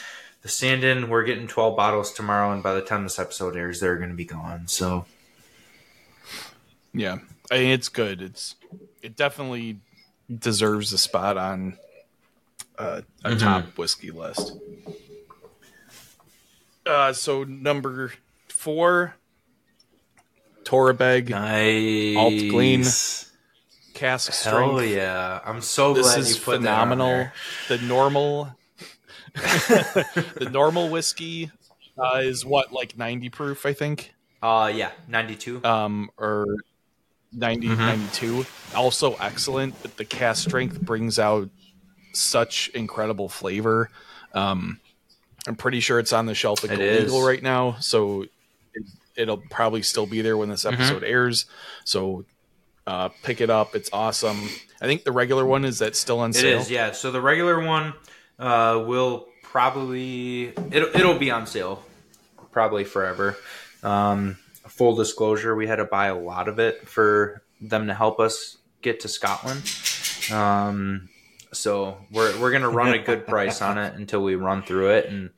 the 0.42 0.48
Sandend, 0.48 1.08
we're 1.08 1.24
getting 1.24 1.48
twelve 1.48 1.76
bottles 1.76 2.12
tomorrow, 2.12 2.52
and 2.52 2.62
by 2.62 2.74
the 2.74 2.80
time 2.82 3.02
this 3.02 3.18
episode 3.18 3.56
airs, 3.56 3.80
they're 3.80 3.96
going 3.96 4.10
to 4.10 4.16
be 4.16 4.24
gone. 4.24 4.68
So 4.68 5.04
Yeah, 6.94 7.18
I 7.50 7.58
mean, 7.58 7.70
it's 7.70 7.88
good. 7.88 8.20
It's 8.22 8.54
it 9.02 9.16
definitely 9.16 9.80
deserves 10.34 10.92
a 10.92 10.98
spot 10.98 11.36
on 11.36 11.78
uh, 12.78 13.02
a 13.24 13.30
Mm-hmm. 13.30 13.38
top 13.38 13.64
whiskey 13.78 14.10
list. 14.10 14.52
Uh, 16.86 17.12
so 17.12 17.44
number 17.44 18.12
four, 18.48 19.14
Torabhaig 20.64 21.28
nice, 21.28 22.16
Allt 22.16 22.50
Gleann. 22.50 22.84
cask 23.94 24.32
Hell 24.44 24.78
strength. 24.78 24.94
yeah! 24.94 25.40
I'm 25.44 25.60
so 25.60 25.92
This 25.94 26.06
glad 26.06 26.18
is 26.20 26.36
you 26.36 26.42
put 26.42 26.56
phenomenal. 26.58 27.06
That 27.08 27.12
on 27.12 27.18
there. 27.68 27.78
The 27.78 27.84
normal, 27.86 28.56
the 29.34 30.48
normal 30.50 30.88
whiskey 30.88 31.50
uh, 31.98 32.20
is 32.22 32.44
what 32.44 32.72
like 32.72 32.96
ninety 32.96 33.28
proof, 33.28 33.66
I 33.66 33.72
think. 33.74 34.14
Uh, 34.42 34.70
yeah, 34.74 34.92
ninety 35.08 35.34
two. 35.36 35.62
um, 35.64 36.10
or 36.16 36.46
90, 37.32 37.68
Mm-hmm. 37.68 37.80
92. 37.80 38.46
Also 38.74 39.14
excellent, 39.16 39.80
but 39.82 39.96
the 39.96 40.04
cask 40.04 40.46
strength 40.48 40.80
brings 40.80 41.18
out 41.18 41.48
such 42.12 42.68
incredible 42.74 43.28
flavor. 43.28 43.90
Um, 44.34 44.80
I'm 45.46 45.56
pretty 45.56 45.80
sure 45.80 45.98
it's 45.98 46.12
on 46.12 46.26
the 46.26 46.34
shelf 46.34 46.64
at 46.64 46.70
It 46.78 47.02
Legal 47.04 47.22
right 47.24 47.42
now, 47.42 47.76
so 47.80 48.22
it, 48.74 48.82
it'll 49.16 49.42
probably 49.50 49.82
still 49.82 50.06
be 50.06 50.20
there 50.20 50.36
when 50.36 50.48
this 50.48 50.64
Mm-hmm. 50.64 50.74
episode 50.82 51.04
airs. 51.04 51.46
So 51.84 52.24
uh, 52.86 53.08
pick 53.22 53.40
it 53.40 53.50
up; 53.50 53.74
it's 53.74 53.90
awesome. 53.92 54.48
I 54.80 54.86
think 54.86 55.04
the 55.04 55.12
regular 55.12 55.44
one 55.46 55.64
is 55.64 55.78
that 55.78 55.96
still 55.96 56.20
on 56.20 56.32
sale. 56.32 56.60
is, 56.60 56.70
yeah. 56.70 56.92
So 56.92 57.10
the 57.10 57.20
regular 57.20 57.60
one 57.64 57.94
uh, 58.38 58.82
will 58.86 59.26
probably 59.42 60.48
it'll 60.70 60.94
it'll 60.94 61.18
be 61.18 61.30
on 61.30 61.46
sale 61.46 61.82
probably 62.52 62.84
forever. 62.84 63.36
Um, 63.82 64.36
full 64.68 64.94
disclosure, 64.94 65.54
we 65.54 65.66
had 65.66 65.76
to 65.76 65.84
buy 65.84 66.06
a 66.06 66.18
lot 66.18 66.48
of 66.48 66.58
it 66.58 66.88
for 66.88 67.42
them 67.60 67.86
to 67.88 67.94
help 67.94 68.20
us 68.20 68.58
get 68.82 69.00
to 69.00 69.08
Scotland. 69.08 69.62
Um, 70.32 71.08
so 71.52 71.98
we're 72.10 72.38
we're 72.40 72.52
gonna 72.52 72.68
run 72.68 72.92
a 72.92 72.98
good 72.98 73.26
price 73.26 73.62
on 73.62 73.78
it 73.78 73.94
until 73.94 74.22
we 74.22 74.34
run 74.34 74.62
through 74.62 74.90
it, 74.90 75.06
and 75.06 75.30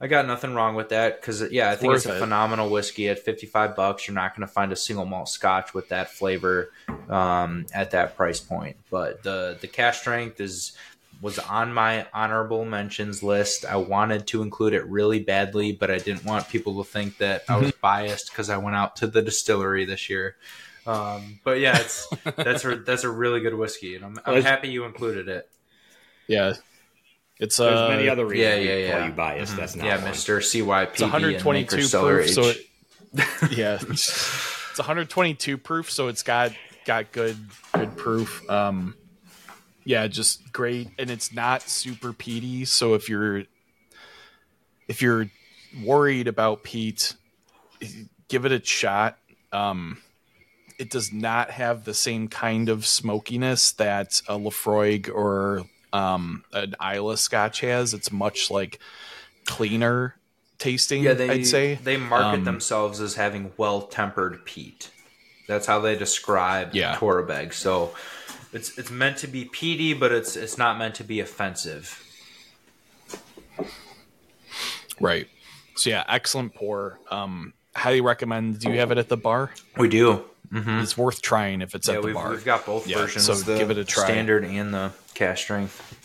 I 0.00 0.06
got 0.06 0.26
nothing 0.26 0.54
wrong 0.54 0.74
with 0.74 0.90
that 0.90 1.20
because 1.20 1.50
yeah, 1.50 1.70
I 1.70 1.76
think 1.76 1.94
it's 1.94 2.06
a 2.06 2.16
it. 2.16 2.18
phenomenal 2.18 2.68
whiskey 2.68 3.08
at 3.08 3.20
fifty 3.20 3.46
five 3.46 3.74
bucks. 3.74 4.06
You're 4.06 4.14
not 4.14 4.36
gonna 4.36 4.46
find 4.46 4.72
a 4.72 4.76
single 4.76 5.06
malt 5.06 5.28
Scotch 5.28 5.72
with 5.72 5.88
that 5.88 6.10
flavor 6.10 6.70
um, 7.08 7.66
at 7.72 7.92
that 7.92 8.16
price 8.16 8.40
point. 8.40 8.76
But 8.90 9.22
the 9.22 9.56
the 9.60 9.66
cask 9.66 10.00
strength 10.02 10.40
is 10.40 10.76
was 11.24 11.38
on 11.38 11.72
my 11.72 12.06
honorable 12.12 12.66
mentions 12.66 13.22
list. 13.22 13.64
I 13.64 13.76
wanted 13.76 14.26
to 14.26 14.42
include 14.42 14.74
it 14.74 14.86
really 14.86 15.20
badly, 15.20 15.72
but 15.72 15.90
I 15.90 15.96
didn't 15.96 16.26
want 16.26 16.50
people 16.50 16.84
to 16.84 16.88
think 16.88 17.16
that 17.16 17.44
I 17.48 17.56
was 17.56 17.72
biased 17.80 18.30
because 18.30 18.50
I 18.50 18.58
went 18.58 18.76
out 18.76 18.96
to 18.96 19.06
the 19.06 19.22
distillery 19.22 19.86
this 19.86 20.10
year. 20.10 20.36
Um, 20.86 21.40
but 21.42 21.60
yeah, 21.60 21.78
it's 21.78 22.06
that's 22.36 22.66
a 22.66 22.76
that's 22.76 23.04
a 23.04 23.08
really 23.08 23.40
good 23.40 23.54
whiskey, 23.54 23.96
and 23.96 24.04
I'm, 24.04 24.20
I'm 24.26 24.42
happy 24.42 24.68
you 24.68 24.84
included 24.84 25.28
it. 25.28 25.48
Yeah, 26.26 26.52
it's 27.40 27.56
There's 27.56 27.74
uh, 27.74 27.88
many 27.88 28.10
other 28.10 28.26
reasons 28.26 28.66
yeah, 28.66 28.74
we 28.74 28.82
yeah, 28.82 28.90
call 28.90 29.00
yeah. 29.00 29.06
you 29.06 29.12
biased. 29.14 29.56
That's 29.56 29.76
not 29.76 29.86
yeah. 29.86 30.04
Mister 30.04 30.40
CYP. 30.40 30.92
It's 30.92 31.00
122 31.00 31.88
proof, 31.88 32.28
so 32.28 32.42
it, 32.42 32.58
yeah, 33.50 33.78
it's 33.80 34.78
122 34.78 35.56
proof, 35.56 35.90
so 35.90 36.08
it's 36.08 36.22
got 36.22 36.52
got 36.84 37.12
good 37.12 37.38
good 37.72 37.96
proof. 37.96 38.46
Um, 38.50 38.94
yeah, 39.84 40.06
just 40.06 40.52
great, 40.52 40.88
and 40.98 41.10
it's 41.10 41.32
not 41.32 41.62
super 41.62 42.12
peaty. 42.12 42.64
So 42.64 42.94
if 42.94 43.08
you're 43.08 43.44
if 44.88 45.00
you're 45.02 45.28
worried 45.82 46.28
about 46.28 46.62
peat, 46.62 47.14
give 48.28 48.44
it 48.44 48.52
a 48.52 48.64
shot. 48.64 49.18
Um, 49.52 49.98
it 50.78 50.90
does 50.90 51.12
not 51.12 51.50
have 51.50 51.84
the 51.84 51.94
same 51.94 52.28
kind 52.28 52.68
of 52.68 52.84
smokiness 52.86 53.72
that 53.72 54.20
a 54.28 54.34
Laphroaig 54.38 55.08
or 55.08 55.64
um, 55.92 56.44
an 56.52 56.74
Islay 56.82 57.16
Scotch 57.16 57.60
has. 57.60 57.94
It's 57.94 58.10
much 58.10 58.50
like 58.50 58.78
cleaner 59.46 60.16
tasting. 60.58 61.02
yeah, 61.02 61.14
they 61.14 61.30
I'd 61.30 61.46
say 61.46 61.74
they 61.76 61.96
market 61.96 62.38
Um, 62.38 62.44
themselves 62.44 63.00
as 63.00 63.14
having 63.14 63.52
well 63.56 63.82
tempered 63.82 64.44
peat. 64.44 64.90
That's 65.46 65.66
how 65.66 65.78
they 65.80 65.94
describe 65.96 66.74
Yeah. 66.74 66.96
Torabhaig. 66.96 67.52
So 67.52 67.94
it's 68.54 68.78
it's 68.78 68.90
meant 68.90 69.18
to 69.18 69.26
be 69.26 69.44
peaty, 69.44 69.92
but 69.94 70.12
it's 70.12 70.36
it's 70.36 70.56
not 70.56 70.78
meant 70.78 70.94
to 70.96 71.04
be 71.04 71.20
offensive. 71.20 72.00
Right. 75.00 75.28
So 75.76 75.90
yeah, 75.90 76.04
excellent 76.08 76.54
pour. 76.54 76.98
Um, 77.10 77.52
highly 77.74 78.00
recommend. 78.00 78.60
Do 78.60 78.70
you 78.70 78.78
have 78.78 78.90
it 78.92 78.98
at 78.98 79.08
the 79.08 79.16
bar? 79.16 79.50
We 79.76 79.88
do. 79.88 80.24
It's 80.56 80.96
worth 80.96 81.20
trying 81.20 81.62
if 81.62 81.74
it's 81.74 81.88
Yeah, 81.88 81.94
at 81.96 82.02
the 82.02 82.06
we've, 82.06 82.14
bar. 82.14 82.30
we've 82.30 82.44
got 82.44 82.64
both 82.64 82.86
Yeah, 82.86 82.98
versions. 82.98 83.24
so 83.26 83.34
the 83.34 83.58
give 83.58 83.70
it 83.72 83.78
a 83.78 83.84
try. 83.84 84.04
Standard 84.04 84.44
and 84.44 84.72
the 84.72 84.92
cask 85.14 85.42
strength. 85.42 86.00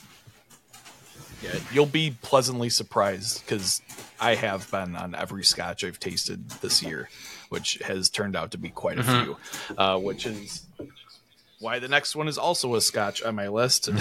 Yeah, 1.44 1.56
you'll 1.72 1.86
be 1.86 2.16
pleasantly 2.24 2.70
surprised 2.70 3.46
because 3.46 3.82
I 4.20 4.34
have 4.36 4.70
been 4.72 4.96
on 4.96 5.14
every 5.14 5.44
Scotch 5.44 5.84
I've 5.84 6.00
tasted 6.00 6.50
this 6.62 6.82
year, 6.82 7.10
which 7.50 7.76
has 7.86 8.10
turned 8.10 8.36
out 8.36 8.50
to 8.52 8.58
be 8.58 8.70
quite 8.70 8.98
a 8.98 9.04
Mm-hmm. 9.04 9.24
few. 9.24 9.76
Uh, 9.78 10.00
which 10.00 10.26
is 10.26 10.66
why 11.60 11.80
the 11.80 11.88
next 11.88 12.16
one 12.16 12.28
is 12.28 12.38
also 12.38 12.76
a 12.76 12.82
Scotch 12.82 13.22
on 13.22 13.36
my 13.36 13.48
list. 13.48 13.86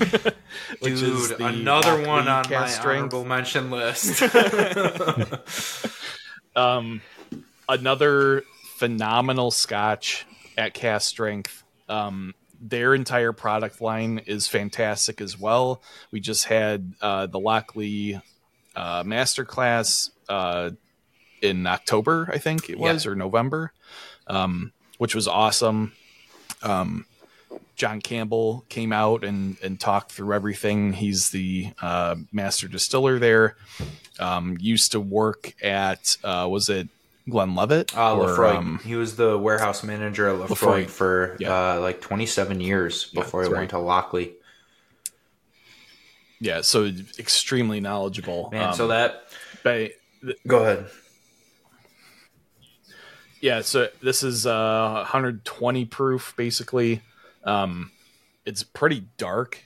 Dude, 0.82 1.38
the 1.38 1.46
another 1.46 2.06
one 2.06 2.28
on 2.28 2.44
my 2.50 2.68
strength. 2.68 3.14
honorable 3.14 3.24
mention 3.24 3.70
list. 3.70 4.22
Um, 6.56 7.00
another 7.68 8.42
phenomenal 8.76 9.50
Scotch 9.50 10.26
at 10.58 10.74
cask 10.74 11.08
strength. 11.08 11.62
Um, 11.88 12.34
their 12.60 12.94
entire 12.94 13.32
product 13.32 13.80
line 13.80 14.22
is 14.26 14.46
fantastic 14.46 15.20
as 15.20 15.38
well. 15.38 15.82
We 16.10 16.20
just 16.20 16.46
had 16.46 16.92
uh, 17.00 17.26
the 17.26 17.38
Lochlea 17.38 18.22
uh, 18.76 19.04
masterclass 19.04 20.10
uh, 20.28 20.70
in 21.40 21.66
October, 21.66 22.28
I 22.32 22.38
think 22.38 22.68
it 22.68 22.78
was, 22.78 23.06
or 23.06 23.14
November, 23.14 23.72
um, 24.26 24.72
which 24.98 25.14
was 25.14 25.26
awesome. 25.26 25.92
Um, 26.62 27.06
John 27.76 28.00
Campbell 28.00 28.64
came 28.68 28.92
out 28.92 29.24
and, 29.24 29.56
and 29.62 29.80
talked 29.80 30.12
through 30.12 30.34
everything. 30.34 30.92
He's 30.92 31.30
the 31.30 31.72
uh, 31.80 32.16
master 32.30 32.68
distiller 32.68 33.18
there. 33.18 33.56
Um, 34.18 34.56
used 34.60 34.92
to 34.92 35.00
work 35.00 35.54
at 35.62 36.16
uh, 36.22 36.46
was 36.50 36.68
it 36.68 36.88
Glenlivet? 37.28 37.96
Uh, 37.96 38.16
Or, 38.16 38.26
Laphroaig. 38.28 38.56
um, 38.56 38.80
he 38.84 38.96
was 38.96 39.16
the 39.16 39.38
warehouse 39.38 39.82
manager 39.82 40.28
at 40.28 40.36
Laphroaig, 40.36 40.84
Laphroaig. 40.84 40.90
for 40.90 41.36
Yeah. 41.40 41.74
uh, 41.76 41.80
like 41.80 42.00
27 42.02 42.60
years 42.60 43.04
before 43.06 43.42
he 43.42 43.48
that's 43.48 43.58
went 43.58 43.70
to 43.70 43.76
Lochlea. 43.76 44.32
yeah, 46.40 46.60
so 46.62 46.84
extremely 47.18 47.80
knowledgeable. 47.80 48.48
Man, 48.52 48.68
Um, 48.70 48.74
so 48.74 48.88
that. 48.88 49.24
but 49.62 49.92
Go 50.46 50.58
ahead. 50.62 50.86
Yeah, 53.40 53.62
so 53.62 53.88
this 54.02 54.22
is 54.22 54.46
uh, 54.46 54.92
120 55.02 55.84
proof 55.86 56.34
basically. 56.36 57.02
Um, 57.44 57.90
it's 58.44 58.62
pretty 58.62 59.06
dark 59.16 59.62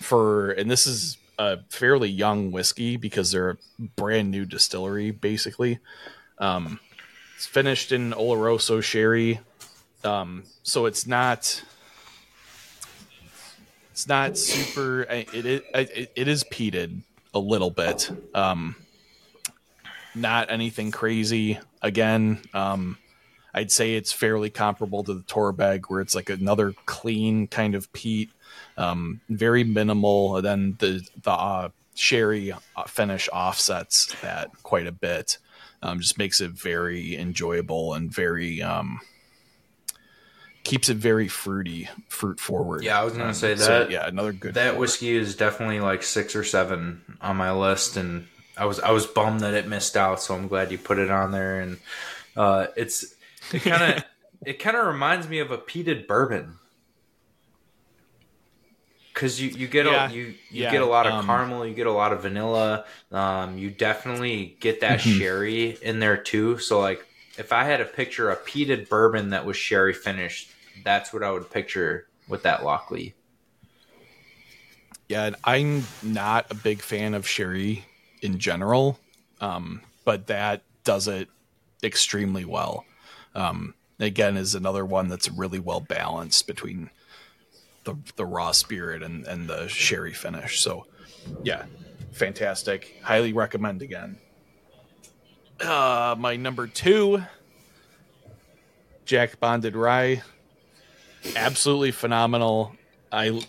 for, 0.00 0.50
and 0.50 0.70
this 0.70 0.86
is 0.86 1.18
a 1.38 1.58
fairly 1.70 2.08
young 2.08 2.50
whiskey 2.50 2.96
because 2.96 3.30
they're 3.30 3.50
a 3.50 3.58
brand 3.96 4.30
new 4.30 4.44
distillery 4.44 5.10
basically. 5.10 5.78
Um, 6.38 6.80
it's 7.36 7.46
finished 7.46 7.92
in 7.92 8.12
Oloroso 8.12 8.82
sherry, 8.82 9.40
um, 10.04 10.44
so 10.62 10.86
it's 10.86 11.06
not. 11.06 11.62
It's 13.92 14.08
not 14.08 14.38
super. 14.38 15.02
It 15.02 15.34
it, 15.34 15.64
it, 15.74 16.12
it 16.16 16.28
is 16.28 16.44
peated 16.44 17.02
a 17.34 17.38
little 17.38 17.70
bit. 17.70 18.10
Um, 18.34 18.76
not 20.14 20.50
anything 20.50 20.90
crazy. 20.90 21.58
Again, 21.82 22.40
um, 22.54 22.96
I'd 23.54 23.70
say 23.70 23.94
it's 23.94 24.12
fairly 24.12 24.50
comparable 24.50 25.04
to 25.04 25.14
the 25.14 25.22
Torabhaig, 25.22 25.84
where 25.88 26.00
it's 26.00 26.14
like 26.14 26.30
another 26.30 26.74
clean 26.86 27.46
kind 27.48 27.74
of 27.74 27.92
peat, 27.92 28.30
um, 28.78 29.20
very 29.28 29.64
minimal. 29.64 30.36
And 30.36 30.44
then 30.46 30.76
the 30.78 31.06
the 31.22 31.30
uh, 31.32 31.68
sherry 31.94 32.52
uh, 32.52 32.84
finish 32.86 33.28
offsets 33.32 34.14
that 34.22 34.50
quite 34.62 34.86
a 34.86 34.92
bit. 34.92 35.38
Um, 35.84 35.98
just 36.00 36.16
makes 36.16 36.40
it 36.40 36.52
very 36.52 37.16
enjoyable 37.16 37.94
and 37.94 38.08
very 38.08 38.62
um, 38.62 39.00
keeps 40.64 40.88
it 40.88 40.96
very 40.96 41.26
fruity, 41.28 41.88
fruit 42.08 42.38
forward. 42.38 42.84
Yeah, 42.84 43.00
I 43.00 43.04
was 43.04 43.14
gonna 43.14 43.34
say 43.34 43.56
So, 43.56 43.80
that. 43.80 43.90
yeah, 43.90 44.06
another 44.06 44.32
good 44.32 44.54
That 44.54 44.72
pour. 44.72 44.80
whiskey 44.80 45.10
is 45.16 45.34
definitely 45.34 45.80
like 45.80 46.02
six 46.04 46.36
or 46.36 46.44
seven 46.44 47.02
on 47.20 47.36
my 47.36 47.50
list, 47.52 47.96
and 47.96 48.26
I 48.56 48.64
was 48.64 48.78
I 48.80 48.92
was 48.92 49.06
bummed 49.06 49.40
that 49.40 49.54
it 49.54 49.66
missed 49.66 49.96
out. 49.96 50.22
So 50.22 50.34
I'm 50.34 50.46
glad 50.48 50.70
you 50.70 50.78
put 50.78 50.98
it 50.98 51.10
on 51.10 51.32
there, 51.32 51.60
and 51.60 51.78
uh, 52.36 52.68
it's 52.76 53.11
it 53.52 53.64
kind 53.64 53.82
of 53.82 54.04
it 54.44 54.58
kind 54.58 54.76
of 54.76 54.86
reminds 54.86 55.28
me 55.28 55.38
of 55.38 55.50
a 55.50 55.58
peated 55.58 56.06
bourbon 56.06 56.58
because 59.12 59.40
you 59.40 59.50
you 59.50 59.68
get 59.68 59.86
Yeah, 59.86 60.08
a 60.08 60.08
you 60.10 60.36
you 60.50 60.64
yeah, 60.64 60.66
get 60.66 60.82
a 60.82 60.86
lot 60.86 61.06
of 61.06 61.18
um, 61.18 61.26
caramel, 61.26 61.66
you 61.66 61.74
get 61.74 61.86
a 61.86 61.92
lot 61.92 62.12
of 62.12 62.22
vanilla. 62.22 62.84
Um, 63.10 63.58
you 63.58 63.70
definitely 63.70 64.56
get 64.60 64.80
that 64.80 65.00
Mm-hmm. 65.04 65.20
sherry 65.20 65.70
in 65.82 65.98
there 66.00 66.16
too. 66.16 66.58
So 66.58 66.80
like 66.80 67.06
if 67.36 67.52
I 67.52 67.64
had 67.64 67.78
to 67.78 67.84
picture 67.84 68.30
a 68.30 68.42
peated 68.44 68.88
bourbon 68.88 69.30
that 69.30 69.44
was 69.46 69.56
sherry 69.56 69.94
finished, 69.94 70.54
that's 70.82 71.12
what 71.12 71.22
I 71.22 71.30
would 71.30 71.50
picture 71.50 72.08
with 72.26 72.42
that 72.44 72.60
Lochlea. 72.60 73.14
Yeah, 75.08 75.24
and 75.24 75.36
I'm 75.44 75.88
not 76.00 76.46
a 76.50 76.54
big 76.54 76.82
fan 76.82 77.14
of 77.14 77.28
sherry 77.28 77.84
in 78.22 78.38
general, 78.38 78.98
um, 79.40 79.82
but 80.04 80.26
that 80.28 80.62
does 80.84 81.08
it 81.08 81.28
extremely 81.82 82.44
well. 82.44 82.86
Um, 83.34 83.74
again, 83.98 84.36
is 84.36 84.54
another 84.54 84.84
one 84.84 85.08
that's 85.08 85.30
really 85.30 85.58
well 85.58 85.80
balanced 85.80 86.46
between 86.46 86.90
the 87.84 87.96
the 88.16 88.26
raw 88.26 88.52
spirit 88.52 89.02
and 89.02 89.26
and 89.26 89.48
the 89.48 89.68
sherry 89.68 90.12
finish. 90.12 90.60
So, 90.60 90.86
yeah, 91.42 91.64
fantastic. 92.12 92.96
Highly 93.02 93.32
recommend 93.32 93.82
again. 93.82 94.18
Uh, 95.60 96.16
my 96.18 96.36
number 96.36 96.66
two, 96.66 97.22
Jack 99.04 99.38
Bonded 99.38 99.76
Rye, 99.76 100.22
absolutely 101.36 101.92
phenomenal. 101.92 102.74
I 103.10 103.42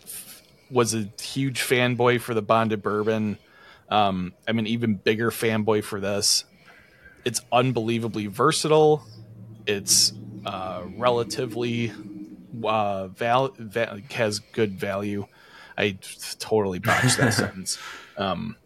was 0.70 0.94
a 0.94 1.10
huge 1.22 1.62
fanboy 1.62 2.22
for 2.22 2.34
the 2.34 2.42
bonded 2.42 2.82
bourbon. 2.82 3.38
Um, 3.90 4.34
I'm 4.48 4.60
an 4.60 4.68
even 4.68 4.96
bigger 4.96 5.32
fanboy 5.32 5.84
for 5.84 6.00
this. 6.00 6.46
It's 7.26 7.42
unbelievably 7.52 8.28
versatile. 8.28 9.04
It's 9.66 10.14
uh, 10.45 10.84
relatively 10.97 11.91
uh, 12.64 13.07
val- 13.07 13.53
va- 13.57 14.01
has 14.11 14.39
good 14.39 14.80
value. 14.80 15.28
I 15.78 15.97
totally 16.39 16.80
botched 16.80 17.18
that 17.18 17.34
sentence. 17.34 17.78
Um, 18.18 18.57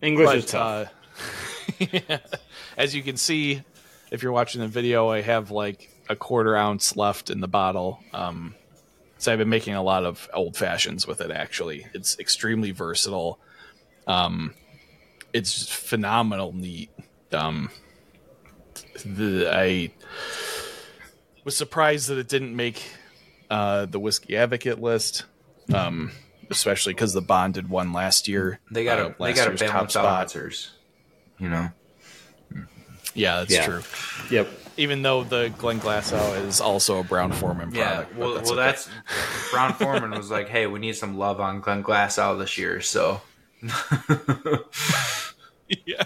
English 0.00 0.34
is 0.36 0.46
tough. 0.46 0.90
uh, 1.80 2.18
as 2.76 2.94
you 2.94 3.02
can 3.02 3.16
see, 3.16 3.62
if 4.10 4.22
you're 4.22 4.32
watching 4.32 4.60
the 4.60 4.68
video, 4.68 5.08
I 5.08 5.20
have 5.20 5.50
like 5.50 5.90
a 6.08 6.16
quarter 6.16 6.56
ounce 6.56 6.96
left 6.96 7.30
in 7.30 7.40
the 7.40 7.48
bottle. 7.48 8.00
Um, 8.12 8.54
so 9.18 9.32
I've 9.32 9.38
been 9.38 9.48
making 9.48 9.74
a 9.74 9.82
lot 9.82 10.04
of 10.04 10.28
old 10.34 10.56
fashions 10.56 11.06
with 11.06 11.20
it. 11.20 11.30
Actually, 11.30 11.86
it's 11.94 12.18
extremely 12.18 12.72
versatile. 12.72 13.38
Um, 14.06 14.54
it's 15.32 15.54
just 15.54 15.72
phenomenal 15.72 16.52
neat. 16.52 16.90
Um, 17.32 17.70
the 19.04 19.50
I 19.52 19.90
was 21.44 21.56
surprised 21.56 22.08
that 22.08 22.18
it 22.18 22.28
didn't 22.28 22.54
make 22.54 22.82
uh, 23.50 23.86
the 23.86 23.98
whiskey 24.00 24.36
advocate 24.36 24.80
list. 24.80 25.24
Um, 25.72 26.10
especially 26.50 26.92
because 26.92 27.14
the 27.14 27.22
bonded 27.22 27.70
one 27.70 27.94
last 27.94 28.28
year. 28.28 28.60
They 28.70 28.84
got 28.84 28.96
to 28.96 29.06
uh, 29.06 29.14
they 29.18 29.24
last 29.24 29.36
got 29.36 29.44
to 29.44 29.50
year's 29.52 29.60
top 29.60 29.70
balance 29.70 29.96
out 29.96 30.02
spot. 30.04 30.20
answers. 30.22 30.72
You 31.38 31.48
know. 31.48 31.68
Yeah, 33.14 33.38
that's 33.38 33.52
Yeah. 33.54 33.64
true. 33.66 33.82
Yep. 34.30 34.48
Even 34.76 35.02
though 35.02 35.24
the 35.24 35.52
Glen 35.56 35.80
Glassow 35.80 36.44
is 36.46 36.60
also 36.60 36.98
a 36.98 37.04
Brown-Forman 37.04 37.72
product. 37.72 38.10
but 38.12 38.18
Well, 38.18 38.34
that's 38.34 38.50
well, 38.50 38.58
okay. 38.58 38.66
that's 38.70 38.90
Brown-Forman 39.52 40.10
was 40.10 40.30
like, 40.30 40.48
"Hey, 40.48 40.66
we 40.66 40.80
need 40.80 40.96
some 40.96 41.16
love 41.16 41.40
on 41.40 41.62
Glenglassaugh 41.62 42.38
this 42.38 42.58
year." 42.58 42.80
So. 42.80 43.20
yeah. 45.86 46.04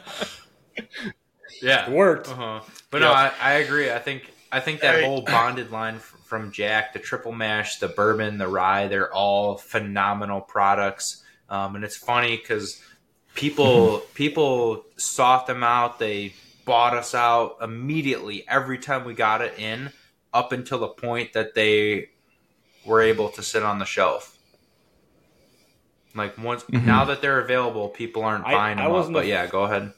Yeah. 1.63 1.89
It 1.89 1.93
worked. 1.93 2.29
Uh-huh. 2.29 2.61
But 2.91 3.01
no, 3.01 3.13
I, 3.13 3.33
I 3.41 3.53
agree. 3.55 3.91
I 3.91 3.99
think 3.99 4.31
I 4.51 4.61
think 4.61 4.81
that 4.81 4.95
Alright. 4.95 5.05
whole 5.05 5.23
bonded 5.23 5.71
line 5.71 5.99
from 5.99 6.53
Jack, 6.53 6.93
the 6.93 6.99
triple 6.99 7.33
mash, 7.33 7.79
the 7.79 7.89
bourbon, 7.89 8.39
the 8.39 8.49
rye, 8.49 8.89
they're 8.89 9.13
all 9.13 9.57
phenomenal 9.57 10.41
products. 10.41 11.23
Um, 11.49 11.77
and 11.77 11.85
it's 11.85 11.97
funny 11.97 12.37
because 12.37 12.83
people 13.35 13.99
people 14.15 14.85
sought 14.97 15.47
them 15.47 15.63
out. 15.63 15.99
They 15.99 16.35
bought 16.65 16.95
us 16.95 17.15
out 17.15 17.57
immediately 17.63 18.47
every 18.49 18.79
time 18.79 19.05
we 19.05 19.15
got 19.15 19.41
it 19.41 19.59
in, 19.59 19.91
up 20.33 20.53
until 20.53 20.79
the 20.79 20.89
point 20.89 21.33
that 21.33 21.55
they 21.55 22.11
were 22.85 23.01
able 23.01 23.31
to 23.31 23.43
sit 23.43 23.63
on 23.63 23.79
the 23.79 23.85
shelf. 23.85 24.39
Like 26.15 26.37
once 26.39 26.65
now 26.71 27.05
that 27.05 27.23
they're 27.23 27.41
available, 27.41 27.89
people 27.89 28.25
aren't 28.25 28.45
buying 28.45 28.79
I 28.79 28.89
them 28.89 28.95
up. 28.95 29.13
But 29.13 29.27
yeah, 29.27 29.47
go 29.47 29.65
ahead. 29.65 29.93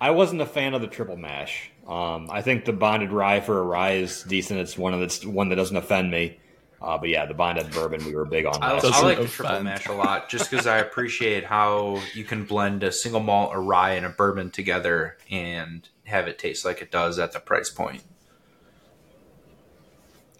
I 0.00 0.10
wasn't 0.10 0.40
a 0.40 0.46
fan 0.46 0.74
of 0.74 0.80
the 0.80 0.86
triple 0.86 1.16
mash. 1.16 1.70
Um, 1.86 2.28
I 2.30 2.42
think 2.42 2.64
the 2.64 2.72
bonded 2.72 3.10
rye 3.10 3.40
for 3.40 3.58
a 3.58 3.62
rye 3.62 3.92
is 3.92 4.22
decent. 4.22 4.60
It's 4.60 4.78
one 4.78 4.94
of 4.94 5.00
that's 5.00 5.24
one 5.24 5.48
that 5.48 5.56
doesn't 5.56 5.76
offend 5.76 6.10
me. 6.10 6.38
Uh, 6.80 6.96
but 6.96 7.08
yeah, 7.08 7.26
the 7.26 7.34
bonded 7.34 7.70
bourbon 7.72 8.04
we 8.04 8.14
were 8.14 8.24
big 8.24 8.46
on. 8.46 8.62
I, 8.62 8.74
last 8.74 8.84
I 8.84 8.88
Doesn't 8.90 9.04
like 9.04 9.18
the 9.18 9.26
triple 9.26 9.62
mash 9.62 9.86
a 9.86 9.92
lot 9.92 10.28
just 10.28 10.48
because 10.50 10.66
I 10.66 10.78
appreciate 10.78 11.44
how 11.44 12.00
you 12.14 12.22
can 12.22 12.44
blend 12.44 12.84
a 12.84 12.92
single 12.92 13.20
malt, 13.20 13.50
a 13.52 13.58
rye, 13.58 13.94
and 13.94 14.06
a 14.06 14.10
bourbon 14.10 14.50
together 14.50 15.16
and 15.28 15.88
have 16.04 16.28
it 16.28 16.38
taste 16.38 16.64
like 16.64 16.80
it 16.80 16.92
does 16.92 17.18
at 17.18 17.32
the 17.32 17.40
price 17.40 17.68
point. 17.70 18.02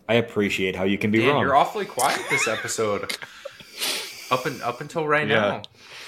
I 0.08 0.14
appreciate 0.14 0.76
how 0.76 0.84
you 0.84 0.96
can 0.96 1.10
be 1.10 1.18
Dan, 1.18 1.34
wrong. 1.34 1.40
you're 1.42 1.56
awfully 1.56 1.84
quiet 1.84 2.20
this 2.30 2.46
episode. 2.46 3.16
up 4.30 4.46
and 4.46 4.60
up 4.62 4.80
until 4.80 5.06
right 5.06 5.26
Yeah. 5.28 5.34
now, 5.34 5.62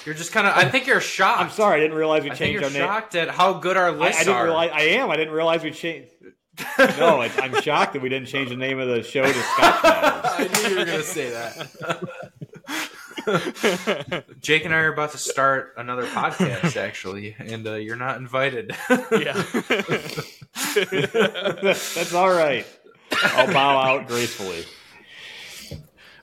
you're 0.05 0.15
just 0.15 0.31
kind 0.31 0.47
of. 0.47 0.55
I 0.55 0.65
think 0.69 0.87
you're 0.87 1.01
shocked. 1.01 1.39
I'm 1.41 1.49
sorry, 1.49 1.77
I 1.77 1.79
didn't 1.83 1.97
realize 1.97 2.23
we 2.23 2.31
I 2.31 2.35
think 2.35 2.39
changed 2.39 2.61
you're 2.61 2.63
our 2.69 2.69
name. 2.71 2.81
shocked 3.01 3.15
at 3.15 3.29
how 3.29 3.53
good 3.53 3.77
our 3.77 3.89
I, 3.89 4.07
I 4.07 4.11
didn't 4.11 4.29
are. 4.33 4.43
realize. 4.45 4.71
I 4.73 4.81
am. 4.81 5.09
I 5.11 5.15
didn't 5.17 5.33
realize 5.33 5.63
we 5.63 5.71
changed. 5.71 6.11
no, 6.99 7.21
I, 7.21 7.29
I'm 7.37 7.61
shocked 7.61 7.93
that 7.93 8.01
we 8.01 8.09
didn't 8.09 8.27
change 8.27 8.49
the 8.49 8.55
name 8.57 8.77
of 8.79 8.87
the 8.87 9.01
show 9.03 9.23
to 9.23 9.33
Scotch 9.33 9.83
Matters. 9.83 10.49
I 10.57 10.63
knew 10.63 10.69
you 10.69 10.79
were 10.79 10.85
going 10.85 10.97
to 10.97 11.03
say 11.03 11.29
that. 11.29 11.67
Jake 14.41 14.65
and 14.65 14.73
I 14.73 14.79
are 14.79 14.91
about 14.93 15.11
to 15.11 15.17
start 15.17 15.73
another 15.77 16.05
podcast, 16.07 16.75
actually, 16.75 17.35
and 17.39 17.65
uh, 17.67 17.75
you're 17.75 17.95
not 17.95 18.17
invited. 18.17 18.75
Yeah. 19.11 19.33
That's 21.63 22.13
all 22.13 22.29
right. 22.31 22.65
I'll 23.23 23.51
bow 23.53 23.77
out 23.79 24.07
gracefully. 24.07 24.65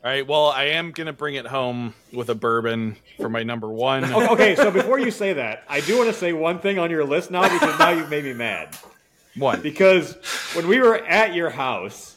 All 0.09 0.15
right. 0.15 0.27
Well, 0.27 0.47
I 0.47 0.65
am 0.69 0.93
gonna 0.93 1.13
bring 1.13 1.35
it 1.35 1.47
home 1.47 1.93
with 2.15 2.31
a 2.31 2.35
bourbon 2.35 2.97
for 3.19 3.29
my 3.29 3.43
number 3.43 3.69
one. 3.69 4.05
Okay, 4.11 4.29
okay, 4.29 4.57
so 4.57 4.71
before 4.71 4.99
you 4.99 5.11
say 5.11 5.35
that, 5.35 5.65
I 5.69 5.81
do 5.81 5.99
want 5.99 6.09
to 6.09 6.15
say 6.15 6.33
one 6.33 6.61
thing 6.61 6.79
on 6.79 6.91
your 6.91 7.05
list 7.05 7.31
now 7.31 7.43
because 7.43 7.79
now 7.79 7.91
you've 7.91 8.09
made 8.09 8.25
me 8.25 8.33
mad. 8.33 8.75
One. 9.37 9.61
Because 9.61 10.15
when 10.55 10.67
we 10.67 10.79
were 10.81 10.97
at 10.97 11.35
your 11.35 11.51
house 11.51 12.17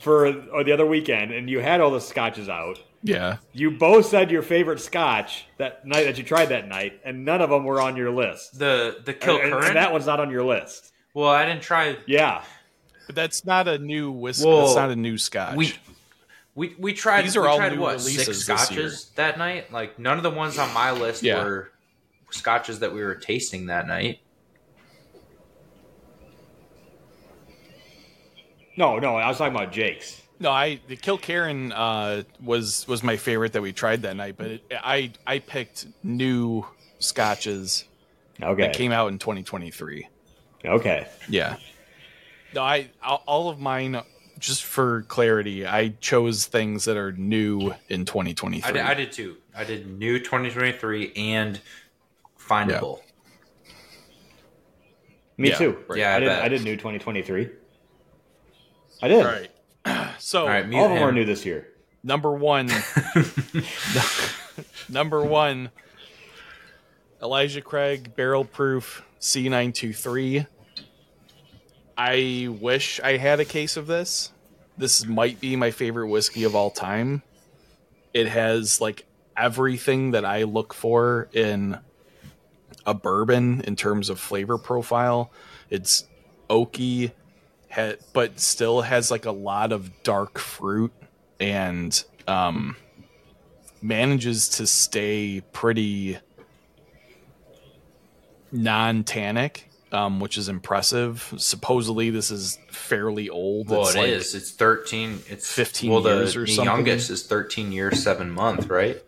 for 0.00 0.26
or 0.52 0.62
the 0.62 0.70
other 0.70 0.86
weekend 0.86 1.32
and 1.32 1.50
you 1.50 1.58
had 1.58 1.80
all 1.80 1.90
the 1.90 2.00
scotches 2.00 2.48
out, 2.48 2.78
Yeah. 3.02 3.38
you 3.52 3.72
both 3.72 4.06
said 4.06 4.30
your 4.30 4.42
favorite 4.42 4.78
scotch 4.78 5.46
that 5.58 5.84
night 5.84 6.04
that 6.04 6.16
you 6.16 6.22
tried 6.22 6.50
that 6.50 6.68
night, 6.68 7.00
and 7.04 7.24
none 7.24 7.40
of 7.42 7.50
them 7.50 7.64
were 7.64 7.80
on 7.80 7.96
your 7.96 8.12
list. 8.12 8.56
the 8.56 8.98
the 9.04 9.14
And- 9.14 9.22
and- 9.24 9.52
Kilkerran. 9.52 9.66
and 9.66 9.76
that 9.76 9.90
one's 9.92 10.06
not 10.06 10.20
on 10.20 10.30
your 10.30 10.44
list. 10.44 10.92
well, 11.12 11.28
I 11.28 11.44
didn't 11.44 11.62
try. 11.62 11.96
Yeah. 12.06 12.44
But 13.06 13.16
that's 13.16 13.44
not 13.44 13.66
a 13.66 13.78
new 13.78 14.12
whiskey. 14.12 14.46
Well, 14.48 14.66
that's 14.66 14.76
not 14.76 14.90
a 14.90 14.96
new 14.96 15.18
scotch. 15.18 15.56
We 15.56 15.74
we 16.60 16.74
we 16.78 16.92
tried. 16.92 17.22
These 17.22 17.36
are 17.38 17.40
we 17.42 17.48
all 17.48 17.56
tried 17.56 17.72
new 17.72 17.80
what 17.80 17.92
releases 17.96 18.44
six 18.44 18.68
scotches 18.68 19.10
that 19.14 19.38
night. 19.38 19.72
Like 19.72 19.98
none 19.98 20.18
of 20.18 20.22
the 20.22 20.30
ones 20.30 20.58
on 20.58 20.72
my 20.74 20.90
list 20.90 21.22
Yeah. 21.22 21.42
were 21.42 21.70
scotches 22.30 22.80
that 22.80 22.92
we 22.92 23.00
were 23.02 23.14
tasting 23.14 23.66
that 23.66 23.88
night. 23.88 24.20
No, 28.76 28.98
no, 28.98 29.16
I 29.16 29.26
was 29.28 29.38
talking 29.38 29.54
about 29.54 29.72
Jake's. 29.72 30.20
no, 30.38 30.50
I 30.50 30.80
the 30.86 30.98
Kilkerran 30.98 31.72
uh, 31.74 32.24
was 32.42 32.86
was 32.86 33.02
my 33.02 33.16
favorite 33.16 33.54
that 33.54 33.62
we 33.62 33.72
tried 33.72 34.02
that 34.02 34.16
night. 34.16 34.34
But 34.36 34.46
it, 34.50 34.62
I 34.70 35.12
I 35.26 35.38
picked 35.38 35.86
new 36.02 36.66
scotches 36.98 37.84
Okay. 38.42 38.62
that 38.62 38.74
came 38.74 38.92
out 38.92 39.08
in 39.12 39.18
2023. 39.18 40.06
Okay. 40.66 41.06
Yeah. 41.26 41.56
No, 42.54 42.62
I 42.62 42.90
all 43.02 43.22
all 43.26 43.48
of 43.48 43.58
mine. 43.58 44.02
Just 44.40 44.64
for 44.64 45.02
clarity, 45.02 45.64
I 45.66 45.90
chose 46.00 46.46
things 46.46 46.86
that 46.86 46.96
are 46.96 47.12
new 47.12 47.72
in 47.88 48.04
2023. 48.06 48.68
I 48.68 48.72
did, 48.72 48.82
I 48.82 48.94
did 48.94 49.12
too. 49.12 49.36
I 49.54 49.64
did 49.64 49.98
new 49.98 50.18
2023 50.18 51.12
and 51.14 51.60
findable. 52.38 53.00
Me 55.36 55.50
Yeah, 55.50 55.56
too. 55.58 55.78
right. 55.88 55.98
Yeah, 55.98 56.12
I 56.12 56.16
I 56.16 56.20
did. 56.20 56.26
bet. 56.26 56.42
I 56.42 56.48
did 56.48 56.62
new 56.64 56.74
2023. 56.74 57.50
I 59.02 59.08
did. 59.08 59.24
All 59.26 59.30
right. 59.32 59.50
So 60.18 60.42
All 60.42 60.48
right, 60.48 60.64
All 60.74 60.84
of 60.86 60.90
them 60.92 61.02
are 61.02 61.12
new 61.12 61.24
this 61.24 61.46
year. 61.46 61.68
number 62.02 62.30
one, 62.32 62.68
number 64.88 65.22
one, 65.24 65.70
Elijah 67.22 67.62
Craig 67.62 68.14
Barrel 68.16 68.44
Proof 68.44 69.02
C923. 69.20 70.46
I 72.02 72.48
wish 72.48 72.98
I 73.00 73.18
had 73.18 73.40
a 73.40 73.44
case 73.44 73.76
of 73.76 73.86
this. 73.86 74.32
This 74.78 75.04
might 75.04 75.38
be 75.38 75.54
my 75.54 75.70
favorite 75.70 76.08
whiskey 76.08 76.44
of 76.44 76.54
all 76.54 76.70
time. 76.70 77.22
It 78.14 78.26
has 78.26 78.80
like 78.80 79.04
everything 79.36 80.12
that 80.12 80.24
I 80.24 80.44
look 80.44 80.72
for 80.72 81.28
in 81.34 81.78
a 82.86 82.94
bourbon 82.94 83.60
in 83.66 83.76
terms 83.76 84.08
of 84.08 84.18
flavor 84.18 84.56
profile. 84.56 85.30
It's 85.68 86.04
oaky, 86.48 87.12
but 88.14 88.40
still 88.40 88.80
has 88.80 89.10
like 89.10 89.26
a 89.26 89.30
lot 89.30 89.70
of 89.70 90.02
dark 90.02 90.38
fruit 90.38 90.94
and 91.38 92.02
um, 92.26 92.76
manages 93.82 94.48
to 94.48 94.66
stay 94.66 95.42
pretty 95.52 96.18
non-tannic, 98.50 99.69
um, 99.92 100.20
which 100.20 100.38
is 100.38 100.48
impressive. 100.48 101.32
Supposedly, 101.36 102.10
this 102.10 102.30
is 102.30 102.58
fairly 102.70 103.28
old. 103.28 103.68
Well, 103.70 103.82
It's 103.82 103.94
it 103.94 103.98
like- 103.98 104.08
is. 104.08 104.34
It's 104.34 104.50
13. 104.52 105.20
It's 105.28 105.50
15 105.52 105.90
well, 105.90 106.00
the, 106.02 106.14
years 106.16 106.36
or 106.36 106.44
the 106.46 106.52
something. 106.52 106.72
youngest 106.74 107.10
is 107.10 107.24
13 107.26 107.72
years, 107.72 108.02
seven 108.02 108.30
month, 108.30 108.68
right? 108.68 109.02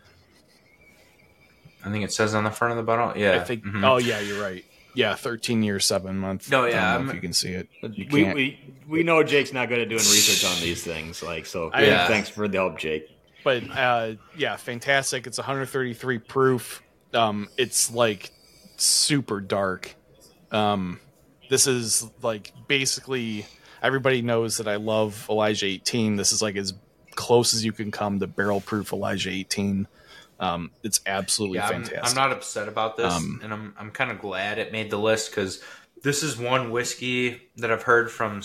I 1.85 1.91
think 1.91 2.03
it 2.05 2.13
says 2.13 2.33
on 2.33 2.43
the 2.43 2.51
front 2.51 2.71
of 2.71 2.77
the 2.77 2.83
bottle. 2.83 3.19
Yeah, 3.19 3.35
I 3.35 3.43
think. 3.43 3.63
mhm. 3.65 3.83
Oh 3.85 3.97
yeah, 3.97 4.19
you're 4.19 4.41
right. 4.41 4.63
Yeah, 4.95 5.15
13 5.15 5.63
years, 5.63 5.85
seven 5.85 6.17
months. 6.17 6.49
No, 6.49 6.65
I 6.65 6.69
yeah, 6.69 6.73
don't 6.73 6.81
know 6.81 6.87
I'm- 6.99 7.09
if 7.09 7.15
you 7.15 7.21
can 7.21 7.33
see 7.33 7.49
it. 7.49 7.67
You 7.81 8.07
We, 8.11 8.23
can't. 8.23 8.35
we 8.35 8.59
we 8.87 9.03
know 9.03 9.21
Jake's 9.23 9.51
not 9.51 9.67
good 9.69 9.79
at 9.79 9.89
doing 9.89 9.99
research 9.99 10.49
on 10.49 10.61
these 10.61 10.83
things. 10.83 11.21
Like 11.23 11.45
so. 11.45 11.71
I- 11.73 11.85
yeah. 11.85 12.07
Thanks 12.07 12.29
for 12.29 12.47
the 12.47 12.57
help, 12.57 12.77
Jake. 12.77 13.09
but 13.43 13.63
uh, 13.75 14.13
yeah, 14.37 14.55
fantastic. 14.55 15.27
It's 15.27 15.37
133 15.37 16.19
proof. 16.19 16.81
Um, 17.13 17.49
it's 17.57 17.91
like 17.91 18.31
super 18.77 19.41
dark. 19.41 19.95
Um, 20.53 20.99
this 21.49 21.67
is 21.67 22.09
like 22.21 22.53
basically 22.67 23.45
everybody 23.81 24.21
knows 24.21 24.57
that 24.57 24.67
I 24.67 24.77
love 24.77 25.27
Elijah 25.29 25.65
18. 25.65 26.15
This 26.15 26.31
is 26.31 26.41
like 26.41 26.55
as 26.55 26.73
close 27.15 27.53
as 27.53 27.63
you 27.65 27.71
can 27.71 27.91
come 27.91 28.19
to 28.19 28.27
barrel 28.27 28.61
proof 28.61 28.93
Elijah 28.93 29.29
18. 29.29 29.87
Um, 30.39 30.71
it's 30.83 31.01
absolutely 31.05 31.57
yeah, 31.57 31.67
I'm, 31.67 31.83
fantastic. 31.83 32.05
I'm 32.05 32.15
not 32.15 32.35
upset 32.35 32.67
about 32.67 32.97
this, 32.97 33.13
Um, 33.13 33.39
and 33.43 33.53
I'm 33.53 33.73
I'm 33.77 33.91
kind 33.91 34.11
of 34.11 34.19
glad 34.19 34.57
it 34.57 34.71
made 34.71 34.89
the 34.89 34.97
list 34.97 35.31
because 35.31 35.61
this 36.01 36.23
is 36.23 36.37
one 36.37 36.71
whiskey 36.71 37.41
that 37.57 37.71
I've 37.71 37.83
heard 37.83 38.11
from 38.11 38.41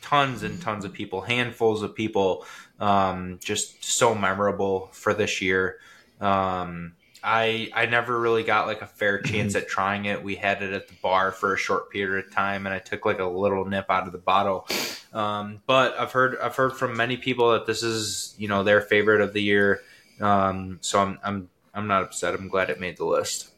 tons 0.00 0.42
and 0.42 0.60
tons 0.60 0.84
of 0.84 0.92
people, 0.92 1.22
handfuls 1.22 1.82
of 1.82 1.94
people, 1.94 2.46
um, 2.80 3.38
just 3.42 3.84
so 3.84 4.14
memorable 4.14 4.88
for 4.92 5.12
this 5.12 5.42
year. 5.42 5.78
Um, 6.20 6.94
I 7.24 7.70
I 7.74 7.86
never 7.86 8.20
really 8.20 8.42
got 8.44 8.66
like 8.66 8.82
a 8.82 8.86
fair 8.86 9.18
Mm-hmm. 9.18 9.32
chance 9.32 9.54
at 9.56 9.66
trying 9.68 10.04
it. 10.04 10.22
We 10.22 10.36
had 10.36 10.62
it 10.62 10.72
at 10.72 10.88
the 10.88 10.94
bar 11.02 11.32
for 11.32 11.54
a 11.54 11.58
short 11.58 11.90
period 11.90 12.26
of 12.26 12.32
time, 12.32 12.66
and 12.66 12.74
I 12.74 12.78
took 12.78 13.06
like 13.06 13.18
a 13.18 13.24
little 13.24 13.64
nip 13.64 13.86
out 13.88 14.06
of 14.06 14.12
the 14.12 14.18
bottle. 14.18 14.68
Um, 15.12 15.62
but 15.66 15.98
I've 15.98 16.12
heard 16.12 16.36
I've 16.40 16.56
heard 16.56 16.74
from 16.74 16.96
many 16.96 17.16
people 17.16 17.52
that 17.52 17.66
this 17.66 17.82
is 17.82 18.34
you 18.38 18.48
know 18.48 18.62
their 18.62 18.80
favorite 18.82 19.20
of 19.22 19.32
the 19.32 19.42
year. 19.42 19.80
Um, 20.20 20.78
so 20.82 21.00
I'm 21.00 21.18
I'm 21.24 21.48
I'm 21.72 21.86
not 21.86 22.02
upset. 22.02 22.34
I'm 22.34 22.48
glad 22.48 22.68
it 22.70 22.78
made 22.78 22.98
the 22.98 23.06
list. 23.06 23.50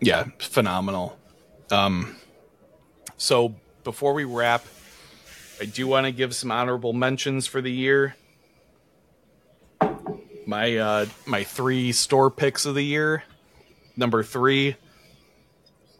yeah, 0.00 0.24
phenomenal. 0.38 1.18
Um, 1.70 2.16
so 3.16 3.54
before 3.84 4.12
we 4.12 4.24
wrap, 4.24 4.64
I 5.60 5.64
do 5.64 5.86
want 5.86 6.06
to 6.06 6.12
give 6.12 6.34
some 6.34 6.50
honorable 6.50 6.92
mentions 6.92 7.46
for 7.46 7.60
the 7.60 7.72
year. 7.72 8.14
My 10.46 10.76
uh, 10.76 11.06
my 11.26 11.42
three 11.44 11.92
store 11.92 12.30
picks 12.30 12.64
of 12.66 12.74
the 12.74 12.82
year. 12.82 13.24
Number 13.96 14.22
three, 14.22 14.76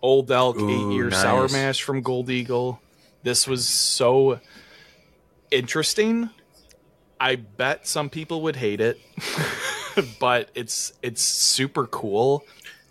Old 0.00 0.30
Elk 0.30 0.58
Ooh, 0.58 0.70
eight 0.70 0.94
year 0.94 1.08
nice. 1.08 1.20
sour 1.20 1.48
mash 1.48 1.82
from 1.82 2.00
Gold 2.00 2.30
Eagle. 2.30 2.80
This 3.24 3.46
was 3.46 3.66
so 3.66 4.40
interesting. 5.50 6.30
I 7.18 7.36
bet 7.36 7.88
some 7.88 8.08
people 8.08 8.42
would 8.42 8.56
hate 8.56 8.80
it, 8.80 9.00
but 10.20 10.50
it's 10.54 10.92
it's 11.02 11.22
super 11.22 11.86
cool 11.86 12.44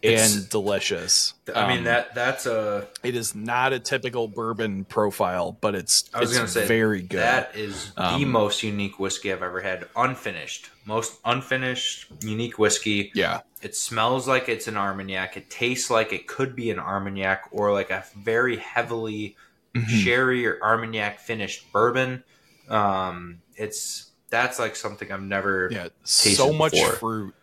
and 0.05 0.13
It's- 0.13 0.45
delicious. 0.45 1.33
I 1.53 1.67
mean 1.67 1.79
Um, 1.79 1.83
that 1.85 2.15
that's 2.15 2.45
a 2.45 2.87
it 3.03 3.15
is 3.15 3.35
not 3.35 3.73
a 3.73 3.79
typical 3.79 4.27
bourbon 4.27 4.85
profile, 4.85 5.57
but 5.61 5.75
it's 5.75 6.09
I 6.13 6.19
was 6.19 6.29
it's 6.31 6.37
gonna 6.37 6.49
say 6.49 6.65
very 6.67 7.01
good. 7.01 7.19
That 7.19 7.55
is 7.55 7.91
the 7.95 8.03
Um, 8.03 8.31
most 8.31 8.63
unique 8.63 8.99
whiskey 8.99 9.31
I've 9.31 9.43
ever 9.43 9.61
had. 9.61 9.87
Unfinished, 9.95 10.69
most 10.85 11.13
unfinished, 11.25 12.07
unique 12.21 12.57
whiskey. 12.59 13.11
yeah, 13.13 13.41
It 13.61 13.75
smells 13.75 14.27
like 14.27 14.47
it's 14.49 14.67
an 14.67 14.77
Armagnac. 14.77 15.37
It 15.37 15.49
tastes 15.49 15.89
like 15.89 16.13
it 16.13 16.27
could 16.27 16.55
be 16.55 16.69
an 16.71 16.79
Armagnac 16.79 17.45
or 17.51 17.73
like 17.73 17.89
a 17.89 18.03
very 18.15 18.57
heavily 18.57 19.35
Mhm. 19.75 19.87
sherry 20.03 20.45
or 20.47 20.59
Armagnac 20.61 21.19
finished 21.19 21.71
bourbon. 21.73 22.23
Um, 22.69 23.41
it's 23.55 24.11
that's 24.29 24.57
like 24.59 24.75
something 24.75 25.11
I've 25.11 25.21
never. 25.21 25.69
yeah, 25.71 25.87
tasted 26.03 26.35
so 26.35 26.51
much 26.53 26.71
before. 26.73 26.93
fruit 26.93 27.35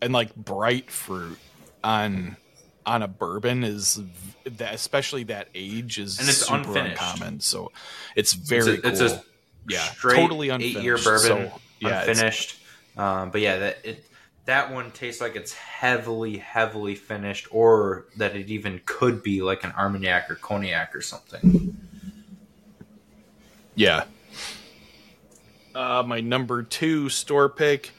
and 0.00 0.12
like 0.12 0.34
bright 0.36 0.90
fruit 0.90 1.38
on 1.84 2.36
on 2.86 3.02
a 3.02 3.08
bourbon 3.08 3.64
is 3.64 4.00
that, 4.44 4.74
especially 4.74 5.24
that 5.24 5.48
age 5.54 5.98
is 5.98 6.18
And 6.18 6.28
it's 6.28 6.38
super 6.46 6.56
unfinished. 6.56 7.02
uncommon. 7.02 7.40
So 7.40 7.70
it's 8.16 8.32
very 8.32 8.74
it's 8.76 8.84
a, 8.84 8.88
it's 8.88 9.00
cool. 9.00 9.20
a 9.20 9.24
yeah, 9.68 9.78
straight 9.80 10.16
totally 10.16 10.48
unfinished. 10.48 10.78
eight 10.78 10.82
year 10.82 10.96
bourbon, 10.96 11.50
So, 11.50 11.60
yeah, 11.80 12.00
unfinished. 12.04 12.56
Um, 12.96 13.30
but 13.30 13.40
yeah, 13.42 13.58
that 13.58 13.78
it 13.84 14.04
that 14.46 14.72
one 14.72 14.90
tastes 14.92 15.20
like 15.20 15.36
it's 15.36 15.52
heavily, 15.52 16.38
heavily 16.38 16.94
finished, 16.94 17.46
or 17.50 18.06
that 18.16 18.34
it 18.34 18.48
even 18.48 18.80
could 18.86 19.22
be 19.22 19.42
like 19.42 19.62
an 19.64 19.72
Armagnac 19.72 20.30
or 20.30 20.36
Cognac 20.36 20.96
or 20.96 21.02
something. 21.02 21.76
Yeah. 23.74 24.04
Uh, 25.74 26.02
my 26.04 26.20
number 26.20 26.62
two 26.62 27.08
store 27.10 27.48
pick, 27.48 27.90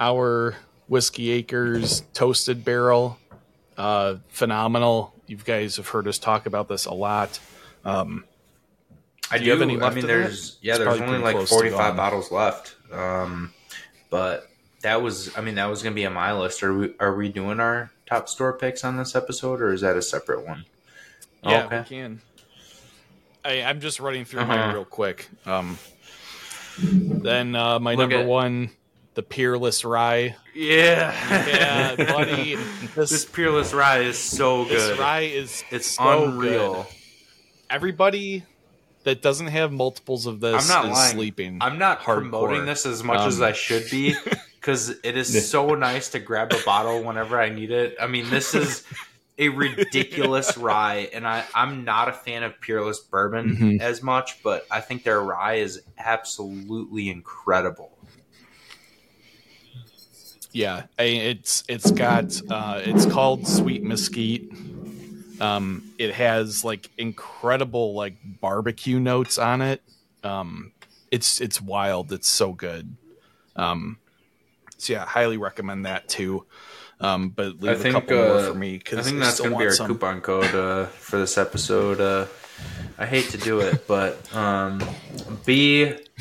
our 0.00 0.56
Whiskey 0.94 1.30
Acres 1.30 2.02
Toasted 2.14 2.64
Barrel. 2.64 3.16
Uh, 3.76 4.16
phenomenal. 4.28 5.14
You 5.28 5.36
guys 5.36 5.76
have 5.76 5.86
heard 5.88 6.08
us 6.08 6.18
talk 6.18 6.46
about 6.46 6.66
this 6.68 6.84
a 6.86 6.92
lot. 6.92 7.38
Um, 7.84 8.24
I 9.30 9.38
Do 9.38 9.44
you 9.44 9.52
have 9.52 9.62
any 9.62 9.80
I 9.80 9.90
mean, 9.94 10.04
there's 10.04 10.56
that? 10.56 10.64
yeah, 10.64 10.74
It's 10.74 10.84
there's 10.84 11.00
only 11.00 11.18
like 11.20 11.46
45 11.46 11.94
bottles 11.96 12.32
left. 12.32 12.74
Um, 12.92 13.54
but 14.10 14.50
that 14.82 15.00
was, 15.00 15.36
I 15.38 15.42
mean, 15.42 15.54
that 15.54 15.66
was 15.66 15.80
gonna 15.84 15.94
be 15.94 16.04
on 16.06 16.12
my 16.12 16.32
list. 16.36 16.60
Are 16.64 16.76
we 16.76 16.92
are 16.98 17.14
we 17.14 17.28
doing 17.28 17.60
our 17.60 17.92
top 18.06 18.28
store 18.28 18.52
picks 18.58 18.82
on 18.82 18.96
this 18.96 19.14
episode, 19.14 19.60
or 19.62 19.72
is 19.72 19.82
that 19.82 19.96
a 19.96 20.02
separate 20.02 20.44
one? 20.44 20.64
yeah, 21.44 21.66
Okay. 21.66 21.78
we 21.78 21.84
can. 21.84 22.20
I, 23.44 23.62
I'm 23.62 23.80
just 23.80 24.00
running 24.00 24.24
through 24.24 24.40
Uh-huh. 24.40 24.56
mine 24.56 24.74
real 24.74 24.84
quick. 24.84 25.28
Um, 25.46 25.78
then 26.82 27.54
uh, 27.54 27.78
my 27.78 27.92
Look 27.94 28.10
number 28.10 28.16
at- 28.24 28.26
one, 28.26 28.70
the 29.14 29.22
Peerless 29.22 29.84
Rye. 29.84 30.34
Yeah, 30.68 31.46
Yeah, 31.46 31.96
buddy. 31.96 32.56
this 32.94 33.10
This, 33.10 33.24
Peerless 33.24 33.72
Rye 33.72 34.00
is 34.00 34.18
so 34.18 34.64
good. 34.64 34.72
this 34.92 34.98
rye 34.98 35.20
is 35.20 35.64
it's 35.70 35.86
so 35.86 36.24
unreal. 36.24 36.74
good. 36.82 36.86
everybody 37.70 38.44
that 39.04 39.22
doesn't 39.22 39.46
have 39.46 39.72
multiples 39.72 40.26
of 40.26 40.40
this 40.40 40.62
I'm 40.62 40.68
not 40.84 40.90
is 40.92 40.98
lying. 40.98 41.12
sleeping. 41.14 41.58
I'm 41.62 41.78
not 41.78 42.00
hardcore. 42.00 42.04
promoting 42.30 42.66
this 42.66 42.84
as 42.84 43.02
much 43.02 43.20
Um, 43.20 43.28
as 43.28 43.40
I 43.40 43.52
should 43.52 43.88
be 43.90 44.14
because 44.60 44.90
it 45.02 45.16
is 45.16 45.48
so 45.50 45.74
nice 45.74 46.10
to 46.10 46.18
grab 46.18 46.52
a 46.52 46.62
bottle 46.64 47.02
whenever 47.02 47.40
I 47.40 47.48
need 47.48 47.70
it. 47.70 47.96
I 47.98 48.06
mean, 48.06 48.28
this 48.28 48.54
is 48.54 48.84
a 49.38 49.48
ridiculous 49.48 50.54
rye, 50.58 51.08
and 51.14 51.26
I, 51.26 51.44
I'm 51.54 51.84
not 51.84 52.08
a 52.10 52.12
fan 52.12 52.42
of 52.42 52.60
Peerless 52.60 53.00
bourbon 53.00 53.56
Mhm. 53.56 53.80
as 53.80 54.02
much, 54.02 54.42
but 54.42 54.66
I 54.70 54.82
think 54.82 55.02
their 55.04 55.22
rye 55.22 55.54
is 55.54 55.80
absolutely 55.96 57.08
incredible. 57.08 57.96
Yeah, 60.52 60.84
it's 60.98 61.62
it's 61.68 61.90
got 61.92 62.40
uh, 62.50 62.80
it's 62.84 63.06
called 63.06 63.46
Sweet 63.46 63.82
Mesquite. 63.84 64.50
Um, 65.40 65.92
it 65.96 66.12
has 66.12 66.64
like 66.64 66.90
incredible 66.98 67.94
like 67.94 68.16
barbecue 68.40 68.98
notes 68.98 69.38
on 69.38 69.62
it. 69.62 69.82
Um, 70.24 70.72
it's 71.10 71.40
it's 71.40 71.60
wild. 71.60 72.12
It's 72.12 72.28
so 72.28 72.52
good. 72.52 72.96
Um, 73.56 73.98
so 74.76 74.94
yeah, 74.94 75.04
highly 75.04 75.36
recommend 75.36 75.86
that 75.86 76.08
too. 76.08 76.46
Um, 77.00 77.30
but 77.30 77.60
leave 77.60 77.70
I 77.70 77.74
a 77.74 77.76
think, 77.76 77.94
couple 77.94 78.16
more 78.16 78.38
uh, 78.38 78.48
for 78.48 78.54
me 78.54 78.76
because 78.76 78.98
I 78.98 79.02
think 79.02 79.20
that's 79.20 79.40
going 79.40 79.52
to 79.52 79.58
be 79.58 79.66
our 79.66 79.88
coupon 79.88 80.20
code 80.20 80.54
uh, 80.54 80.86
for 80.86 81.18
this 81.18 81.38
episode. 81.38 82.00
Uh, 82.00 82.26
I 82.98 83.06
hate 83.06 83.30
to 83.30 83.38
do 83.38 83.60
it, 83.60 83.86
but 83.86 84.34
um, 84.34 84.82
B 85.46 85.94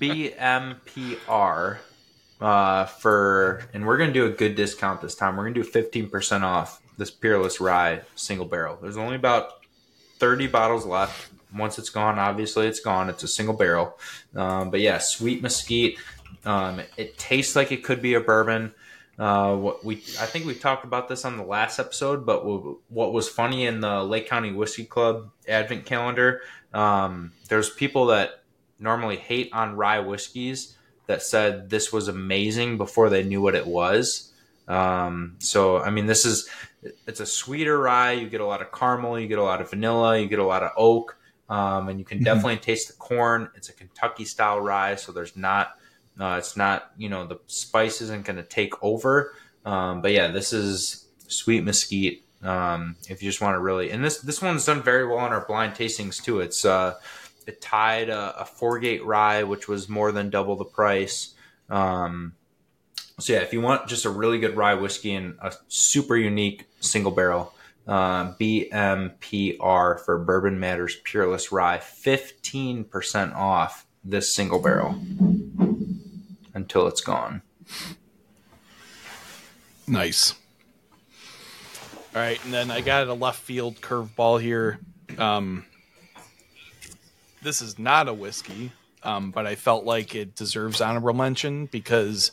BMPR 0.00 1.78
uh, 2.40 2.86
for, 2.86 3.62
and 3.72 3.86
we're 3.86 3.98
going 3.98 4.10
to 4.10 4.14
do 4.14 4.26
a 4.26 4.30
good 4.30 4.54
discount 4.54 5.00
this 5.00 5.14
time. 5.14 5.36
We're 5.36 5.44
going 5.44 5.54
to 5.54 5.62
do 5.62 5.68
fifteen 5.68 6.08
percent 6.08 6.44
off 6.44 6.80
this 6.98 7.10
Peerless 7.10 7.60
Rye 7.60 8.02
single 8.14 8.46
barrel. 8.46 8.78
There's 8.80 8.96
only 8.96 9.16
about 9.16 9.64
thirty 10.18 10.46
bottles 10.46 10.86
left. 10.86 11.32
Once 11.54 11.78
it's 11.78 11.90
gone, 11.90 12.18
obviously 12.18 12.68
it's 12.68 12.80
gone. 12.80 13.10
It's 13.10 13.24
a 13.24 13.28
single 13.28 13.56
barrel, 13.56 13.98
um, 14.36 14.70
but 14.70 14.80
yeah, 14.80 14.98
sweet 14.98 15.42
mesquite. 15.42 15.98
Um, 16.44 16.80
it 16.96 17.18
tastes 17.18 17.56
like 17.56 17.72
it 17.72 17.82
could 17.82 18.00
be 18.00 18.14
a 18.14 18.20
bourbon. 18.20 18.72
Uh, 19.18 19.56
what 19.56 19.84
we 19.84 19.96
I 19.96 20.26
think 20.26 20.46
we 20.46 20.54
talked 20.54 20.84
about 20.84 21.08
this 21.08 21.24
on 21.24 21.36
the 21.36 21.42
last 21.42 21.78
episode, 21.78 22.24
but 22.24 22.38
w- 22.38 22.78
what 22.88 23.12
was 23.12 23.28
funny 23.28 23.66
in 23.66 23.80
the 23.80 24.02
Lake 24.02 24.28
County 24.28 24.52
Whiskey 24.52 24.84
Club 24.84 25.30
Advent 25.48 25.84
calendar, 25.84 26.40
um, 26.72 27.32
there's 27.48 27.68
people 27.68 28.06
that 28.06 28.42
normally 28.78 29.16
hate 29.16 29.50
on 29.52 29.76
rye 29.76 29.98
whiskeys 29.98 30.76
that 31.10 31.22
said 31.22 31.68
this 31.70 31.92
was 31.92 32.08
amazing 32.08 32.78
before 32.78 33.10
they 33.10 33.24
knew 33.24 33.42
what 33.42 33.54
it 33.54 33.66
was. 33.66 34.32
Um, 34.68 35.36
so 35.38 35.78
I 35.78 35.90
mean, 35.90 36.06
this 36.06 36.24
is 36.24 36.48
it's 37.06 37.20
a 37.20 37.26
sweeter 37.26 37.78
rye. 37.78 38.12
You 38.12 38.28
get 38.28 38.40
a 38.40 38.46
lot 38.46 38.62
of 38.62 38.72
caramel, 38.72 39.18
you 39.18 39.28
get 39.28 39.38
a 39.38 39.42
lot 39.42 39.60
of 39.60 39.70
vanilla, 39.70 40.18
you 40.18 40.28
get 40.28 40.38
a 40.38 40.46
lot 40.46 40.62
of 40.62 40.70
oak, 40.76 41.18
um, 41.48 41.88
and 41.88 41.98
you 41.98 42.04
can 42.04 42.22
definitely 42.22 42.56
taste 42.58 42.88
the 42.88 42.94
corn. 42.94 43.50
It's 43.56 43.68
a 43.68 43.72
Kentucky 43.72 44.24
style 44.24 44.60
rye, 44.60 44.94
so 44.94 45.12
there's 45.12 45.36
not 45.36 45.76
uh, 46.18 46.36
it's 46.38 46.56
not, 46.56 46.90
you 46.98 47.08
know, 47.08 47.26
the 47.26 47.40
spice 47.46 48.02
isn't 48.02 48.24
going 48.24 48.36
to 48.36 48.42
take 48.42 48.74
over. 48.82 49.34
Um, 49.64 50.02
but 50.02 50.12
yeah, 50.12 50.28
this 50.28 50.52
is 50.52 51.08
sweet 51.28 51.64
mesquite. 51.64 52.24
Um, 52.42 52.96
if 53.08 53.22
you 53.22 53.28
just 53.28 53.40
want 53.40 53.54
to 53.54 53.58
really, 53.58 53.90
and 53.90 54.02
this 54.02 54.20
this 54.20 54.40
one's 54.40 54.64
done 54.64 54.82
very 54.82 55.06
well 55.06 55.18
on 55.18 55.32
our 55.32 55.44
blind 55.44 55.74
tastings 55.74 56.22
too. 56.22 56.40
It's 56.40 56.64
uh, 56.64 56.94
it 57.50 57.60
tied 57.60 58.08
a, 58.08 58.42
a 58.42 58.44
four 58.44 58.78
gate 58.78 59.04
rye, 59.04 59.42
which 59.42 59.66
was 59.66 59.88
more 59.88 60.12
than 60.12 60.30
double 60.30 60.54
the 60.54 60.64
price. 60.64 61.34
Um, 61.68 62.34
so 63.18 63.32
yeah, 63.32 63.40
if 63.40 63.52
you 63.52 63.60
want 63.60 63.88
just 63.88 64.04
a 64.04 64.10
really 64.10 64.38
good 64.38 64.56
rye 64.56 64.74
whiskey 64.74 65.14
and 65.14 65.36
a 65.42 65.52
super 65.66 66.16
unique 66.16 66.66
single 66.78 67.10
barrel, 67.10 67.52
uh, 67.88 68.34
BMPR 68.34 70.00
for 70.00 70.18
Bourbon 70.18 70.60
Matters 70.60 70.96
Peerless 71.02 71.50
Rye, 71.50 71.78
fifteen 71.78 72.84
percent 72.84 73.34
off 73.34 73.84
this 74.04 74.32
single 74.32 74.60
barrel 74.60 74.94
until 76.54 76.86
it's 76.86 77.00
gone. 77.00 77.42
Nice. 79.88 80.34
All 82.14 82.22
right, 82.22 82.42
and 82.44 82.54
then 82.54 82.70
I 82.70 82.80
got 82.80 83.08
a 83.08 83.14
left 83.14 83.40
field 83.40 83.80
curveball 83.80 84.40
here. 84.40 84.78
Um, 85.18 85.64
this 87.42 87.62
is 87.62 87.78
not 87.78 88.08
a 88.08 88.14
whiskey, 88.14 88.72
um, 89.02 89.30
but 89.30 89.46
I 89.46 89.54
felt 89.54 89.84
like 89.84 90.14
it 90.14 90.34
deserves 90.34 90.80
honorable 90.80 91.14
mention 91.14 91.66
because 91.66 92.32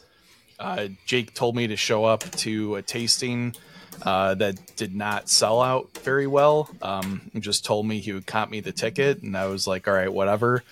uh, 0.59 0.87
Jake 1.05 1.33
told 1.33 1.55
me 1.55 1.67
to 1.67 1.75
show 1.75 2.05
up 2.05 2.23
to 2.31 2.75
a 2.75 2.81
tasting 2.81 3.55
uh, 4.03 4.35
that 4.35 4.75
did 4.75 4.95
not 4.95 5.29
sell 5.29 5.61
out 5.61 5.97
very 5.99 6.27
well. 6.27 6.69
Um, 6.81 7.31
just 7.39 7.65
told 7.65 7.87
me 7.87 7.99
he 7.99 8.13
would 8.13 8.27
comp 8.27 8.51
me 8.51 8.59
the 8.59 8.71
ticket, 8.71 9.21
and 9.21 9.35
I 9.35 9.47
was 9.47 9.67
like, 9.67 9.87
all 9.87 9.93
right, 9.93 10.11
whatever. 10.11 10.63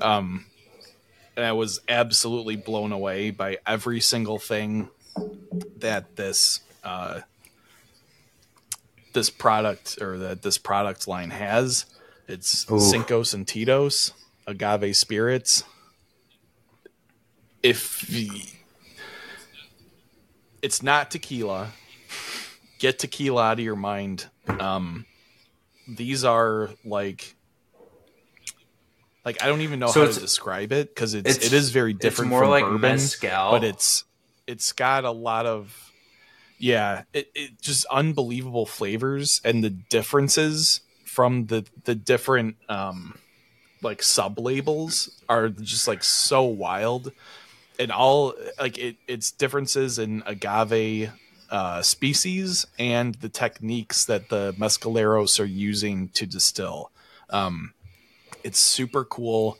Um, 0.00 0.46
and 1.36 1.44
I 1.44 1.52
was 1.52 1.80
absolutely 1.88 2.56
blown 2.56 2.92
away 2.92 3.30
by 3.30 3.58
every 3.66 4.00
single 4.00 4.38
thing 4.38 4.88
that 5.78 6.16
this 6.16 6.60
uh, 6.84 7.20
this 9.12 9.30
product 9.30 9.98
or 10.00 10.18
that 10.18 10.42
this 10.42 10.58
product 10.58 11.08
line 11.08 11.30
has. 11.30 11.86
It's 12.30 12.64
Ooh. 12.70 12.74
and 12.74 13.04
Sentidos 13.04 14.12
agave 14.46 14.96
spirits. 14.96 15.64
If 17.62 18.08
it's 20.62 20.82
not 20.82 21.10
tequila, 21.10 21.72
get 22.78 22.98
tequila 22.98 23.42
out 23.42 23.52
of 23.58 23.64
your 23.64 23.76
mind. 23.76 24.26
Um, 24.48 25.06
these 25.88 26.24
are 26.24 26.70
like 26.84 27.34
like 29.24 29.42
I 29.42 29.46
don't 29.46 29.60
even 29.62 29.80
know 29.80 29.88
So 29.88 30.06
how 30.06 30.12
to 30.12 30.20
describe 30.20 30.72
it 30.72 30.94
because 30.94 31.14
it's, 31.14 31.28
it's- 31.28 31.46
it 31.46 31.52
is 31.52 31.70
very 31.70 31.90
It's 31.92 32.00
different 32.00 32.30
more 32.30 32.40
from 32.42 32.50
like 32.50 32.64
bourbon 32.64 32.80
mezcal, 32.92 33.50
but 33.50 33.64
it's 33.64 34.04
it's 34.46 34.72
got 34.72 35.04
a 35.04 35.10
lot 35.10 35.46
of 35.46 35.92
yeah 36.58 37.02
it, 37.12 37.30
it 37.34 37.60
just 37.60 37.86
unbelievable 37.86 38.66
flavors 38.66 39.40
and 39.44 39.64
the 39.64 39.70
differences 39.70 40.80
from 41.20 41.44
the 41.48 41.66
the 41.84 41.94
different 41.94 42.56
um 42.70 43.14
like 43.82 44.02
sub 44.02 44.38
labels 44.38 45.20
are 45.28 45.50
just 45.50 45.86
like 45.86 46.02
so 46.02 46.44
wild 46.44 47.12
and 47.78 47.92
all 47.92 48.32
like 48.58 48.78
it 48.78 48.96
it's 49.06 49.30
differences 49.30 49.98
in 49.98 50.22
agave 50.24 51.12
uh 51.50 51.82
species 51.82 52.66
and 52.78 53.16
the 53.16 53.28
techniques 53.28 54.06
that 54.06 54.30
the 54.30 54.54
mescaleros 54.58 55.38
are 55.38 55.44
using 55.44 56.08
to 56.08 56.24
distill 56.24 56.90
um 57.28 57.74
it's 58.42 58.58
super 58.58 59.04
cool 59.04 59.58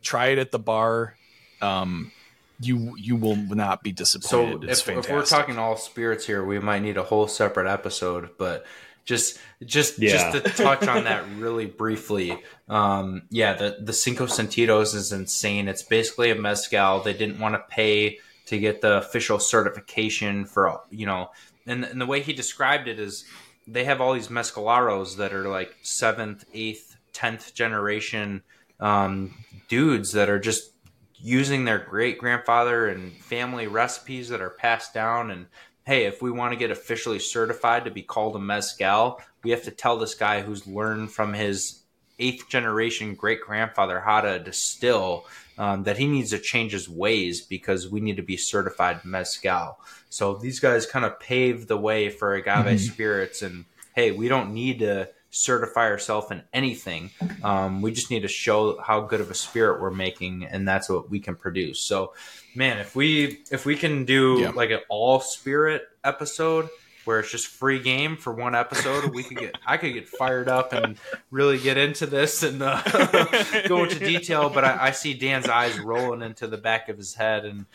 try 0.00 0.28
it 0.28 0.38
at 0.38 0.50
the 0.50 0.58
bar 0.58 1.14
um 1.60 2.10
you 2.58 2.96
you 2.96 3.16
will 3.16 3.36
not 3.36 3.82
be 3.82 3.90
so 3.90 3.94
disappointed. 3.94 4.70
it's 4.70 4.80
if, 4.80 4.96
if 4.96 5.10
we're 5.10 5.24
talking 5.24 5.58
all 5.58 5.76
spirits 5.76 6.26
here, 6.26 6.44
we 6.44 6.58
might 6.58 6.82
need 6.82 6.96
a 6.96 7.04
whole 7.04 7.28
separate 7.28 7.70
episode. 7.70 8.30
But 8.36 8.64
just 9.08 9.38
just 9.64 9.98
Yeah. 9.98 10.10
just 10.12 10.44
to 10.44 10.62
touch 10.62 10.86
on 10.86 11.04
that 11.04 11.24
really 11.38 11.64
briefly, 11.64 12.38
um, 12.68 13.22
yeah, 13.30 13.54
the 13.54 13.78
the 13.80 13.94
Cinco 13.94 14.26
Sentidos 14.26 14.94
is 14.94 15.12
insane. 15.12 15.66
It's 15.66 15.82
basically 15.82 16.30
a 16.30 16.34
mezcal. 16.34 17.00
They 17.00 17.14
didn't 17.14 17.40
want 17.40 17.54
to 17.54 17.64
pay 17.74 18.18
to 18.46 18.58
get 18.58 18.82
the 18.82 18.98
official 18.98 19.38
certification 19.38 20.44
for 20.44 20.80
you 20.90 21.06
know 21.06 21.30
and, 21.66 21.84
and 21.84 22.00
the 22.00 22.06
way 22.06 22.20
he 22.20 22.32
described 22.32 22.86
it 22.88 22.98
is 22.98 23.24
they 23.66 23.84
have 23.84 24.00
all 24.00 24.14
these 24.14 24.28
mescaleros 24.28 25.16
that 25.18 25.34
are 25.34 25.48
like 25.48 25.76
seventh, 25.82 26.44
eighth, 26.54 26.96
tenth 27.12 27.52
generation 27.54 28.42
um, 28.80 29.34
dudes 29.68 30.12
that 30.12 30.30
are 30.30 30.38
just 30.38 30.72
using 31.20 31.64
their 31.64 31.78
great 31.78 32.16
grandfather 32.18 32.88
and 32.88 33.12
family 33.12 33.66
recipes 33.66 34.28
that 34.30 34.40
are 34.40 34.50
passed 34.50 34.94
down 34.94 35.30
and 35.30 35.46
hey 35.88 36.04
if 36.04 36.20
we 36.20 36.30
want 36.30 36.52
to 36.52 36.58
get 36.58 36.70
officially 36.70 37.18
certified 37.18 37.86
to 37.86 37.90
be 37.90 38.02
called 38.02 38.36
a 38.36 38.38
mezcal 38.38 39.20
we 39.42 39.50
have 39.50 39.62
to 39.62 39.70
tell 39.70 39.96
this 39.96 40.14
guy 40.14 40.42
who's 40.42 40.66
learned 40.66 41.10
from 41.10 41.32
his 41.32 41.80
eighth 42.18 42.46
generation 42.48 43.14
great 43.14 43.40
grandfather 43.40 43.98
how 43.98 44.20
to 44.20 44.38
distill 44.38 45.24
um, 45.56 45.84
that 45.84 45.96
he 45.96 46.06
needs 46.06 46.30
to 46.30 46.38
change 46.38 46.72
his 46.72 46.88
ways 46.88 47.40
because 47.40 47.88
we 47.88 48.00
need 48.00 48.16
to 48.16 48.22
be 48.22 48.36
certified 48.36 49.02
mezcal 49.02 49.78
so 50.10 50.34
these 50.34 50.60
guys 50.60 50.84
kind 50.84 51.06
of 51.06 51.18
pave 51.18 51.66
the 51.66 51.78
way 51.78 52.10
for 52.10 52.34
agave 52.34 52.66
mm-hmm. 52.66 52.76
spirits 52.76 53.40
and 53.40 53.64
hey 53.94 54.10
we 54.10 54.28
don't 54.28 54.52
need 54.52 54.80
to 54.80 55.08
certify 55.30 55.88
ourselves 55.90 56.30
in 56.30 56.42
anything. 56.52 57.10
Um, 57.42 57.82
we 57.82 57.92
just 57.92 58.10
need 58.10 58.20
to 58.20 58.28
show 58.28 58.80
how 58.80 59.02
good 59.02 59.20
of 59.20 59.30
a 59.30 59.34
spirit 59.34 59.80
we're 59.80 59.90
making, 59.90 60.44
and 60.44 60.66
that's 60.66 60.88
what 60.88 61.10
we 61.10 61.20
can 61.20 61.36
produce. 61.36 61.80
So, 61.80 62.14
man, 62.54 62.78
if 62.78 62.96
we 62.96 63.40
if 63.50 63.66
we 63.66 63.76
can 63.76 64.04
do 64.04 64.38
yeah. 64.40 64.50
like 64.50 64.70
an 64.70 64.80
all 64.88 65.20
spirit 65.20 65.82
episode 66.04 66.68
where 67.04 67.20
it's 67.20 67.30
just 67.30 67.46
free 67.46 67.80
game 67.80 68.16
for 68.16 68.32
one 68.32 68.54
episode, 68.54 69.14
we 69.14 69.22
could 69.22 69.38
get 69.38 69.58
I 69.66 69.76
could 69.76 69.94
get 69.94 70.08
fired 70.08 70.48
up 70.48 70.72
and 70.72 70.96
really 71.30 71.58
get 71.58 71.76
into 71.76 72.06
this 72.06 72.42
and 72.42 72.62
uh, 72.62 72.82
go 73.68 73.84
into 73.84 73.98
detail. 73.98 74.50
But 74.50 74.64
I, 74.64 74.86
I 74.86 74.90
see 74.92 75.14
Dan's 75.14 75.48
eyes 75.48 75.78
rolling 75.78 76.22
into 76.22 76.46
the 76.46 76.58
back 76.58 76.88
of 76.88 76.96
his 76.96 77.14
head 77.14 77.44
and. 77.44 77.66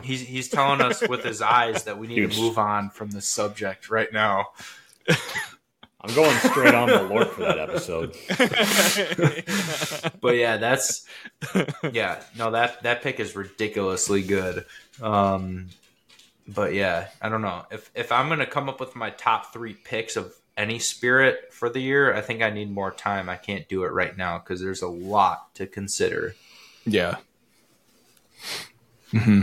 He's, 0.00 0.20
he's 0.20 0.48
telling 0.48 0.80
us 0.80 1.02
with 1.08 1.24
his 1.24 1.42
eyes 1.42 1.82
that 1.82 1.98
we 1.98 2.06
need 2.06 2.30
to 2.30 2.40
move 2.40 2.56
on 2.56 2.88
from 2.88 3.10
this 3.10 3.26
subject 3.26 3.90
right 3.90 4.06
now. 4.12 4.50
I'm 6.00 6.14
going 6.14 6.36
straight 6.38 6.74
on 6.74 6.88
the 6.88 7.02
Lord 7.02 7.26
for 7.28 7.40
that 7.40 7.58
episode. 7.58 8.16
but 10.20 10.36
yeah, 10.36 10.56
that's 10.56 11.04
yeah, 11.92 12.22
no 12.36 12.52
that 12.52 12.82
that 12.84 13.02
pick 13.02 13.18
is 13.18 13.34
ridiculously 13.34 14.22
good. 14.22 14.64
Um, 15.02 15.66
but 16.46 16.72
yeah, 16.72 17.08
I 17.20 17.28
don't 17.28 17.42
know 17.42 17.66
if 17.70 17.90
if 17.96 18.12
I'm 18.12 18.28
gonna 18.28 18.46
come 18.46 18.68
up 18.68 18.78
with 18.78 18.94
my 18.94 19.10
top 19.10 19.52
three 19.52 19.74
picks 19.74 20.16
of 20.16 20.32
any 20.56 20.78
spirit 20.78 21.52
for 21.52 21.68
the 21.68 21.80
year. 21.80 22.14
I 22.14 22.20
think 22.20 22.42
I 22.42 22.50
need 22.50 22.70
more 22.70 22.92
time. 22.92 23.28
I 23.28 23.36
can't 23.36 23.68
do 23.68 23.82
it 23.84 23.92
right 23.92 24.16
now 24.16 24.38
because 24.38 24.60
there's 24.60 24.82
a 24.82 24.88
lot 24.88 25.52
to 25.56 25.66
consider. 25.66 26.36
Yeah. 26.84 27.16
Mm-hmm. 29.12 29.42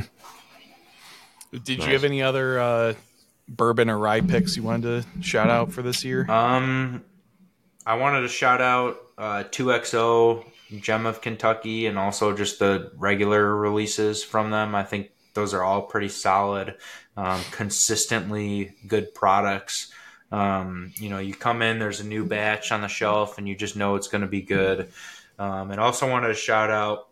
Did 1.64 1.80
nice. 1.80 1.88
you 1.88 1.94
have 1.94 2.04
any 2.04 2.22
other 2.22 2.60
uh, 2.60 2.94
bourbon 3.48 3.90
or 3.90 3.98
rye 3.98 4.22
picks 4.22 4.56
you 4.56 4.64
wanted 4.64 5.04
to 5.04 5.22
shout 5.22 5.50
out 5.50 5.72
for 5.72 5.82
this 5.82 6.04
year? 6.04 6.30
Um, 6.30 7.04
I 7.86 7.96
wanted 7.96 8.22
to 8.22 8.30
shout 8.30 8.62
out 8.62 8.98
uh, 9.18 9.44
2XO, 9.50 10.46
Gem 10.80 11.06
of 11.06 11.22
Kentucky, 11.22 11.86
and 11.86 11.98
also 11.98 12.36
just 12.36 12.60
the 12.60 12.92
regular 12.98 13.56
releases 13.56 14.24
from 14.24 14.52
them. 14.52 14.74
I 14.74 14.84
think 14.84 15.12
those 15.34 15.54
are 15.54 15.64
all 15.64 15.84
pretty 15.84 16.10
solid, 16.10 16.76
um, 17.16 17.42
consistently 17.52 18.76
good 18.88 19.14
products. 19.14 19.92
Um, 20.32 20.92
you 20.96 21.10
know, 21.10 21.20
you 21.20 21.36
come 21.36 21.62
in, 21.62 21.78
there's 21.78 22.00
a 22.00 22.06
new 22.06 22.26
batch 22.26 22.72
on 22.72 22.82
the 22.82 22.88
shelf, 22.88 23.38
and 23.38 23.48
you 23.48 23.56
just 23.56 23.76
know 23.76 23.96
it's 23.96 24.08
going 24.08 24.22
to 24.22 24.28
be 24.28 24.42
good. 24.42 24.90
Um, 25.38 25.72
and 25.72 25.80
also 25.80 26.10
wanted 26.10 26.30
to 26.30 26.34
shout 26.34 26.72
out, 26.72 27.10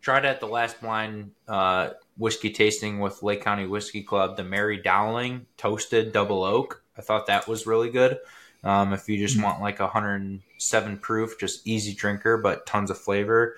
tried 0.00 0.24
at 0.24 0.40
the 0.40 0.46
last 0.46 0.80
blind 0.80 1.30
uh, 1.46 1.90
whiskey 2.18 2.50
tasting 2.50 2.98
with 2.98 3.22
Lake 3.22 3.42
County 3.42 3.66
Whiskey 3.66 4.02
Club, 4.02 4.36
the 4.36 4.44
Mary 4.44 4.76
Dowling 4.76 5.46
Toasted 5.56 6.12
Double 6.12 6.42
Oak. 6.42 6.82
I 6.98 7.00
thought 7.00 7.26
that 7.26 7.48
was 7.48 7.66
really 7.66 7.90
good. 7.90 8.18
Um, 8.64 8.92
if 8.92 9.08
you 9.08 9.16
just 9.18 9.36
mm-hmm. 9.36 9.44
want 9.44 9.60
like 9.62 9.78
a 9.78 9.84
107 9.84 10.98
proof, 10.98 11.38
just 11.38 11.66
easy 11.66 11.94
drinker, 11.94 12.36
but 12.36 12.66
tons 12.66 12.90
of 12.90 12.98
flavor. 12.98 13.56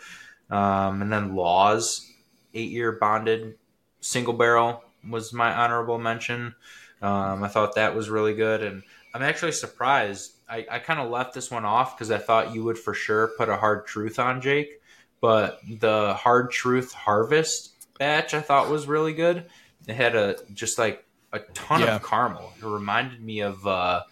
Um, 0.50 1.00
and 1.02 1.12
then 1.12 1.34
Laws, 1.34 2.06
eight 2.54 2.70
year 2.70 2.92
bonded 2.92 3.56
single 4.00 4.34
barrel 4.34 4.84
was 5.08 5.32
my 5.32 5.54
honorable 5.54 5.98
mention. 5.98 6.54
Um, 7.00 7.42
I 7.42 7.48
thought 7.48 7.76
that 7.76 7.94
was 7.94 8.10
really 8.10 8.34
good. 8.34 8.62
And 8.62 8.82
I'm 9.14 9.22
actually 9.22 9.52
surprised. 9.52 10.32
I, 10.48 10.66
I 10.70 10.78
kind 10.80 11.00
of 11.00 11.10
left 11.10 11.34
this 11.34 11.50
one 11.50 11.64
off 11.64 11.96
because 11.96 12.10
I 12.10 12.18
thought 12.18 12.54
you 12.54 12.64
would 12.64 12.78
for 12.78 12.92
sure 12.92 13.32
put 13.38 13.48
a 13.48 13.56
hard 13.56 13.86
truth 13.86 14.18
on 14.18 14.40
Jake. 14.40 14.82
But 15.20 15.60
the 15.68 16.14
hard 16.14 16.50
truth 16.50 16.92
harvest 16.92 17.69
batch 18.00 18.34
I 18.34 18.40
thought 18.40 18.68
was 18.70 18.88
really 18.88 19.12
good. 19.12 19.44
It 19.86 19.94
had 19.94 20.16
a 20.16 20.36
just 20.54 20.78
like 20.78 21.04
a 21.32 21.38
ton 21.38 21.82
yeah. 21.82 21.94
of 21.96 22.02
caramel. 22.02 22.52
It 22.58 22.64
reminded 22.64 23.22
me 23.22 23.40
of 23.40 23.64
uh 23.64 24.02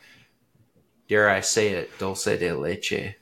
dare 1.09 1.28
I 1.28 1.41
say 1.41 1.70
it, 1.70 1.91
dulce 1.99 2.26
de 2.26 2.53
leche. 2.53 2.93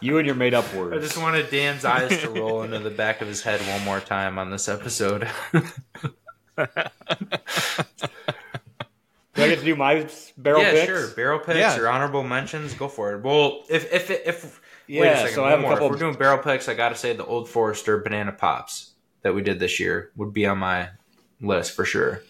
you 0.00 0.18
and 0.18 0.26
your 0.26 0.34
made 0.34 0.52
up 0.52 0.74
words. 0.74 0.96
I 0.96 0.98
just 0.98 1.16
wanted 1.16 1.48
Dan's 1.48 1.86
eyes 1.86 2.20
to 2.22 2.28
roll 2.28 2.62
into 2.62 2.80
the 2.80 2.90
back 2.90 3.22
of 3.22 3.28
his 3.28 3.42
head 3.42 3.60
one 3.60 3.84
more 3.84 4.00
time 4.00 4.36
on 4.38 4.50
this 4.50 4.68
episode. 4.68 5.30
Do 9.42 9.46
I 9.46 9.54
get 9.54 9.58
to 9.60 9.64
do 9.64 9.76
my 9.76 10.08
barrel 10.36 10.62
yeah, 10.62 10.70
picks? 10.72 10.86
sure. 10.86 11.08
Barrel 11.08 11.38
picks 11.38 11.58
yeah. 11.58 11.78
or 11.78 11.88
honorable 11.88 12.22
mentions. 12.22 12.74
Go 12.74 12.88
for 12.88 13.14
it. 13.14 13.22
Well, 13.22 13.64
if 13.68 13.92
if 13.92 14.10
if 14.10 14.60
yeah, 14.86 15.00
wait 15.00 15.08
a 15.08 15.16
second, 15.18 15.34
so 15.34 15.44
I 15.44 15.50
have 15.50 15.60
more. 15.60 15.72
a 15.72 15.74
couple. 15.74 15.86
If 15.88 15.92
we're 15.92 15.98
doing 15.98 16.14
barrel 16.14 16.38
picks, 16.38 16.68
I 16.68 16.74
got 16.74 16.90
to 16.90 16.94
say 16.94 17.12
the 17.12 17.24
Old 17.24 17.48
Forester 17.48 17.98
banana 17.98 18.32
pops 18.32 18.92
that 19.22 19.34
we 19.34 19.42
did 19.42 19.58
this 19.58 19.80
year 19.80 20.10
would 20.16 20.32
be 20.32 20.46
on 20.46 20.58
my 20.58 20.90
list 21.40 21.74
for 21.74 21.84
sure. 21.84 22.22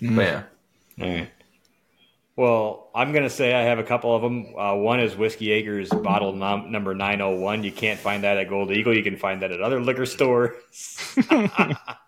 Mm. 0.00 0.16
But 0.16 0.24
yeah. 0.96 1.04
All 1.04 1.12
right. 1.12 1.30
Well, 2.36 2.90
I'm 2.94 3.12
going 3.12 3.24
to 3.24 3.30
say 3.30 3.54
I 3.54 3.62
have 3.62 3.78
a 3.78 3.82
couple 3.82 4.14
of 4.14 4.20
them. 4.20 4.54
Uh, 4.58 4.74
one 4.74 5.00
is 5.00 5.16
Whiskey 5.16 5.52
Acres 5.52 5.88
bottle 5.88 6.34
num- 6.34 6.70
number 6.70 6.94
901. 6.94 7.64
You 7.64 7.72
can't 7.72 7.98
find 7.98 8.24
that 8.24 8.36
at 8.36 8.50
Gold 8.50 8.70
Eagle. 8.70 8.94
You 8.94 9.02
can 9.02 9.16
find 9.16 9.40
that 9.40 9.52
at 9.52 9.62
other 9.62 9.80
liquor 9.80 10.04
stores. 10.04 10.52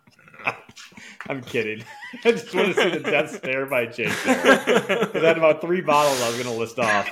I'm 1.28 1.42
kidding. 1.42 1.84
I 2.24 2.32
just 2.32 2.54
want 2.54 2.74
to 2.74 2.82
see 2.82 2.90
the 2.98 3.10
death 3.10 3.36
stare 3.36 3.66
by 3.66 3.86
Jake 3.86 4.12
there. 4.24 4.58
Because 4.64 5.22
I 5.22 5.28
had 5.28 5.38
about 5.38 5.60
three 5.60 5.80
bottles 5.80 6.20
I 6.22 6.28
was 6.28 6.42
going 6.42 6.54
to 6.54 6.58
list 6.58 6.78
off. 6.78 7.08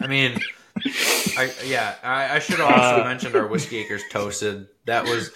I 0.00 0.06
mean, 0.06 0.40
I, 1.36 1.52
yeah, 1.64 1.94
I, 2.02 2.36
I 2.36 2.38
should 2.38 2.58
have 2.58 2.70
also 2.70 3.02
uh, 3.02 3.04
mentioned 3.04 3.34
our 3.36 3.46
Whiskey 3.46 3.78
Acres 3.78 4.02
Toasted. 4.10 4.68
That 4.86 5.04
was 5.04 5.30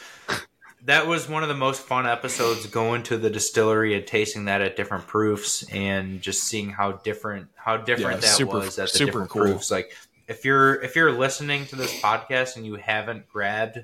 that 0.85 1.07
was 1.07 1.29
one 1.29 1.43
of 1.43 1.49
the 1.49 1.55
most 1.55 1.83
fun 1.83 2.07
episodes 2.07 2.67
going 2.67 3.05
to 3.05 3.17
the 3.17 3.31
distillery 3.31 3.95
and 3.95 4.07
tasting 4.07 4.47
that 4.47 4.61
at 4.61 4.77
different 4.77 5.07
proofs 5.07 5.63
and 5.71 6.21
just 6.21 6.43
seeing 6.45 6.71
how 6.71 6.93
different 6.93 7.49
how 7.55 7.77
different 7.77 8.17
yeah, 8.17 8.21
that 8.21 8.37
super, 8.37 8.59
was 8.59 8.79
at 8.79 8.93
the 8.93 8.99
different 8.99 9.31
cool. 9.31 9.43
proofs. 9.43 9.71
Like 9.71 9.93
if 10.29 10.45
you're 10.45 10.81
if 10.83 10.97
you're 10.97 11.13
listening 11.13 11.67
to 11.67 11.77
this 11.77 12.01
podcast 12.01 12.57
and 12.57 12.67
you 12.67 12.77
haven't 12.77 13.29
grabbed 13.29 13.79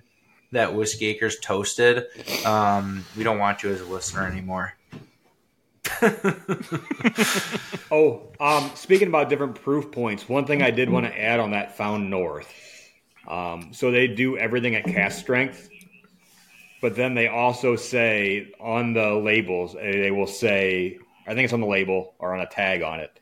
that 0.52 0.74
Whiskey 0.74 1.06
Acres 1.06 1.38
toasted, 1.40 2.06
um, 2.44 3.04
we 3.16 3.24
don't 3.24 3.38
want 3.38 3.62
you 3.62 3.70
as 3.70 3.80
a 3.80 3.84
listener 3.84 4.26
anymore. 4.26 4.74
oh, 7.90 8.28
um, 8.40 8.70
speaking 8.74 9.08
about 9.08 9.28
different 9.28 9.56
proof 9.56 9.90
points, 9.90 10.28
one 10.28 10.46
thing 10.46 10.62
I 10.62 10.70
did 10.70 10.90
want 10.90 11.06
to 11.06 11.20
add 11.20 11.40
on 11.40 11.50
that 11.52 11.76
Found 11.76 12.10
North. 12.10 12.52
Um, 13.26 13.72
so 13.72 13.90
they 13.90 14.06
do 14.06 14.38
everything 14.38 14.74
at 14.74 14.84
cask 14.84 15.18
strength, 15.18 15.68
but 16.80 16.96
then 16.96 17.14
they 17.14 17.28
also 17.28 17.76
say 17.76 18.52
on 18.60 18.94
the 18.94 19.14
labels, 19.14 19.74
they 19.74 20.10
will 20.10 20.26
say, 20.26 20.98
I 21.26 21.34
think 21.34 21.44
it's 21.44 21.52
on 21.52 21.60
the 21.60 21.66
label 21.66 22.14
or 22.18 22.34
on 22.34 22.40
a 22.40 22.46
tag 22.46 22.82
on 22.82 23.00
it, 23.00 23.20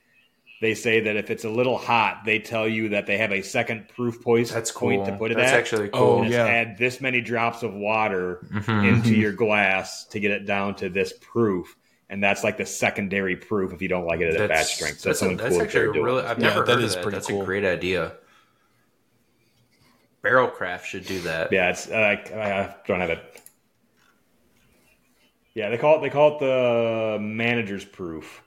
they 0.61 0.75
say 0.75 1.01
that 1.01 1.17
if 1.17 1.31
it's 1.31 1.45
a 1.45 1.51
little 1.51 1.77
hot, 1.77 2.23
they 2.25 2.39
tell 2.39 2.67
you 2.67 2.91
that 2.91 3.07
they 3.07 3.19
have 3.19 3.33
a 3.33 3.43
second 3.43 3.89
proof 3.89 4.23
poise 4.23 4.51
That's 4.51 4.71
point 4.71 5.05
cool. 5.05 5.13
to 5.13 5.19
put 5.19 5.31
it 5.31 5.37
That's 5.37 5.53
at. 5.53 5.59
actually 5.59 5.89
cool. 5.91 6.01
Oh, 6.03 6.23
yeah. 6.23 6.47
Add 6.47 6.79
this 6.79 7.01
many 7.01 7.21
drops 7.21 7.63
of 7.63 7.75
water 7.75 8.47
mm-hmm. 8.51 8.87
into 8.87 9.15
your 9.15 9.33
glass 9.33 10.07
to 10.07 10.21
get 10.21 10.31
it 10.31 10.47
down 10.47 10.75
to 10.77 10.89
this 10.89 11.13
proof. 11.21 11.77
And 12.09 12.23
that's 12.23 12.45
like 12.45 12.57
the 12.57 12.65
secondary 12.65 13.37
proof 13.37 13.73
if 13.73 13.83
you 13.83 13.89
don't 13.89 14.07
like 14.07 14.21
it 14.21 14.35
at 14.35 14.41
a 14.41 14.49
batch 14.49 14.77
strength. 14.77 15.01
So 15.01 15.09
that's, 15.09 15.19
that's 15.19 15.19
something 15.19 15.37
that's 15.37 15.55
cool. 15.55 15.63
Actually 15.63 16.01
really, 16.01 16.25
I've 16.25 16.39
yeah, 16.39 16.49
never 16.49 16.65
that 16.65 16.75
heard 16.77 16.85
is 16.85 16.93
of 16.93 16.97
that. 16.97 17.03
Pretty 17.03 17.17
that's 17.17 17.27
cool. 17.27 17.43
a 17.43 17.45
great 17.45 17.65
idea. 17.65 18.13
Barrelcraft 20.23 20.85
should 20.85 21.05
do 21.05 21.21
that. 21.21 21.53
Yeah, 21.53 21.71
it's 21.71 21.89
uh, 21.89 21.95
I 21.97 22.75
don't 22.87 23.01
have 23.01 23.11
it. 23.11 23.43
Yeah, 25.55 25.71
they 25.71 25.79
call 25.79 25.99
it 25.99 26.01
they 26.03 26.11
call 26.11 26.37
it 26.37 26.41
the 26.41 27.19
manager's 27.21 27.85
proof. 27.85 28.43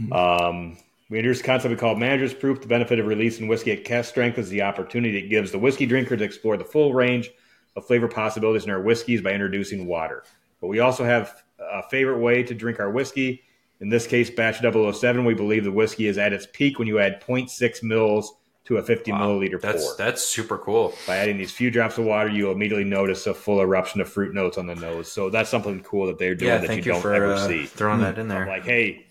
Mm-hmm. 0.00 0.12
Um, 0.12 0.76
we 1.12 1.18
introduced 1.18 1.42
a 1.42 1.44
concept 1.44 1.70
we 1.70 1.76
call 1.76 1.94
manager's 1.94 2.32
proof. 2.32 2.62
The 2.62 2.66
benefit 2.66 2.98
of 2.98 3.06
releasing 3.06 3.46
whiskey 3.46 3.70
at 3.72 3.84
cask 3.84 4.08
strength 4.08 4.38
is 4.38 4.48
the 4.48 4.62
opportunity 4.62 5.18
it 5.18 5.28
gives 5.28 5.52
the 5.52 5.58
whiskey 5.58 5.84
drinker 5.84 6.16
to 6.16 6.24
explore 6.24 6.56
the 6.56 6.64
full 6.64 6.94
range 6.94 7.30
of 7.76 7.86
flavor 7.86 8.08
possibilities 8.08 8.64
in 8.64 8.70
our 8.70 8.80
whiskeys 8.80 9.20
by 9.20 9.32
introducing 9.32 9.84
water. 9.86 10.24
But 10.62 10.68
we 10.68 10.78
also 10.80 11.04
have 11.04 11.42
a 11.60 11.82
favorite 11.82 12.20
way 12.20 12.42
to 12.44 12.54
drink 12.54 12.80
our 12.80 12.90
whiskey. 12.90 13.42
In 13.80 13.90
this 13.90 14.06
case, 14.06 14.30
batch 14.30 14.60
007, 14.62 15.26
we 15.26 15.34
believe 15.34 15.64
the 15.64 15.70
whiskey 15.70 16.06
is 16.06 16.16
at 16.16 16.32
its 16.32 16.46
peak 16.50 16.78
when 16.78 16.88
you 16.88 16.98
add 16.98 17.20
0.6 17.20 17.82
mils 17.82 18.32
to 18.64 18.78
a 18.78 18.82
50 18.82 19.12
milliliter 19.12 19.60
That's 19.60 19.84
pour. 19.84 19.96
that's 19.98 20.24
super 20.24 20.56
cool. 20.56 20.94
By 21.06 21.18
adding 21.18 21.36
these 21.36 21.52
few 21.52 21.70
drops 21.70 21.98
of 21.98 22.06
water, 22.06 22.30
you 22.30 22.50
immediately 22.50 22.84
notice 22.84 23.26
a 23.26 23.34
full 23.34 23.60
eruption 23.60 24.00
of 24.00 24.08
fruit 24.08 24.34
notes 24.34 24.56
on 24.56 24.66
the 24.66 24.76
nose. 24.76 25.12
So 25.12 25.28
that's 25.28 25.50
something 25.50 25.82
cool 25.82 26.06
that 26.06 26.16
they're 26.18 26.34
doing 26.34 26.52
Yeah, 26.52 26.58
that 26.58 26.68
thank 26.68 26.86
you 26.86 26.92
you, 26.92 26.92
don't 26.92 27.02
for 27.02 27.12
ever 27.12 27.34
uh, 27.34 27.46
see. 27.48 27.66
throwing 27.66 28.00
that 28.00 28.18
in 28.18 28.28
there. 28.28 28.46
Like, 28.46 28.64
hey, 28.64 29.04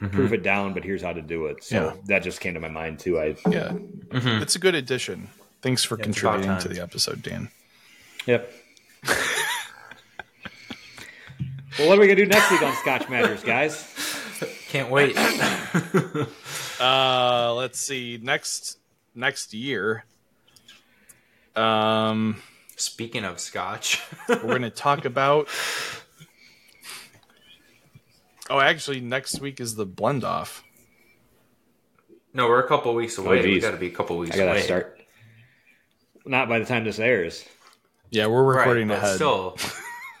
proof 0.00 0.32
it 0.32 0.42
down, 0.42 0.72
but 0.72 0.82
here's 0.84 1.02
how 1.02 1.12
to 1.12 1.20
do 1.22 1.46
it. 1.46 1.62
So 1.62 1.76
Yeah. 1.76 1.92
that 2.06 2.22
just 2.22 2.40
came 2.40 2.54
to 2.54 2.60
my 2.60 2.68
mind 2.68 2.98
too. 3.00 3.18
I 3.20 3.36
Yeah, 3.48 3.72
it's 4.12 4.56
a 4.56 4.58
good 4.58 4.74
addition. 4.74 5.28
Thanks 5.62 5.84
for 5.84 5.94
it's 5.96 6.04
contributing 6.04 6.56
to 6.58 6.68
the 6.68 6.80
episode, 6.82 7.22
Dan. 7.22 7.50
Yep. 8.26 8.50
well, 11.78 11.88
what 11.88 11.98
are 11.98 12.00
we 12.00 12.06
gonna 12.06 12.16
do 12.16 12.26
next 12.26 12.50
week 12.50 12.62
on 12.62 12.74
Scotch 12.76 13.08
Matters, 13.08 13.42
guys? 13.42 13.86
Can't 14.68 14.90
wait. 14.90 15.16
Uh, 16.80 17.52
let's 17.56 17.78
see. 17.78 18.18
Next 18.22 18.78
next 19.14 19.52
year, 19.52 20.06
um, 21.54 22.40
Speaking 22.76 23.26
of 23.26 23.38
scotch, 23.38 24.00
we're 24.30 24.38
going 24.40 24.62
to 24.62 24.70
talk 24.70 25.04
about. 25.04 25.48
Oh, 28.50 28.58
actually, 28.58 29.00
next 29.00 29.40
week 29.40 29.60
is 29.60 29.76
the 29.76 29.86
blend 29.86 30.24
off. 30.24 30.64
no, 32.34 32.48
we're 32.48 32.58
a 32.60 32.66
couple 32.68 32.92
weeks 32.94 33.16
away. 33.16 33.36
we 33.42 33.54
geez. 33.54 33.62
got 33.62 33.70
to 33.70 33.76
be 33.76 33.86
a 33.86 33.90
couple 33.92 34.18
weeks 34.18 34.34
I 34.34 34.38
gotta 34.38 34.50
away. 34.50 34.62
start. 34.62 35.00
Not 36.26 36.48
by 36.48 36.58
the 36.58 36.64
time 36.66 36.84
this 36.84 36.98
airs. 36.98 37.44
Yeah, 38.10 38.26
we're 38.26 38.42
recording 38.42 38.88
but 38.88 38.98
ahead. 38.98 39.14
still, 39.14 39.56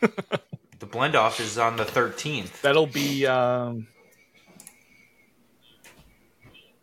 the 0.78 0.86
blend 0.86 1.16
off 1.16 1.40
is 1.40 1.58
on 1.58 1.76
the 1.76 1.84
thirteenth. 1.84 2.62
That'll 2.62 2.86
be. 2.86 3.26
Um, 3.26 3.88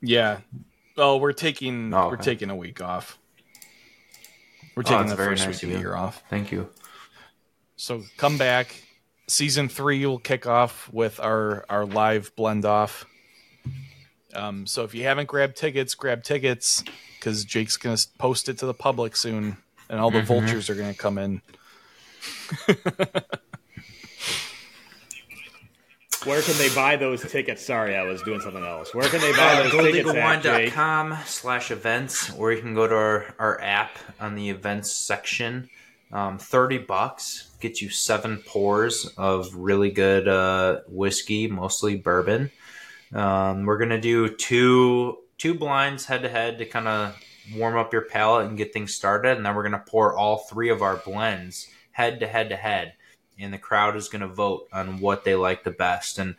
yeah. 0.02 0.40
Oh, 0.98 1.18
we're 1.18 1.34
taking 1.34 1.94
Oh, 1.94 2.10
we're 2.10 2.18
taking 2.18 2.50
a 2.50 2.56
week 2.56 2.82
off. 2.82 3.18
We're 4.76 4.82
Oh, 4.82 4.84
taking 4.84 4.98
that's 5.00 5.12
the 5.12 5.16
very 5.16 5.30
first 5.36 5.46
nice 5.46 5.56
week 5.62 5.64
of 5.64 5.70
of 5.70 5.76
the 5.76 5.80
year 5.82 5.96
off. 5.96 6.24
Thank 6.30 6.52
you. 6.52 6.70
So 7.78 8.04
come 8.18 8.38
back. 8.38 8.84
Season 9.28 9.68
three 9.68 10.06
will 10.06 10.20
kick 10.20 10.48
off 10.48 10.90
with 10.92 11.20
our 11.20 11.66
our 11.70 11.86
live 11.86 12.34
blend 12.36 12.66
off. 12.66 13.06
Um, 14.34 14.66
so 14.68 14.84
if 14.84 14.94
you 14.94 15.04
haven't 15.04 15.28
grabbed 15.28 15.58
tickets, 15.58 15.96
grab 15.96 16.24
tickets 16.24 16.84
because 17.20 17.44
Jake's 17.44 17.78
gonna 17.78 17.98
post 18.18 18.48
it 18.50 18.58
to 18.60 18.66
the 18.66 18.74
public 18.74 19.16
soon, 19.16 19.58
and 19.90 20.00
all 20.00 20.12
the 20.12 20.22
vultures 20.22 20.70
are 20.70 20.76
gonna 20.76 20.94
come 20.94 21.18
in. 21.18 21.42
Where 26.24 26.42
can 26.42 26.58
they 26.58 26.74
buy 26.76 26.98
those 26.98 27.22
tickets? 27.22 27.66
Sorry, 27.66 27.96
I 27.96 28.04
was 28.04 28.22
doing 28.22 28.42
something 28.42 28.64
else. 28.64 28.94
Where 28.94 29.08
can 29.08 29.22
they 29.22 29.32
buy 29.32 29.64
those 29.64 29.72
tickets 29.72 30.10
at, 30.10 30.44
Jake? 30.44 30.74
goldeaglewine.com 30.74 31.18
slash 31.26 31.72
events 31.72 32.34
or 32.34 32.52
you 32.52 32.62
can 32.62 32.74
go 32.74 32.86
to 32.86 32.94
our, 32.94 33.36
our 33.40 33.62
app 33.62 33.98
on 34.20 34.36
the 34.36 34.50
events 34.50 34.92
section 34.92 35.70
um, 36.12 36.38
30 36.38 36.80
bucks 36.80 37.47
gets 37.60 37.82
you 37.82 37.90
seven 37.90 38.38
pours 38.46 39.06
of 39.18 39.54
really 39.56 39.92
good 39.92 40.28
uh, 40.28 40.82
whiskey 40.88 41.48
mostly 41.48 41.96
bourbon. 41.96 42.52
Um, 43.14 43.66
we're 43.66 43.78
gonna 43.78 44.02
do 44.02 44.30
two 44.30 45.18
two 45.38 45.54
blinds 45.54 46.06
head 46.06 46.24
to 46.24 46.30
head 46.30 46.58
to 46.58 46.66
kind 46.66 46.88
of 46.88 47.16
warm 47.56 47.78
up 47.78 47.94
your 47.94 48.04
palate 48.04 48.48
and 48.48 48.58
get 48.58 48.74
things 48.74 48.94
started 48.94 49.38
and 49.38 49.46
then 49.46 49.56
we're 49.56 49.64
gonna 49.64 49.84
pour 49.88 50.18
all 50.18 50.40
three 50.40 50.70
of 50.70 50.82
our 50.82 50.98
blends 50.98 51.68
head 51.92 52.20
to 52.20 52.28
head 52.28 52.50
to 52.50 52.56
head 52.56 52.94
and 53.40 53.54
the 53.54 53.58
crowd 53.58 53.96
is 53.96 54.10
to 54.10 54.28
vote 54.28 54.68
on 54.74 55.00
what 55.00 55.24
they 55.24 55.36
like 55.36 55.64
the 55.64 55.72
best. 55.72 56.20
And 56.20 56.36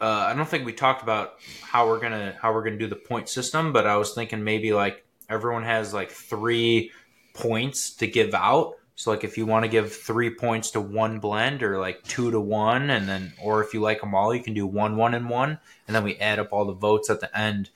uh, 0.00 0.26
I 0.28 0.34
don't 0.34 0.48
think 0.48 0.64
we 0.64 0.72
talked 0.72 1.02
about 1.02 1.34
how 1.62 1.88
we're 1.88 2.00
gonna 2.00 2.36
how 2.40 2.52
we're 2.52 2.64
gonna 2.64 2.78
do 2.78 2.86
the 2.86 2.96
point 2.96 3.28
system, 3.28 3.72
but 3.72 3.86
I 3.86 3.96
was 3.96 4.14
thinking 4.14 4.44
maybe 4.44 4.72
like 4.72 5.04
everyone 5.28 5.64
has 5.64 5.92
like 5.92 6.10
three 6.10 6.92
points 7.34 7.94
to 7.96 8.06
give 8.06 8.34
out. 8.34 8.74
So 8.98 9.12
like 9.12 9.22
if 9.22 9.38
you 9.38 9.46
want 9.46 9.64
to 9.64 9.68
give 9.68 9.92
three 9.92 10.28
points 10.28 10.72
to 10.72 10.80
one 10.80 11.20
blend 11.20 11.62
or 11.62 11.78
like 11.78 12.02
two 12.02 12.32
to 12.32 12.40
one, 12.40 12.90
and 12.90 13.08
then 13.08 13.32
or 13.40 13.62
if 13.62 13.72
you 13.72 13.80
like 13.80 14.00
them 14.00 14.12
all, 14.12 14.34
you 14.34 14.42
can 14.42 14.54
do 14.54 14.66
one, 14.66 14.96
one, 14.96 15.14
and 15.14 15.30
one, 15.30 15.60
and 15.86 15.94
then 15.94 16.02
we 16.02 16.16
add 16.16 16.40
up 16.40 16.52
all 16.52 16.64
the 16.64 16.72
votes 16.72 17.08
at 17.08 17.20
the 17.20 17.38
end. 17.38 17.70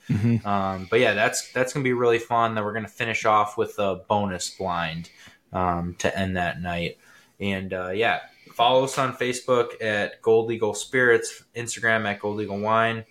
Um, 0.45 0.85
but 0.91 0.99
yeah, 0.99 1.13
that's 1.13 1.49
that's 1.53 1.71
gonna 1.71 1.85
be 1.85 1.93
really 1.93 2.19
fun. 2.19 2.55
Then 2.55 2.65
we're 2.65 2.73
gonna 2.73 2.89
finish 2.89 3.23
off 3.23 3.57
with 3.57 3.79
a 3.79 4.01
bonus 4.09 4.49
blind 4.49 5.09
um, 5.53 5.95
to 5.99 6.19
end 6.19 6.35
that 6.35 6.61
night. 6.61 6.97
And 7.39 7.71
uh, 7.73 7.91
yeah, 7.91 8.19
follow 8.53 8.83
us 8.83 8.97
on 8.97 9.15
Facebook 9.15 9.81
at 9.81 10.21
Gold 10.21 10.51
Eagle 10.51 10.73
Spirits, 10.73 11.41
Instagram 11.55 12.05
at 12.05 12.19
Gold 12.19 12.41
Eagle 12.41 12.59
Wine, 12.59 13.05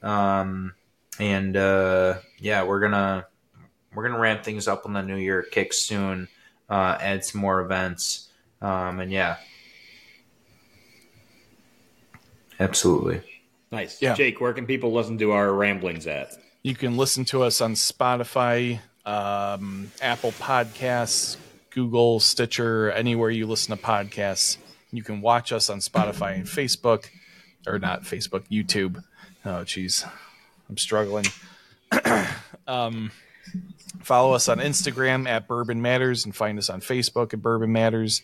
um, 0.00 0.72
and 1.20 1.54
uh, 1.54 2.14
yeah, 2.38 2.62
we're 2.64 2.80
gonna 2.80 3.26
we're 3.94 4.08
gonna 4.08 4.18
ramp 4.18 4.42
things 4.42 4.66
up 4.66 4.86
on 4.86 4.94
the 4.94 5.02
New 5.02 5.16
Year 5.16 5.42
kick 5.42 5.74
soon. 5.74 6.28
Uh, 6.68 6.98
add 7.00 7.24
some 7.24 7.40
more 7.40 7.60
events, 7.60 8.28
um, 8.60 9.00
and 9.00 9.10
yeah, 9.10 9.36
absolutely. 12.60 13.22
Nice. 13.70 14.00
Yeah. 14.00 14.14
Jake, 14.14 14.40
where 14.40 14.52
can 14.52 14.66
people 14.66 14.92
listen 14.92 15.18
to 15.18 15.32
our 15.32 15.52
ramblings 15.52 16.06
at? 16.06 16.32
You 16.62 16.74
can 16.74 16.96
listen 16.96 17.24
to 17.26 17.42
us 17.42 17.60
on 17.60 17.74
Spotify, 17.74 18.80
um, 19.04 19.90
Apple 20.00 20.32
Podcasts, 20.32 21.36
Google, 21.70 22.20
Stitcher, 22.20 22.90
anywhere 22.90 23.30
you 23.30 23.46
listen 23.46 23.76
to 23.76 23.82
podcasts. 23.82 24.56
You 24.90 25.02
can 25.02 25.20
watch 25.20 25.52
us 25.52 25.68
on 25.68 25.80
Spotify 25.80 26.34
and 26.34 26.44
Facebook, 26.44 27.06
or 27.66 27.78
not 27.78 28.02
Facebook, 28.02 28.44
YouTube. 28.50 29.02
Oh, 29.44 29.62
jeez, 29.64 30.08
I'm 30.68 30.78
struggling. 30.78 31.26
um, 32.66 33.10
follow 34.02 34.32
us 34.32 34.48
on 34.48 34.58
Instagram 34.58 35.28
at 35.28 35.46
Bourbon 35.46 35.82
Matters 35.82 36.24
and 36.24 36.34
find 36.34 36.58
us 36.58 36.70
on 36.70 36.80
Facebook 36.80 37.34
at 37.34 37.42
Bourbon 37.42 37.72
Matters. 37.72 38.22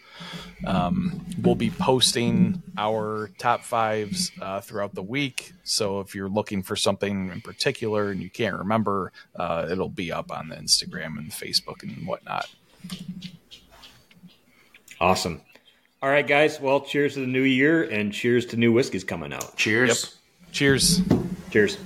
Um, 0.67 1.25
we'll 1.43 1.55
be 1.55 1.71
posting 1.71 2.63
our 2.79 3.31
top 3.39 3.63
fives 3.63 4.33
uh, 4.41 4.61
throughout 4.61 4.95
the 4.95 5.03
week. 5.03 5.53
So 5.63 6.01
if 6.01 6.15
you're 6.15 6.29
looking 6.29 6.63
for 6.63 6.77
something 6.77 7.31
in 7.31 7.41
particular 7.41 8.11
and 8.11 8.23
you 8.23 8.31
can't 8.31 8.57
remember, 8.57 9.13
uh, 9.37 9.69
it'll 9.71 9.89
be 9.89 10.11
up 10.11 10.31
on 10.31 10.49
the 10.49 10.57
Instagram 10.57 11.19
and 11.19 11.31
Facebook 11.31 11.83
and 11.83 12.07
whatnot. 12.07 12.49
Awesome. 15.01 15.43
All 16.03 16.09
right, 16.09 16.27
guys. 16.27 16.61
Well, 16.61 16.81
cheers 16.81 17.15
to 17.15 17.21
the 17.21 17.27
new 17.27 17.43
year 17.43 17.83
and 17.83 18.13
cheers 18.13 18.47
to 18.47 18.57
new 18.57 18.73
whiskeys 18.73 19.05
coming 19.05 19.33
out. 19.33 19.57
Cheers. 19.57 20.17
Cheers. 20.53 21.01
Cheers. 21.51 21.79